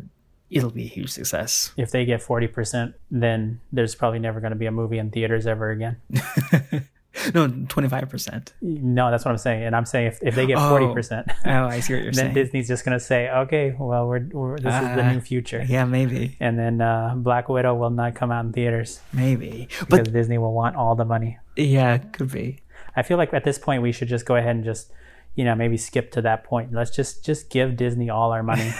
it'll 0.50 0.70
be 0.70 0.84
a 0.84 0.88
huge 0.88 1.10
success. 1.10 1.72
If 1.76 1.90
they 1.92 2.04
get 2.04 2.20
forty 2.22 2.46
percent, 2.46 2.94
then 3.10 3.60
there's 3.72 3.94
probably 3.94 4.18
never 4.18 4.40
going 4.40 4.50
to 4.52 4.56
be 4.58 4.66
a 4.66 4.70
movie 4.72 4.98
in 4.98 5.10
theaters 5.10 5.46
ever 5.46 5.70
again. 5.70 5.96
no, 7.34 7.48
25%. 7.48 8.52
No, 8.62 9.10
that's 9.10 9.24
what 9.24 9.32
I'm 9.32 9.38
saying. 9.38 9.64
And 9.64 9.74
I'm 9.74 9.86
saying 9.86 10.06
if, 10.08 10.18
if 10.22 10.34
they 10.34 10.46
get 10.46 10.58
Oh. 10.58 10.68
forty 10.70 10.92
percent, 10.92 11.26
Oh, 11.46 11.50
I 11.66 11.80
see 11.80 11.94
what 11.94 12.02
you're 12.04 12.12
then 12.12 12.26
saying. 12.26 12.34
Disney's 12.34 12.68
just 12.68 12.84
going 12.84 12.98
to 12.98 13.04
say, 13.04 13.28
okay, 13.30 13.74
well, 13.78 14.06
we're, 14.06 14.26
we're 14.32 14.56
this 14.58 14.74
is 14.74 14.80
the 14.96 15.02
Ah, 15.04 15.12
new 15.12 15.20
future. 15.20 15.64
Yeah, 15.68 15.84
maybe, 15.84 16.36
And 16.40 16.58
then 16.58 16.80
uh, 16.80 17.14
Black 17.16 17.48
Widow 17.48 17.74
will 17.74 17.90
not 17.90 18.14
come 18.14 18.30
out 18.30 18.44
in 18.44 18.52
theaters 18.52 19.00
maybe, 19.12 19.68
because 19.80 19.86
but 20.08 20.12
Disney 20.12 20.38
will 20.38 20.52
want 20.54 20.76
all 20.76 20.94
the 20.94 21.04
money. 21.04 21.38
yeah, 21.56 21.98
could 21.98 22.30
be. 22.30 22.60
I 22.94 23.02
feel 23.02 23.16
like 23.16 23.32
at 23.32 23.44
this 23.44 23.58
point 23.58 23.82
we 23.82 23.92
should 23.92 24.08
just 24.08 24.26
go 24.26 24.36
ahead 24.36 24.54
and 24.56 24.64
just, 24.64 24.92
you 25.34 25.44
know, 25.44 25.54
maybe 25.54 25.76
skip 25.76 26.10
to 26.12 26.22
that 26.22 26.44
point. 26.44 26.72
Let's 26.72 26.90
just 26.94 27.24
just 27.24 27.48
give 27.50 27.76
Disney 27.76 28.10
all 28.10 28.32
our 28.32 28.42
money, 28.42 28.72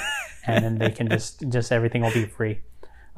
and 0.47 0.65
then 0.65 0.79
they 0.79 0.91
can 0.91 1.09
just 1.09 1.49
just 1.49 1.71
everything 1.73 2.03
will 2.03 2.13
be 2.13 2.25
free. 2.27 2.61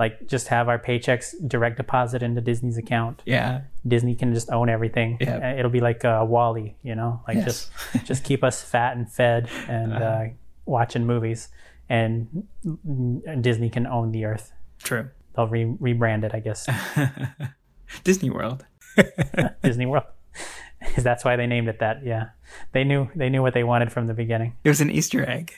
Like 0.01 0.27
just 0.27 0.49
have 0.49 0.69
our 0.71 0.79
paychecks 0.79 1.35
direct 1.47 1.77
deposit 1.77 2.23
into 2.23 2.41
Disney's 2.41 2.79
account. 2.79 3.23
Yeah, 3.27 3.61
Disney 3.87 4.15
can 4.17 4.33
just 4.35 4.51
own 4.51 4.69
everything. 4.71 5.19
Yeah. 5.21 5.37
Uh, 5.53 5.59
It'll 5.59 5.71
be 5.71 5.81
like 5.81 6.05
uh, 6.05 6.25
WALL-E, 6.27 6.75
you 6.83 6.95
know, 6.97 7.21
like 7.29 7.37
Yes. 7.37 7.45
just 7.45 8.07
just 8.07 8.25
keep 8.25 8.43
us 8.43 8.63
fat 8.63 8.97
and 8.97 9.07
fed 9.13 9.49
and 9.69 9.93
uh, 9.93 10.25
watching 10.65 11.07
movies, 11.07 11.49
and 11.91 12.47
Disney 13.43 13.69
can 13.71 13.87
own 13.87 14.11
the 14.13 14.25
earth. 14.25 14.53
true. 14.83 15.11
They'll 15.37 15.47
re- 15.49 15.77
rebrand 15.81 16.25
it, 16.25 16.35
I 16.35 16.41
guess, 16.41 16.67
Disney 18.05 18.31
World. 18.31 18.65
Disney 19.63 19.87
World. 19.87 20.07
That's 20.97 21.25
why 21.25 21.37
they 21.37 21.47
named 21.47 21.69
it 21.69 21.79
that. 21.81 22.05
Yeah, 22.05 22.31
they 22.73 22.85
knew 22.85 23.09
they 23.15 23.29
knew 23.29 23.43
what 23.43 23.53
they 23.55 23.65
wanted 23.65 23.93
from 23.93 24.07
the 24.09 24.15
beginning. 24.15 24.55
It 24.65 24.69
was 24.71 24.81
an 24.81 24.91
Easter 24.91 25.29
egg. 25.29 25.53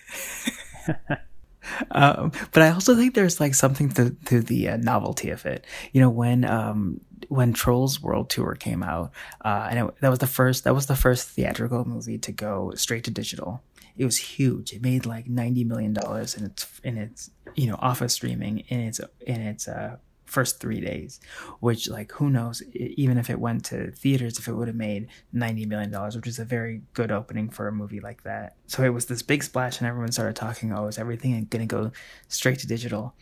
Um, 1.91 2.33
but 2.53 2.63
I 2.63 2.71
also 2.71 2.95
think 2.95 3.15
there's 3.15 3.41
like 3.41 3.55
something 3.55 3.91
to 3.91 4.11
to 4.27 4.41
the 4.41 4.71
uh, 4.71 4.77
novelty 4.77 5.31
of 5.31 5.47
it. 5.47 5.67
You 5.93 6.01
know, 6.01 6.11
when 6.11 6.45
um, 6.45 7.01
when 7.29 7.53
Trolls 7.53 8.01
World 8.01 8.31
Tour 8.31 8.55
came 8.55 8.83
out, 8.83 9.13
uh, 9.45 9.69
and 9.71 9.79
it, 9.79 9.95
that 10.01 10.11
was 10.11 10.19
the 10.19 10.27
first 10.27 10.65
that 10.65 10.75
was 10.75 10.87
the 10.87 10.97
first 10.97 11.29
theatrical 11.29 11.85
movie 11.85 12.19
to 12.19 12.33
go 12.33 12.73
straight 12.75 13.05
to 13.05 13.11
digital. 13.11 13.63
It 13.97 14.05
was 14.05 14.19
huge. 14.19 14.73
It 14.73 14.83
made 14.83 15.07
like 15.07 15.29
ninety 15.29 15.65
million 15.65 15.93
dollars 15.93 16.35
in 16.35 16.45
its 16.45 16.81
in 16.83 16.97
its 16.97 17.31
you 17.55 17.67
know 17.67 17.77
office 17.79 18.15
streaming 18.15 18.61
in 18.69 18.81
its 18.81 19.01
in 19.27 19.41
its 19.41 19.69
uh, 19.69 19.97
first 20.33 20.61
three 20.61 20.81
days, 20.81 21.21
which 21.61 21.89
like 21.89 22.11
who 22.13 22.31
knows 22.31 22.63
even 22.75 23.19
if 23.19 23.29
it 23.29 23.39
went 23.39 23.65
to 23.67 23.93
theaters 23.93 24.39
if 24.39 24.49
it 24.49 24.55
would 24.55 24.69
have 24.69 24.77
made 24.77 25.09
ninety 25.33 25.67
million 25.67 25.91
dollars, 25.91 26.17
which 26.17 26.27
is 26.27 26.39
a 26.39 26.45
very 26.45 26.83
good 26.95 27.13
opening 27.13 27.51
for 27.51 27.69
a 27.69 27.73
movie 27.73 28.01
like 28.01 28.23
that. 28.25 28.57
So 28.67 28.83
it 28.83 28.89
was 28.89 29.07
this 29.07 29.23
big 29.23 29.43
splash, 29.43 29.79
and 29.79 29.87
everyone 29.87 30.13
started 30.13 30.37
talking. 30.37 30.73
Oh, 30.73 30.87
is 30.87 30.99
everything 30.99 31.33
going 31.51 31.69
to 31.69 31.77
go 31.77 31.93
straight 32.29 32.59
to 32.61 32.67
digital? 32.67 33.15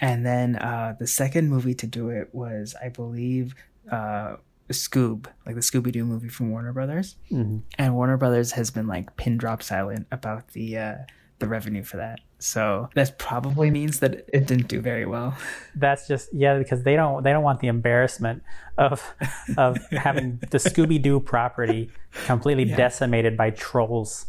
And 0.00 0.24
then 0.24 0.56
uh, 0.56 0.96
the 0.98 1.06
second 1.06 1.50
movie 1.50 1.74
to 1.74 1.86
do 1.86 2.08
it 2.08 2.30
was, 2.32 2.74
I 2.82 2.88
believe, 2.88 3.54
uh, 3.90 4.36
Scoob, 4.70 5.26
like 5.44 5.56
the 5.56 5.60
Scooby 5.60 5.92
Doo 5.92 6.04
movie 6.04 6.28
from 6.28 6.50
Warner 6.50 6.72
Brothers. 6.72 7.16
Mm-hmm. 7.30 7.58
And 7.78 7.94
Warner 7.94 8.16
Brothers 8.16 8.52
has 8.52 8.70
been 8.70 8.86
like 8.86 9.16
pin 9.16 9.36
drop 9.36 9.62
silent 9.62 10.06
about 10.10 10.48
the 10.48 10.78
uh, 10.78 10.94
the 11.40 11.48
revenue 11.48 11.82
for 11.82 11.96
that. 11.96 12.20
So 12.38 12.88
that 12.94 13.18
probably 13.18 13.70
means 13.70 14.00
that 14.00 14.24
it 14.32 14.46
didn't 14.46 14.68
do 14.68 14.80
very 14.80 15.04
well. 15.04 15.36
That's 15.74 16.08
just 16.08 16.32
yeah, 16.32 16.56
because 16.58 16.84
they 16.84 16.96
don't 16.96 17.22
they 17.22 17.32
don't 17.32 17.42
want 17.42 17.60
the 17.60 17.68
embarrassment 17.68 18.42
of 18.78 19.14
of 19.58 19.78
having 19.90 20.38
the 20.50 20.58
Scooby 20.58 21.00
Doo 21.00 21.20
property 21.20 21.90
completely 22.24 22.64
yeah. 22.64 22.76
decimated 22.76 23.36
by 23.36 23.50
trolls. 23.50 24.26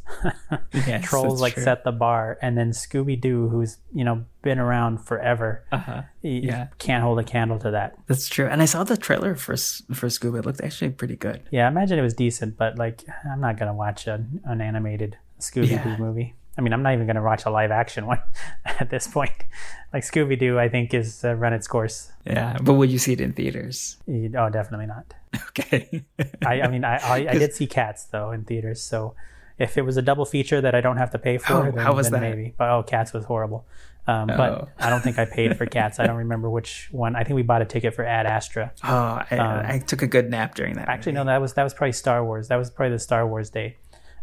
yes, 0.73 1.05
trolls 1.09 1.41
like 1.41 1.53
true. 1.53 1.63
set 1.63 1.85
the 1.85 1.93
bar, 1.93 2.37
and 2.41 2.57
then 2.57 2.71
Scooby 2.71 3.19
Doo, 3.19 3.47
who's 3.47 3.77
you 3.93 4.03
know 4.03 4.25
been 4.41 4.59
around 4.59 4.97
forever, 4.97 5.63
uh-huh. 5.71 6.01
yeah, 6.21 6.67
can't 6.79 7.03
hold 7.03 7.17
a 7.17 7.23
candle 7.23 7.59
to 7.59 7.71
that. 7.71 7.95
That's 8.07 8.27
true. 8.27 8.47
And 8.47 8.61
I 8.61 8.65
saw 8.65 8.83
the 8.83 8.97
trailer 8.97 9.35
for 9.35 9.55
for 9.55 10.07
Scooby. 10.07 10.39
It 10.39 10.45
looked 10.45 10.61
actually 10.61 10.91
pretty 10.91 11.15
good. 11.15 11.43
Yeah, 11.49 11.65
I 11.65 11.67
imagine 11.69 11.97
it 11.97 12.03
was 12.03 12.13
decent, 12.13 12.57
but 12.57 12.77
like 12.77 13.05
I'm 13.31 13.39
not 13.39 13.57
gonna 13.57 13.73
watch 13.73 14.05
an, 14.07 14.41
an 14.43 14.59
animated 14.59 15.17
Scooby 15.39 15.69
Doo 15.69 15.89
yeah. 15.89 15.97
movie. 15.97 16.35
I 16.57 16.61
mean, 16.61 16.73
I'm 16.73 16.83
not 16.83 16.93
even 16.93 17.05
going 17.05 17.15
to 17.15 17.21
watch 17.21 17.45
a 17.45 17.49
live 17.49 17.71
action 17.71 18.05
one 18.07 18.21
at 18.65 18.89
this 18.89 19.07
point. 19.07 19.31
Like 19.93 20.03
Scooby 20.03 20.37
Doo, 20.37 20.59
I 20.59 20.69
think 20.69 20.93
is 20.93 21.23
uh, 21.23 21.35
run 21.35 21.53
its 21.53 21.67
course. 21.67 22.11
Yeah, 22.25 22.57
but 22.61 22.73
would 22.73 22.91
you 22.91 22.99
see 22.99 23.13
it 23.13 23.21
in 23.21 23.33
theaters? 23.33 23.97
Oh, 24.07 24.49
definitely 24.49 24.87
not. 24.87 25.13
Okay. 25.51 26.03
I, 26.45 26.61
I 26.61 26.67
mean, 26.69 26.85
I, 26.85 26.95
I, 26.97 27.15
I, 27.29 27.33
did 27.37 27.53
see 27.55 27.67
Cats 27.67 28.05
though 28.05 28.31
in 28.31 28.45
theaters, 28.45 28.81
so 28.81 29.15
if 29.57 29.77
it 29.77 29.81
was 29.81 29.97
a 29.97 30.01
double 30.01 30.25
feature 30.25 30.61
that 30.61 30.75
I 30.75 30.81
don't 30.81 30.97
have 30.97 31.11
to 31.11 31.19
pay 31.19 31.37
for, 31.37 31.53
oh, 31.53 31.71
then, 31.71 31.77
how 31.77 31.93
was 31.93 32.09
that? 32.09 32.21
maybe. 32.21 32.53
But 32.57 32.69
oh, 32.69 32.83
Cats 32.83 33.11
was 33.13 33.25
horrible. 33.25 33.65
Um, 34.07 34.29
oh. 34.29 34.37
But 34.37 34.69
I 34.79 34.89
don't 34.89 35.01
think 35.01 35.19
I 35.19 35.25
paid 35.25 35.57
for 35.57 35.65
Cats. 35.65 35.99
I 35.99 36.07
don't 36.07 36.17
remember 36.17 36.49
which 36.49 36.89
one. 36.91 37.15
I 37.15 37.23
think 37.23 37.35
we 37.35 37.43
bought 37.43 37.61
a 37.61 37.65
ticket 37.65 37.93
for 37.93 38.03
Ad 38.03 38.25
Astra. 38.25 38.71
Oh, 38.83 39.21
I, 39.29 39.37
um, 39.37 39.65
I 39.65 39.79
took 39.79 40.01
a 40.01 40.07
good 40.07 40.29
nap 40.29 40.55
during 40.55 40.75
that. 40.75 40.89
Actually, 40.89 41.13
movie. 41.13 41.25
no, 41.25 41.31
that 41.31 41.41
was 41.41 41.53
that 41.53 41.63
was 41.63 41.73
probably 41.73 41.93
Star 41.93 42.23
Wars. 42.25 42.47
That 42.47 42.57
was 42.57 42.69
probably 42.69 42.93
the 42.93 42.99
Star 42.99 43.27
Wars 43.27 43.49
day. 43.49 43.77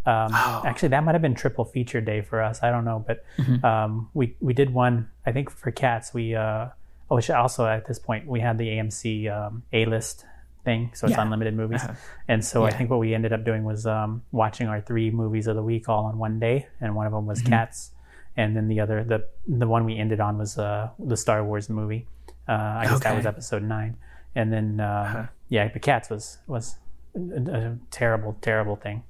Um, 0.06 0.30
oh. 0.32 0.62
Actually, 0.64 0.90
that 0.90 1.04
might 1.04 1.14
have 1.14 1.22
been 1.22 1.34
triple 1.34 1.64
feature 1.64 2.00
day 2.00 2.22
for 2.22 2.42
us. 2.42 2.62
I 2.62 2.70
don't 2.70 2.84
know, 2.84 3.04
but 3.06 3.24
mm-hmm. 3.36 3.64
um, 3.64 4.10
we 4.14 4.36
we 4.40 4.54
did 4.54 4.72
one. 4.72 5.10
I 5.26 5.32
think 5.32 5.50
for 5.50 5.70
cats, 5.70 6.14
we 6.14 6.34
uh, 6.34 6.68
oh, 7.10 7.20
also 7.34 7.66
at 7.66 7.86
this 7.86 7.98
point 7.98 8.26
we 8.26 8.40
had 8.40 8.58
the 8.58 8.68
AMC 8.68 9.30
um, 9.30 9.62
A 9.72 9.84
list 9.86 10.24
thing, 10.64 10.90
so 10.94 11.06
it's 11.06 11.16
yeah. 11.16 11.22
unlimited 11.22 11.54
movies. 11.54 11.82
Uh-huh. 11.82 11.94
And 12.26 12.44
so 12.44 12.62
yeah. 12.62 12.68
I 12.68 12.76
think 12.76 12.90
what 12.90 13.00
we 13.00 13.14
ended 13.14 13.32
up 13.32 13.44
doing 13.44 13.64
was 13.64 13.86
um, 13.86 14.22
watching 14.32 14.68
our 14.68 14.80
three 14.80 15.10
movies 15.10 15.46
of 15.46 15.56
the 15.56 15.62
week 15.62 15.88
all 15.88 16.04
on 16.06 16.18
one 16.18 16.38
day, 16.38 16.68
and 16.80 16.94
one 16.94 17.06
of 17.06 17.12
them 17.12 17.26
was 17.26 17.40
mm-hmm. 17.40 17.50
Cats, 17.50 17.90
and 18.36 18.56
then 18.56 18.68
the 18.68 18.80
other 18.80 19.04
the 19.04 19.26
the 19.46 19.66
one 19.66 19.84
we 19.84 19.98
ended 19.98 20.20
on 20.20 20.38
was 20.38 20.58
uh, 20.58 20.88
the 20.98 21.16
Star 21.16 21.44
Wars 21.44 21.68
movie. 21.68 22.06
Uh, 22.48 22.52
I 22.52 22.84
guess 22.84 22.92
okay. 22.94 23.10
that 23.10 23.16
was 23.16 23.26
episode 23.26 23.62
nine, 23.62 23.96
and 24.34 24.52
then 24.52 24.80
uh, 24.80 24.84
uh-huh. 24.84 25.26
yeah, 25.48 25.68
the 25.68 25.80
Cats 25.80 26.08
was 26.08 26.38
was 26.46 26.76
a, 27.14 27.52
a 27.52 27.78
terrible, 27.90 28.36
terrible 28.40 28.76
thing. 28.76 29.02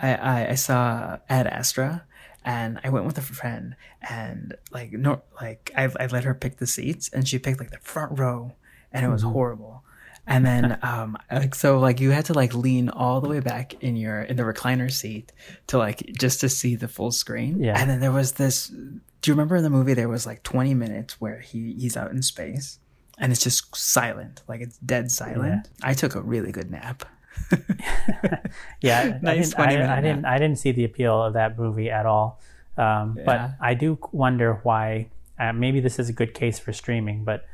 I, 0.00 0.14
I, 0.14 0.48
I 0.50 0.54
saw 0.54 1.18
Ad 1.28 1.46
Astra 1.46 2.04
and 2.44 2.78
I 2.84 2.90
went 2.90 3.06
with 3.06 3.18
a 3.18 3.22
friend 3.22 3.74
and 4.08 4.54
like 4.70 4.92
no 4.92 5.22
like 5.40 5.72
I, 5.76 5.84
I 5.98 6.06
let 6.06 6.24
her 6.24 6.34
pick 6.34 6.58
the 6.58 6.66
seats 6.66 7.08
and 7.08 7.26
she 7.26 7.38
picked 7.38 7.58
like 7.58 7.70
the 7.70 7.78
front 7.78 8.18
row 8.18 8.52
and 8.92 9.04
it 9.04 9.08
was 9.08 9.22
mm-hmm. 9.22 9.32
horrible 9.32 9.82
and 10.26 10.44
then 10.44 10.78
um 10.82 11.16
like 11.32 11.54
so 11.54 11.78
like 11.78 12.00
you 12.00 12.10
had 12.10 12.26
to 12.26 12.34
like 12.34 12.54
lean 12.54 12.90
all 12.90 13.20
the 13.20 13.28
way 13.28 13.40
back 13.40 13.82
in 13.82 13.96
your 13.96 14.22
in 14.22 14.36
the 14.36 14.42
recliner 14.42 14.90
seat 14.90 15.32
to 15.66 15.78
like 15.78 16.04
just 16.18 16.40
to 16.40 16.48
see 16.48 16.76
the 16.76 16.88
full 16.88 17.10
screen 17.10 17.60
yeah 17.60 17.80
and 17.80 17.88
then 17.88 18.00
there 18.00 18.12
was 18.12 18.32
this 18.32 18.68
do 18.68 19.30
you 19.30 19.32
remember 19.32 19.56
in 19.56 19.62
the 19.62 19.70
movie 19.70 19.94
there 19.94 20.08
was 20.08 20.26
like 20.26 20.42
20 20.42 20.74
minutes 20.74 21.20
where 21.20 21.40
he 21.40 21.74
he's 21.74 21.96
out 21.96 22.10
in 22.10 22.22
space 22.22 22.78
and 23.16 23.32
it's 23.32 23.42
just 23.42 23.74
silent 23.74 24.42
like 24.48 24.60
it's 24.60 24.76
dead 24.78 25.10
silent 25.10 25.68
yeah. 25.80 25.88
i 25.88 25.94
took 25.94 26.14
a 26.14 26.20
really 26.20 26.52
good 26.52 26.70
nap 26.70 27.04
yeah, 28.80 29.18
nice 29.22 29.54
I, 29.56 29.66
didn't, 29.70 29.90
I, 29.90 29.98
I 29.98 30.00
didn't. 30.00 30.24
I 30.24 30.38
didn't 30.38 30.58
see 30.58 30.72
the 30.72 30.84
appeal 30.84 31.22
of 31.22 31.34
that 31.34 31.58
movie 31.58 31.90
at 31.90 32.06
all. 32.06 32.40
Um, 32.76 33.16
yeah. 33.16 33.24
But 33.24 33.50
I 33.60 33.74
do 33.74 33.98
wonder 34.12 34.60
why. 34.62 35.08
Uh, 35.38 35.52
maybe 35.52 35.80
this 35.80 35.98
is 35.98 36.08
a 36.08 36.12
good 36.12 36.32
case 36.32 36.58
for 36.58 36.72
streaming, 36.72 37.24
but 37.24 37.44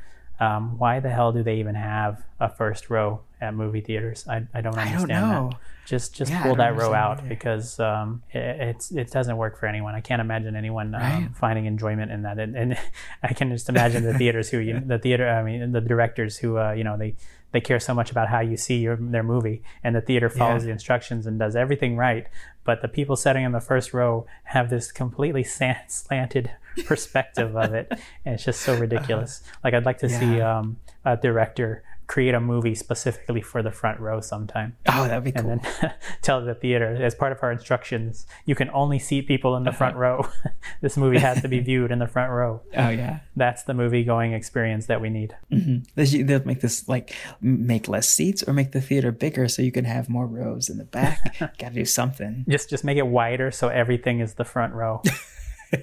um, 0.41 0.79
why 0.79 1.01
the 1.01 1.11
hell 1.11 1.33
do 1.33 1.43
they 1.43 1.57
even 1.57 1.75
have 1.75 2.25
a 2.41 2.49
first 2.49 2.89
row 2.91 3.21
at 3.41 3.55
movie 3.55 3.83
theaters? 3.83 4.27
I, 4.29 4.47
I 4.55 4.61
don't 4.63 4.77
understand 4.77 5.13
I 5.13 5.21
don't 5.21 5.51
that. 5.51 5.59
Just 5.87 6.15
just 6.15 6.31
yeah, 6.31 6.43
pull 6.43 6.55
that 6.57 6.77
row 6.77 6.95
out 6.95 7.19
either. 7.19 7.29
because 7.29 7.81
um, 7.81 8.23
it, 8.33 8.39
it's 8.39 8.91
it 8.91 9.11
doesn't 9.11 9.37
work 9.37 9.59
for 9.59 9.67
anyone. 9.67 9.95
I 9.95 10.01
can't 10.01 10.21
imagine 10.21 10.57
anyone 10.57 10.95
um, 10.95 11.01
right. 11.01 11.29
finding 11.35 11.67
enjoyment 11.67 12.13
in 12.13 12.23
that, 12.23 12.39
and, 12.39 12.57
and, 12.57 12.79
I 13.23 13.33
can 13.35 13.51
just 13.51 13.69
imagine 13.69 14.05
the 14.05 14.15
theaters 14.15 14.51
who 14.51 14.59
you, 14.59 14.81
the 14.81 14.99
theater. 14.99 15.29
I 15.29 15.43
mean, 15.43 15.73
the 15.73 15.81
directors 15.81 16.39
who 16.39 16.59
uh, 16.59 16.73
you 16.73 16.85
know 16.85 16.97
they 16.97 17.17
they 17.53 17.61
care 17.61 17.81
so 17.81 17.95
much 17.95 18.11
about 18.11 18.29
how 18.29 18.41
you 18.41 18.57
see 18.57 18.79
your, 18.79 18.97
their 18.97 19.23
movie 19.23 19.63
and 19.83 19.95
the 19.95 20.01
theater 20.01 20.29
follows 20.29 20.63
yeah. 20.63 20.67
the 20.67 20.73
instructions 20.73 21.27
and 21.27 21.39
does 21.39 21.57
everything 21.57 21.97
right 21.97 22.27
but 22.65 22.83
the 22.83 22.89
people 22.89 23.17
sitting 23.17 23.45
in 23.45 23.53
the 23.53 23.61
first 23.61 23.93
row 23.93 24.27
have 24.45 24.71
this 24.71 24.93
completely 24.93 25.45
slanted 25.45 26.51
perspective 26.87 27.57
of 27.57 27.75
it 27.75 27.91
and 28.25 28.35
it's 28.35 28.45
just 28.45 28.61
so 28.61 28.77
ridiculous 28.79 29.43
like 29.65 29.75
i'd 29.75 29.87
like 29.87 29.99
to 29.99 30.09
yeah. 30.09 30.21
see 30.21 30.41
um, 30.41 30.77
a 31.05 31.17
director 31.17 31.83
create 32.11 32.35
a 32.35 32.41
movie 32.41 32.75
specifically 32.75 33.41
for 33.41 33.63
the 33.63 33.71
front 33.71 34.01
row 34.01 34.21
sometime. 34.21 34.77
Oh, 34.89 35.07
that'd 35.07 35.23
be 35.23 35.31
cool. 35.31 35.49
And 35.49 35.61
then 35.61 35.95
tell 36.23 36.45
the 36.45 36.55
theater 36.57 37.01
as 37.01 37.15
part 37.15 37.31
of 37.31 37.39
our 37.41 37.53
instructions, 37.53 38.27
you 38.45 38.57
can 38.57 38.69
only 38.71 38.99
seat 38.99 39.29
people 39.29 39.55
in 39.55 39.63
the 39.63 39.71
front 39.71 39.95
row. 39.95 40.29
this 40.81 40.97
movie 40.97 41.21
has 41.21 41.41
to 41.43 41.47
be 41.47 41.61
viewed 41.71 41.93
in 41.93 42.01
the 42.01 42.09
front 42.09 42.33
row. 42.33 42.63
Oh 42.77 42.89
yeah, 42.89 43.21
that's 43.37 43.63
the 43.63 43.75
movie 43.75 44.03
going 44.03 44.33
experience 44.33 44.87
that 44.87 45.01
we 45.01 45.09
need. 45.09 45.37
Mm-hmm. 45.53 46.27
They'll 46.27 46.45
make 46.45 46.63
this 46.63 46.89
like 46.89 47.15
make 47.41 47.87
less 47.87 48.09
seats 48.09 48.43
or 48.43 48.53
make 48.53 48.73
the 48.73 48.81
theater 48.81 49.13
bigger 49.13 49.47
so 49.47 49.63
you 49.63 49.71
can 49.71 49.85
have 49.85 50.09
more 50.09 50.27
rows 50.27 50.69
in 50.69 50.79
the 50.79 50.85
back. 50.85 51.39
Got 51.39 51.69
to 51.69 51.71
do 51.71 51.85
something. 51.85 52.45
Just 52.49 52.69
just 52.69 52.83
make 52.83 52.99
it 52.99 53.07
wider 53.07 53.53
so 53.53 53.69
everything 53.69 54.19
is 54.19 54.35
the 54.35 54.45
front 54.45 54.75
row. 54.75 55.01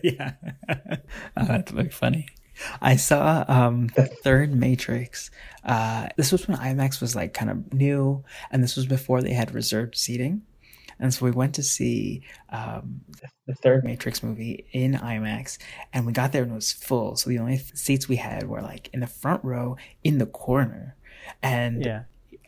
yeah, 0.03 0.33
oh, 1.37 1.45
that's 1.45 1.71
very 1.71 1.89
funny. 1.89 2.27
I 2.81 2.95
saw 2.95 3.45
um, 3.47 3.87
the 3.95 4.05
third 4.05 4.53
Matrix. 4.53 5.31
Uh, 5.63 6.07
this 6.15 6.31
was 6.31 6.47
when 6.47 6.57
IMAX 6.57 7.01
was 7.01 7.15
like 7.15 7.33
kind 7.33 7.51
of 7.51 7.73
new, 7.73 8.23
and 8.51 8.63
this 8.63 8.75
was 8.75 8.85
before 8.85 9.21
they 9.21 9.33
had 9.33 9.53
reserved 9.53 9.95
seating. 9.95 10.43
And 10.99 11.13
so 11.13 11.25
we 11.25 11.31
went 11.31 11.53
to 11.55 11.63
see 11.63 12.23
um, 12.49 13.01
the 13.45 13.53
third 13.53 13.83
Matrix 13.83 14.23
movie 14.23 14.65
in 14.71 14.93
IMAX, 14.93 15.59
and 15.93 16.05
we 16.05 16.13
got 16.13 16.31
there 16.31 16.43
and 16.43 16.51
it 16.51 16.55
was 16.55 16.73
full. 16.73 17.15
So 17.15 17.29
the 17.29 17.39
only 17.39 17.57
seats 17.57 18.07
we 18.07 18.15
had 18.15 18.47
were 18.47 18.61
like 18.61 18.89
in 18.93 19.01
the 19.01 19.07
front 19.07 19.43
row, 19.43 19.77
in 20.03 20.17
the 20.17 20.25
corner, 20.25 20.95
and 21.41 21.85
yeah. 21.85 22.03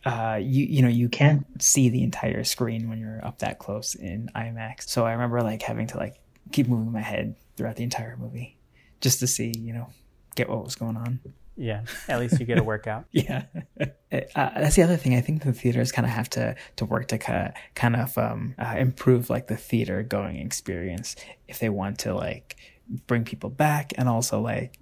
Uh, 0.06 0.40
you 0.42 0.64
you 0.64 0.82
know 0.82 0.88
you 0.88 1.10
can't 1.10 1.46
see 1.62 1.90
the 1.90 2.02
entire 2.04 2.46
screen 2.46 2.88
when 2.88 3.00
you're 3.00 3.24
up 3.24 3.40
that 3.40 3.60
close 3.60 3.96
in 3.96 4.30
IMAX. 4.34 4.90
So 4.90 5.06
I 5.06 5.12
remember 5.12 5.42
like 5.42 5.62
having 5.62 5.88
to 5.88 5.98
like 5.98 6.16
keep 6.54 6.70
moving 6.70 6.94
my 6.94 7.02
head 7.02 7.36
throughout 7.58 7.76
the 7.76 7.84
entire 7.84 8.16
movie 8.16 8.59
just 9.02 9.20
to 9.20 9.28
see 9.28 9.54
you 9.58 9.74
know 9.74 9.88
get 10.36 10.50
what 10.50 10.64
was 10.64 10.76
going 10.76 10.98
on. 10.98 11.20
Yeah, 11.56 11.84
at 12.08 12.20
least 12.20 12.40
you 12.40 12.46
get 12.46 12.58
a 12.58 12.64
workout. 12.64 13.06
yeah, 13.12 13.44
uh, 13.80 13.90
that's 14.10 14.76
the 14.76 14.84
other 14.84 14.96
thing. 14.96 15.16
I 15.16 15.22
think 15.22 15.44
the 15.44 15.52
theaters 15.52 15.92
kind 15.92 16.06
of 16.06 16.12
have 16.12 16.30
to 16.32 16.56
to 16.78 16.86
work 16.86 17.10
to 17.10 17.18
kind 17.18 17.96
of 17.96 18.18
um, 18.18 18.56
uh, 18.58 18.76
improve 18.78 19.30
like 19.30 19.48
the 19.48 19.58
theater 19.58 20.02
going 20.02 20.38
experience 20.38 21.18
if 21.50 21.60
they 21.60 21.70
want 21.70 22.00
to 22.00 22.14
like 22.14 22.56
bring 23.08 23.26
people 23.26 23.50
back 23.50 23.94
and 23.98 24.08
also 24.08 24.40
like 24.40 24.78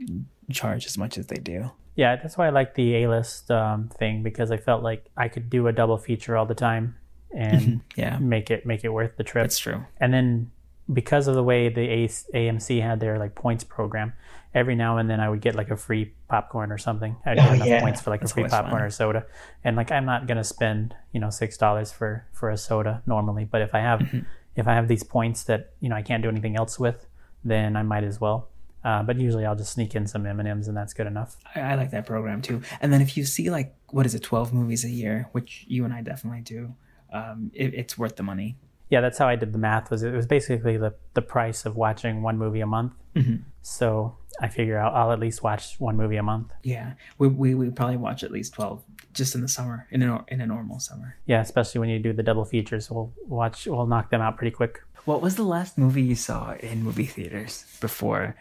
charge 0.51 0.85
as 0.85 0.97
much 0.97 1.17
as 1.17 1.27
they 1.27 1.37
do. 1.37 1.71
Yeah, 1.95 2.15
that's 2.15 2.37
why 2.37 2.45
I 2.45 2.49
like 2.51 2.75
the 2.75 3.03
A 3.03 3.09
list 3.09 3.49
um, 3.49 3.89
thing 3.89 4.21
because 4.21 4.51
I 4.51 4.57
felt 4.57 4.83
like 4.83 5.09
I 5.17 5.29
could 5.29 5.49
do 5.49 5.65
a 5.65 5.73
double 5.73 5.97
feature 5.97 6.37
all 6.37 6.45
the 6.45 6.55
time 6.55 6.95
and 7.35 7.81
yeah. 7.95 8.19
make 8.19 8.51
it 8.51 8.67
make 8.67 8.83
it 8.83 8.89
worth 8.89 9.17
the 9.17 9.23
trip. 9.23 9.45
That's 9.45 9.57
true. 9.57 9.83
And 9.99 10.13
then 10.13 10.51
because 10.91 11.27
of 11.27 11.35
the 11.35 11.43
way 11.43 11.69
the 11.69 11.87
AMC 12.33 12.81
had 12.81 12.99
their 12.99 13.17
like 13.19 13.35
points 13.35 13.63
program, 13.63 14.13
every 14.53 14.75
now 14.75 14.97
and 14.97 15.09
then 15.09 15.19
I 15.19 15.29
would 15.29 15.41
get 15.41 15.55
like 15.55 15.69
a 15.69 15.77
free 15.77 16.13
popcorn 16.29 16.71
or 16.71 16.77
something. 16.77 17.15
I'd 17.25 17.37
get 17.37 17.49
Oh, 17.49 17.53
enough 17.53 17.67
yeah. 17.67 17.81
points 17.81 18.01
for 18.01 18.09
like 18.09 18.21
That's 18.21 18.31
a 18.31 18.35
free 18.35 18.43
popcorn 18.45 18.71
fun. 18.79 18.81
or 18.81 18.89
soda, 18.89 19.25
and 19.63 19.75
like 19.75 19.91
I'm 19.91 20.05
not 20.05 20.27
gonna 20.27 20.43
spend 20.43 20.95
you 21.11 21.19
know 21.19 21.29
six 21.29 21.57
dollars 21.57 21.91
for 21.91 22.25
for 22.33 22.49
a 22.49 22.57
soda 22.57 23.01
normally, 23.05 23.45
but 23.45 23.61
if 23.61 23.75
I 23.75 23.79
have 23.79 23.99
Mm-hmm. 23.99 24.19
if 24.55 24.67
I 24.67 24.73
have 24.73 24.87
these 24.87 25.03
points 25.03 25.43
that 25.45 25.73
you 25.79 25.89
know 25.89 25.95
I 25.95 26.01
can't 26.01 26.23
do 26.23 26.29
anything 26.29 26.55
else 26.55 26.79
with, 26.79 27.05
then 27.43 27.75
I 27.75 27.83
might 27.83 28.03
as 28.03 28.19
well. 28.21 28.49
Uh, 28.83 29.03
but 29.03 29.17
usually 29.19 29.45
I'll 29.45 29.55
just 29.55 29.73
sneak 29.73 29.95
in 29.95 30.07
some 30.07 30.25
M 30.25 30.39
and 30.39 30.47
M's, 30.47 30.67
and 30.69 30.77
that's 30.77 30.93
good 30.93 31.07
enough. 31.07 31.35
I, 31.53 31.59
I 31.61 31.75
like 31.75 31.91
that 31.91 32.05
program 32.05 32.41
too. 32.41 32.61
And 32.79 32.93
then 32.93 33.01
if 33.01 33.17
you 33.17 33.25
see 33.25 33.49
like 33.49 33.75
what 33.89 34.05
is 34.05 34.15
it, 34.15 34.23
twelve 34.23 34.53
movies 34.53 34.85
a 34.85 34.89
year, 34.89 35.27
which 35.33 35.65
you 35.67 35.83
and 35.83 35.93
I 35.93 36.01
definitely 36.01 36.41
do, 36.41 36.73
um, 37.11 37.51
it, 37.53 37.73
it's 37.73 37.97
worth 37.97 38.15
the 38.15 38.23
money. 38.23 38.55
Yeah, 38.89 39.01
that's 39.01 39.17
how 39.17 39.27
I 39.27 39.35
did 39.35 39.51
the 39.51 39.57
math. 39.57 39.91
Was 39.91 40.03
it 40.03 40.13
was 40.13 40.25
basically 40.25 40.77
the 40.77 40.93
the 41.13 41.21
price 41.21 41.65
of 41.65 41.75
watching 41.75 42.21
one 42.21 42.37
movie 42.37 42.61
a 42.61 42.67
month. 42.67 42.93
Mm-hmm. 43.15 43.43
So 43.61 44.17
I 44.39 44.47
figure 44.47 44.79
I'll, 44.79 44.95
I'll 44.95 45.11
at 45.11 45.19
least 45.19 45.43
watch 45.43 45.79
one 45.79 45.97
movie 45.97 46.17
a 46.17 46.23
month. 46.23 46.51
Yeah, 46.63 46.93
we 47.17 47.27
we, 47.27 47.55
we 47.55 47.69
probably 47.69 47.97
watch 47.97 48.23
at 48.23 48.31
least 48.31 48.53
twelve 48.53 48.83
just 49.13 49.35
in 49.35 49.41
the 49.41 49.47
summer 49.47 49.87
in 49.91 50.03
a 50.03 50.23
in 50.29 50.41
a 50.41 50.45
normal 50.45 50.79
summer. 50.79 51.17
Yeah, 51.25 51.41
especially 51.41 51.79
when 51.79 51.89
you 51.89 51.99
do 51.99 52.13
the 52.13 52.23
double 52.23 52.45
features, 52.45 52.89
we'll 52.89 53.13
watch. 53.27 53.65
We'll 53.65 53.87
knock 53.87 54.09
them 54.09 54.21
out 54.21 54.37
pretty 54.37 54.55
quick. 54.55 54.81
What 55.05 55.21
was 55.21 55.35
the 55.35 55.43
last 55.43 55.77
movie 55.77 56.01
you 56.01 56.15
saw 56.15 56.53
in 56.55 56.83
movie 56.83 57.05
theaters 57.05 57.65
before 57.79 58.35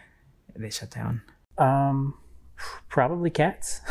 they 0.55 0.71
shut 0.71 0.91
down? 0.91 1.23
Um, 1.59 2.15
probably 2.89 3.31
Cats. 3.31 3.81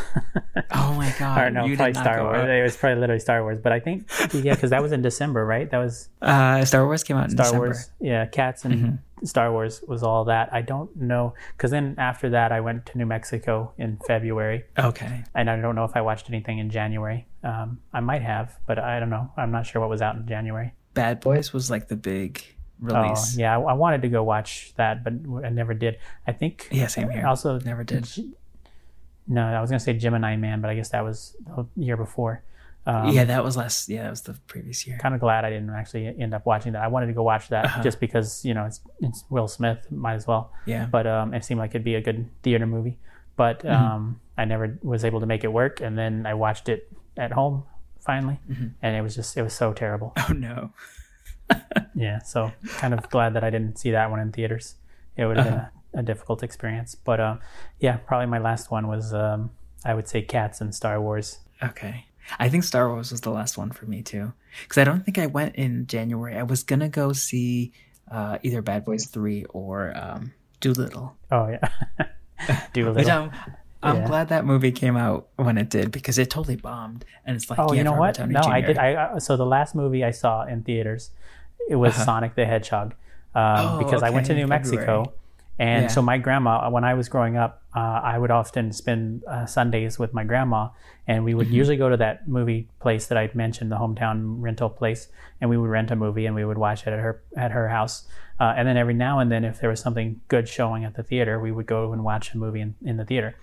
Oh 0.71 0.93
my 0.93 1.13
god! 1.19 1.37
or 1.41 1.49
no, 1.51 1.65
you 1.65 1.75
probably 1.75 1.93
Star 1.93 2.23
Wars. 2.23 2.49
It 2.49 2.63
was 2.63 2.77
probably 2.77 2.99
literally 3.01 3.19
Star 3.19 3.43
Wars. 3.43 3.59
But 3.59 3.71
I 3.73 3.79
think 3.79 4.09
yeah, 4.33 4.55
because 4.55 4.69
that 4.69 4.81
was 4.81 4.91
in 4.93 5.01
December, 5.01 5.45
right? 5.45 5.69
That 5.69 5.79
was 5.79 6.09
Uh, 6.21 6.63
Star 6.65 6.85
Wars 6.85 7.03
came 7.03 7.17
out 7.17 7.25
in 7.25 7.31
Star 7.31 7.45
December. 7.45 7.65
Wars. 7.67 7.89
Yeah, 7.99 8.25
Cats 8.25 8.63
and 8.65 8.73
Mm-hmm. 8.75 9.25
Star 9.25 9.51
Wars 9.51 9.81
was 9.87 10.03
all 10.03 10.25
that. 10.25 10.49
I 10.53 10.61
don't 10.61 10.95
know 10.95 11.33
because 11.55 11.71
then 11.71 11.95
after 11.97 12.29
that 12.31 12.51
I 12.51 12.59
went 12.61 12.85
to 12.87 12.97
New 12.97 13.05
Mexico 13.05 13.73
in 13.77 13.97
February, 14.07 14.65
Okay. 14.77 15.23
and 15.33 15.49
I 15.49 15.55
don't 15.59 15.75
know 15.75 15.85
if 15.85 15.95
I 15.95 16.01
watched 16.01 16.29
anything 16.29 16.59
in 16.59 16.69
January. 16.69 17.25
Um, 17.43 17.79
I 17.93 17.99
might 18.01 18.21
have, 18.21 18.57
but 18.67 18.77
I 18.79 18.99
don't 18.99 19.09
know. 19.09 19.31
I'm 19.37 19.51
not 19.51 19.65
sure 19.65 19.79
what 19.81 19.89
was 19.89 20.01
out 20.01 20.15
in 20.15 20.27
January. 20.27 20.73
Bad 20.93 21.19
Boys 21.21 21.53
was 21.53 21.69
like 21.69 21.87
the 21.87 21.95
big 21.95 22.43
Oh, 22.83 23.01
release. 23.01 23.37
yeah, 23.37 23.57
I, 23.57 23.61
I 23.61 23.73
wanted 23.73 24.01
to 24.01 24.09
go 24.09 24.21
watch 24.23 24.73
that, 24.75 25.03
but 25.03 25.13
I 25.45 25.49
never 25.49 25.73
did. 25.73 25.97
I 26.27 26.33
think 26.33 26.67
Yeah, 26.71 26.87
same 26.87 27.09
here. 27.09 27.25
Also, 27.25 27.57
Never 27.59 27.83
did. 27.85 28.05
No, 29.27 29.43
I 29.45 29.59
was 29.61 29.69
gonna 29.69 29.79
say 29.79 29.93
Gemini 29.93 30.35
Man, 30.35 30.61
but 30.61 30.69
I 30.69 30.75
guess 30.75 30.89
that 30.89 31.03
was 31.03 31.35
the 31.45 31.65
year 31.75 31.97
before. 31.97 32.43
Um, 32.87 33.09
yeah, 33.09 33.23
that 33.25 33.43
was 33.43 33.57
last. 33.57 33.89
Yeah, 33.89 34.03
that 34.03 34.09
was 34.11 34.21
the 34.21 34.33
previous 34.45 34.85
year. 34.85 34.97
Kind 34.99 35.15
of 35.15 35.19
glad 35.21 35.43
I 35.43 35.49
didn't 35.49 35.71
actually 35.71 36.07
end 36.19 36.35
up 36.35 36.45
watching 36.45 36.73
that. 36.73 36.83
I 36.83 36.87
wanted 36.87 37.07
to 37.07 37.13
go 37.13 37.23
watch 37.23 37.47
that 37.49 37.65
Uh-huh. 37.65 37.81
just 37.83 37.99
because 37.99 38.45
you 38.45 38.53
know 38.53 38.65
it's, 38.65 38.81
it's 38.99 39.23
Will 39.31 39.47
Smith, 39.47 39.79
might 39.89 40.13
as 40.13 40.27
well. 40.27 40.51
Yeah. 40.67 40.85
But 40.85 41.07
um, 41.07 41.33
it 41.33 41.43
seemed 41.43 41.59
like 41.59 41.71
it'd 41.71 41.83
be 41.83 41.95
a 41.95 42.01
good 42.01 42.29
theater 42.43 42.67
movie, 42.67 42.99
but 43.35 43.59
Mm-hmm. 43.63 43.75
um, 43.85 44.21
I 44.37 44.45
never 44.45 44.77
was 44.83 45.03
able 45.03 45.19
to 45.21 45.25
make 45.25 45.43
it 45.43 45.51
work. 45.51 45.81
And 45.81 45.97
then 45.97 46.25
I 46.27 46.35
watched 46.35 46.69
it 46.69 46.91
at 47.17 47.31
home 47.31 47.63
finally, 48.01 48.39
Mm-hmm. 48.47 48.67
and 48.83 48.95
it 48.95 49.01
was 49.01 49.15
just 49.15 49.35
it 49.35 49.41
was 49.41 49.53
so 49.53 49.73
terrible. 49.73 50.13
Oh 50.17 50.33
no. 50.33 50.71
Yeah, 51.95 52.19
so 52.19 52.51
kind 52.77 52.93
of 52.93 53.09
glad 53.09 53.33
that 53.35 53.43
I 53.43 53.49
didn't 53.49 53.77
see 53.79 53.91
that 53.91 54.11
one 54.11 54.19
in 54.19 54.31
theaters. 54.31 54.75
It 55.15 55.25
would 55.25 55.37
have 55.37 55.47
Uh-huh. 55.47 55.55
been 55.55 55.65
a, 55.65 55.71
a 55.95 56.03
difficult 56.03 56.43
experience. 56.43 56.93
But 56.95 57.19
uh, 57.19 57.37
yeah, 57.79 57.97
probably 57.97 58.27
my 58.27 58.39
last 58.39 58.69
one 58.71 58.87
was 58.87 59.13
um, 59.13 59.49
I 59.83 59.93
would 59.93 60.07
say 60.07 60.21
Cats 60.21 60.61
and 60.61 60.73
Star 60.75 61.01
Wars. 61.01 61.39
Okay. 61.63 62.05
I 62.39 62.49
think 62.49 62.63
Star 62.63 62.89
Wars 62.91 63.11
was 63.11 63.21
the 63.21 63.29
last 63.31 63.57
one 63.57 63.71
for 63.71 63.85
me 63.85 64.01
too, 64.01 64.33
because 64.63 64.79
I 64.79 64.83
don't 64.83 65.03
think 65.05 65.17
I 65.19 65.27
went 65.27 65.55
in 65.55 65.85
January. 65.87 66.35
I 66.37 66.43
was 66.43 66.63
gonna 66.63 66.89
go 66.89 67.13
see 67.13 67.71
uh, 68.11 68.37
either 68.43 68.61
Bad 68.61 68.83
Boys 68.83 69.05
Three 69.07 69.45
or 69.49 69.95
um, 69.95 70.33
Dolittle. 70.59 71.15
Oh 71.31 71.47
yeah, 71.47 72.07
do 72.73 72.87
a 72.89 72.93
Which. 72.93 73.07
I'm, 73.07 73.31
I'm 73.83 73.97
Yeah. 73.97 74.07
glad 74.07 74.29
that 74.29 74.43
movie 74.45 74.71
came 74.71 74.97
out 74.97 75.27
when 75.35 75.59
it 75.59 75.69
did 75.69 75.91
because 75.91 76.17
it 76.17 76.31
totally 76.31 76.55
bombed. 76.55 77.05
And 77.25 77.35
it's 77.35 77.47
like, 77.51 77.59
Oh, 77.59 77.71
yeah, 77.71 77.77
you 77.77 77.83
know 77.83 77.91
Robert 77.91 77.99
what? 78.01 78.15
Downey 78.15 78.33
No, 78.33 78.41
I 78.41 78.61
did. 78.61 78.77
I 78.79 78.93
uh, 78.95 79.19
so 79.19 79.37
the 79.37 79.45
last 79.45 79.75
movie 79.75 80.03
I 80.03 80.09
saw 80.09 80.43
in 80.45 80.63
theaters, 80.63 81.11
it 81.69 81.75
was 81.75 81.93
Sonic 81.93 82.33
the 82.33 82.45
Hedgehog, 82.47 82.95
um, 83.35 83.41
Uh-huh. 83.43 83.75
Oh, 83.75 83.77
because 83.77 84.01
I 84.01 84.09
went 84.09 84.25
to 84.27 84.33
okay, 84.33 84.41
New 84.41 84.47
February. 84.47 84.77
Mexico, 84.87 85.13
and 85.57 85.83
Yeah. 85.83 85.87
so 85.87 86.01
my 86.01 86.17
grandma, 86.17 86.69
when 86.69 86.83
I 86.83 86.93
was 86.95 87.07
growing 87.09 87.37
up, 87.37 87.61
uh, 87.75 87.79
I 88.03 88.17
would 88.17 88.31
often 88.31 88.71
spend 88.73 89.23
uh, 89.25 89.45
Sundays 89.45 89.97
with 89.97 90.13
my 90.13 90.23
grandma, 90.23 90.69
and 91.07 91.23
we 91.23 91.31
Mm-hmm. 91.31 91.37
would 91.37 91.53
usually 91.53 91.77
go 91.77 91.89
to 91.89 91.97
that 91.97 92.27
movie 92.27 92.67
place 92.79 93.07
that 93.07 93.17
I 93.17 93.29
mentioned, 93.33 93.71
the 93.71 93.77
hometown 93.77 94.41
rental 94.41 94.69
place, 94.69 95.07
and 95.39 95.49
we 95.49 95.57
would 95.57 95.69
rent 95.69 95.91
a 95.91 95.95
movie 95.95 96.25
and 96.25 96.35
we 96.35 96.43
would 96.45 96.57
watch 96.57 96.85
it 96.87 96.93
at 96.93 96.99
her 96.99 97.21
at 97.37 97.51
her 97.51 97.69
house. 97.69 98.07
Uh, 98.39 98.53
and 98.57 98.67
then 98.67 98.75
every 98.75 98.93
now 98.93 99.19
and 99.19 99.31
then, 99.31 99.45
if 99.45 99.59
there 99.61 99.69
was 99.69 99.79
something 99.79 100.19
good 100.27 100.47
showing 100.49 100.83
at 100.83 100.95
the 100.95 101.03
theater, 101.03 101.39
we 101.39 101.51
would 101.51 101.65
go 101.65 101.93
and 101.93 102.03
watch 102.03 102.33
a 102.33 102.37
movie 102.37 102.59
in, 102.61 102.75
in 102.83 102.97
the 102.97 103.05
theater. 103.05 103.35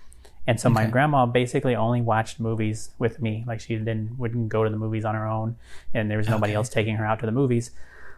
And 0.45 0.59
so 0.59 0.69
my 0.69 0.85
grandma 0.85 1.25
basically 1.25 1.73
only 1.75 2.01
watched 2.01 2.39
movies 2.39 2.91
with 2.99 3.21
me. 3.21 3.43
Like 3.47 3.59
she 3.61 3.75
didn't 3.77 4.17
wouldn't 4.19 4.49
go 4.49 4.63
to 4.63 4.69
the 4.69 4.77
movies 4.77 5.05
on 5.05 5.15
her 5.15 5.25
own, 5.27 5.55
and 5.93 6.11
there 6.11 6.17
was 6.17 6.27
nobody 6.27 6.51
Okay. 6.51 6.57
else 6.57 6.69
taking 6.69 6.95
her 6.97 7.05
out 7.05 7.19
to 7.21 7.25
the 7.25 7.31
movies. 7.31 7.71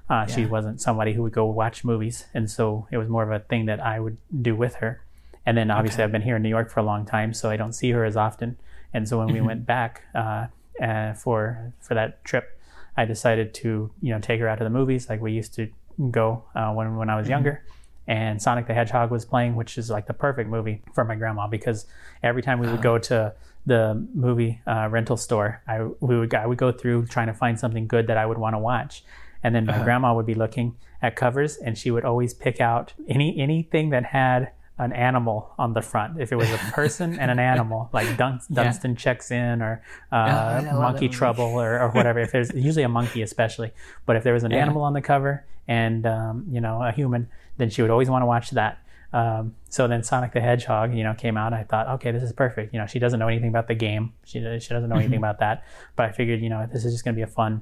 Uh, 0.10 0.26
She 0.28 0.46
wasn't 0.46 0.82
somebody 0.82 1.14
who 1.14 1.24
would 1.24 1.34
go 1.34 1.46
watch 1.46 1.84
movies, 1.84 2.26
and 2.34 2.50
so 2.50 2.88
it 2.92 2.98
was 2.98 3.10
more 3.10 3.24
of 3.24 3.32
a 3.32 3.40
thing 3.40 3.66
that 3.66 3.80
I 3.80 4.00
would 4.00 4.18
do 4.42 4.56
with 4.56 4.76
her. 4.76 5.02
And 5.46 5.58
then 5.58 5.70
obviously 5.72 5.98
Okay. 5.98 6.04
I've 6.06 6.12
been 6.12 6.22
here 6.24 6.36
in 6.36 6.42
New 6.44 6.50
York 6.50 6.70
for 6.70 6.80
a 6.80 6.84
long 6.84 7.06
time, 7.06 7.34
so 7.34 7.50
I 7.50 7.58
don't 7.58 7.74
see 7.74 7.92
her 7.92 8.04
as 8.06 8.16
often. 8.18 8.58
And 8.94 9.08
so 9.08 9.18
when 9.20 9.28
we 9.28 9.42
went 9.42 9.66
back 9.66 10.04
uh, 10.16 10.48
uh, 10.82 11.14
for 11.14 11.74
for 11.82 11.94
that 11.96 12.24
trip, 12.24 12.60
I 12.98 13.06
decided 13.06 13.54
to 13.56 13.92
you 14.02 14.14
know 14.14 14.20
take 14.20 14.40
her 14.40 14.48
out 14.48 14.58
to 14.60 14.64
the 14.64 14.70
movies 14.70 15.10
like 15.10 15.22
we 15.22 15.32
used 15.34 15.54
to 15.56 15.70
go 16.12 16.44
uh, 16.56 16.72
when 16.74 16.96
when 16.98 17.10
I 17.10 17.16
was 17.16 17.28
younger. 17.28 17.64
And 18.08 18.40
Sonic 18.42 18.68
the 18.68 18.74
Hedgehog 18.76 19.10
was 19.10 19.26
playing, 19.26 19.56
which 19.56 19.78
is 19.80 19.90
like 19.90 20.06
the 20.06 20.14
perfect 20.14 20.50
movie 20.50 20.82
for 20.94 21.04
my 21.04 21.16
grandma 21.16 21.48
because 21.48 21.88
every 22.22 22.44
time 22.44 22.60
we 22.60 22.68
would 22.68 22.82
go 22.82 23.00
to 23.00 23.34
the 23.66 24.06
movie 24.14 24.62
uh, 24.68 24.88
rental 24.92 25.18
store, 25.18 25.62
I 25.68 25.82
we 26.00 26.18
would 26.20 26.34
I 26.34 26.46
would 26.46 26.60
go 26.60 26.72
through 26.72 27.08
trying 27.08 27.28
to 27.28 27.34
find 27.34 27.60
something 27.60 27.88
good 27.88 28.08
that 28.08 28.18
I 28.18 28.26
would 28.26 28.38
want 28.38 28.54
to 28.54 28.60
watch, 28.60 29.04
and 29.46 29.54
then 29.56 29.66
my 29.66 29.80
grandma 29.84 30.14
would 30.16 30.26
be 30.26 30.34
looking 30.44 30.76
at 31.02 31.16
covers, 31.16 31.58
and 31.58 31.78
she 31.78 31.92
would 31.92 32.04
always 32.06 32.34
pick 32.34 32.60
out 32.60 32.94
any 33.08 33.40
anything 33.40 33.92
that 33.92 34.06
had 34.06 34.52
an 34.78 34.92
animal 34.92 35.38
on 35.58 35.74
the 35.74 35.82
front. 35.82 36.20
If 36.20 36.32
it 36.34 36.36
was 36.36 36.50
a 36.52 36.58
person 36.74 37.18
and 37.20 37.30
an 37.32 37.40
animal, 37.40 37.90
like 37.98 38.18
Dun- 38.18 38.42
Dunston 38.52 38.96
checks 38.96 39.32
in 39.32 39.62
or 39.62 39.82
uh, 40.12 40.62
that 40.62 40.74
Monkey. 40.74 41.08
Trouble 41.08 41.46
or, 41.66 41.80
or 41.80 41.90
whatever. 41.92 42.20
if 42.20 42.32
there's 42.32 42.52
usually 42.54 42.84
a 42.84 42.90
monkey, 42.90 43.22
especially, 43.22 43.72
but 44.06 44.16
if 44.18 44.24
there 44.24 44.34
was 44.34 44.44
an 44.44 44.52
Yeah. 44.52 44.64
animal 44.66 44.82
on 44.82 44.94
the 44.94 45.02
cover 45.02 45.46
and 45.68 46.06
um, 46.06 46.46
you 46.50 46.60
know 46.60 46.82
a 46.84 46.92
human, 46.92 47.30
then 47.58 47.70
she 47.70 47.82
would 47.84 47.92
always 47.92 48.10
want 48.10 48.22
to 48.24 48.28
watch 48.36 48.50
that. 48.52 48.80
Um, 49.14 49.56
so 49.70 49.88
then 49.88 50.04
Sonic 50.04 50.34
the 50.34 50.42
Hedgehog, 50.42 50.94
you 50.94 51.04
know, 51.06 51.14
came 51.14 51.38
out. 51.38 51.54
I 51.54 51.64
thought, 51.64 51.88
okay, 51.96 52.12
this 52.12 52.22
is 52.24 52.34
perfect. 52.34 52.74
You 52.74 52.80
know, 52.82 52.86
she 52.86 53.00
doesn't 53.00 53.18
know 53.22 53.30
anything 53.30 53.48
about 53.56 53.68
the 53.70 53.76
game. 53.88 54.12
She 54.26 54.40
she 54.60 54.70
doesn't 54.76 54.90
know 54.90 54.98
anything 54.98 55.20
about 55.26 55.40
that. 55.40 55.64
But 55.96 56.04
I 56.08 56.12
figured, 56.12 56.42
you 56.42 56.50
know, 56.50 56.68
this 56.74 56.84
is 56.84 56.92
just 56.94 57.06
going 57.06 57.16
to 57.16 57.20
be 57.20 57.24
a 57.24 57.28
fun, 57.42 57.62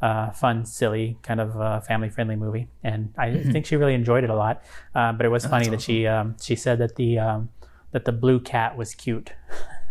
uh, 0.00 0.30
fun, 0.30 0.64
silly 0.64 1.18
kind 1.22 1.40
of 1.40 1.60
uh, 1.60 1.80
family 1.80 2.08
friendly 2.08 2.36
movie, 2.36 2.68
and 2.82 3.12
I 3.16 3.42
think 3.42 3.66
she 3.66 3.76
really 3.76 3.94
enjoyed 3.94 4.24
it 4.24 4.30
a 4.30 4.36
lot. 4.36 4.62
Uh, 4.94 5.12
but 5.12 5.26
it 5.26 5.30
was 5.30 5.44
funny 5.46 5.68
that 5.68 5.80
she 5.80 6.06
um, 6.06 6.36
she 6.40 6.54
said 6.54 6.78
that 6.78 6.96
the 6.96 7.18
um, 7.18 7.50
that 7.92 8.04
the 8.04 8.12
blue 8.12 8.40
cat 8.40 8.76
was 8.76 8.94
cute. 8.94 9.32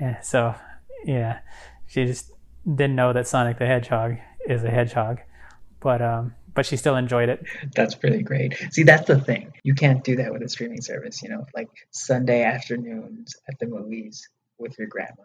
yeah, 0.00 0.20
so 0.20 0.54
yeah, 1.04 1.40
she 1.86 2.04
just 2.04 2.32
didn't 2.64 2.96
know 2.96 3.12
that 3.12 3.26
Sonic 3.26 3.58
the 3.58 3.66
Hedgehog 3.66 4.16
is 4.46 4.64
a 4.64 4.70
hedgehog, 4.70 5.20
but 5.80 6.02
um, 6.02 6.34
but 6.54 6.66
she 6.66 6.76
still 6.76 6.96
enjoyed 6.96 7.28
it. 7.28 7.44
That's 7.74 7.94
pretty 7.94 8.22
great. 8.22 8.54
See, 8.70 8.82
that's 8.82 9.06
the 9.06 9.18
thing. 9.18 9.52
You 9.62 9.74
can't 9.74 10.04
do 10.04 10.16
that 10.16 10.32
with 10.32 10.42
a 10.42 10.48
streaming 10.48 10.82
service, 10.82 11.22
you 11.22 11.28
know, 11.28 11.46
like 11.54 11.68
Sunday 11.90 12.42
afternoons 12.44 13.34
at 13.48 13.58
the 13.58 13.66
movies 13.66 14.28
with 14.58 14.78
your 14.78 14.88
grandma. 14.88 15.22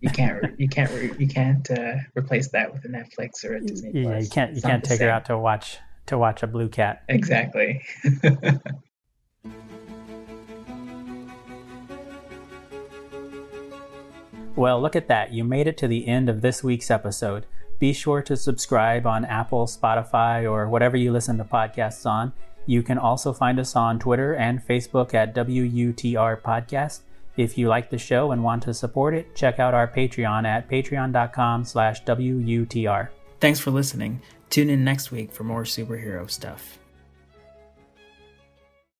You 0.00 0.10
can't, 0.10 0.60
you 0.60 0.68
can't, 0.68 0.90
re- 0.92 1.14
you 1.18 1.26
can't 1.26 1.70
uh, 1.70 1.94
replace 2.14 2.48
that 2.48 2.72
with 2.72 2.84
a 2.84 2.88
Netflix 2.88 3.44
or 3.44 3.54
a 3.54 3.60
Disney. 3.60 3.92
Yeah, 3.94 4.10
Plus. 4.10 4.24
you 4.24 4.30
can't 4.30 4.50
you 4.50 4.56
It's 4.58 4.66
can't 4.66 4.84
take 4.84 5.00
her 5.00 5.08
out 5.08 5.24
to 5.26 5.38
watch 5.38 5.78
to 6.06 6.18
watch 6.18 6.42
a 6.42 6.46
blue 6.46 6.68
cat. 6.68 7.02
Exactly. 7.08 7.82
Well, 14.56 14.80
look 14.80 14.96
at 14.96 15.08
that. 15.08 15.34
You 15.34 15.44
made 15.44 15.66
it 15.66 15.76
to 15.78 15.88
the 15.88 16.08
end 16.08 16.30
of 16.30 16.40
this 16.40 16.64
week's 16.64 16.90
episode. 16.90 17.44
Be 17.78 17.92
sure 17.92 18.22
to 18.22 18.38
subscribe 18.38 19.06
on 19.06 19.26
Apple, 19.26 19.66
Spotify, 19.66 20.50
or 20.50 20.66
whatever 20.66 20.96
you 20.96 21.12
listen 21.12 21.36
to 21.36 21.44
podcasts 21.44 22.06
on. 22.06 22.32
You 22.64 22.82
can 22.82 22.96
also 22.96 23.34
find 23.34 23.60
us 23.60 23.76
on 23.76 23.98
Twitter 23.98 24.34
and 24.34 24.66
Facebook 24.66 25.12
at 25.12 25.34
WUTR 25.34 26.40
Podcast. 26.40 27.00
If 27.36 27.58
you 27.58 27.68
like 27.68 27.90
the 27.90 27.98
show 27.98 28.32
and 28.32 28.42
want 28.42 28.62
to 28.64 28.74
support 28.74 29.14
it, 29.14 29.34
check 29.34 29.58
out 29.58 29.74
our 29.74 29.86
Patreon 29.88 30.46
at 30.46 30.68
patreon.com 30.68 31.64
slash 31.64 32.02
WUTR. 32.04 33.08
Thanks 33.40 33.60
for 33.60 33.70
listening. 33.70 34.22
Tune 34.48 34.70
in 34.70 34.84
next 34.84 35.10
week 35.10 35.32
for 35.32 35.44
more 35.44 35.64
superhero 35.64 36.30
stuff. 36.30 36.78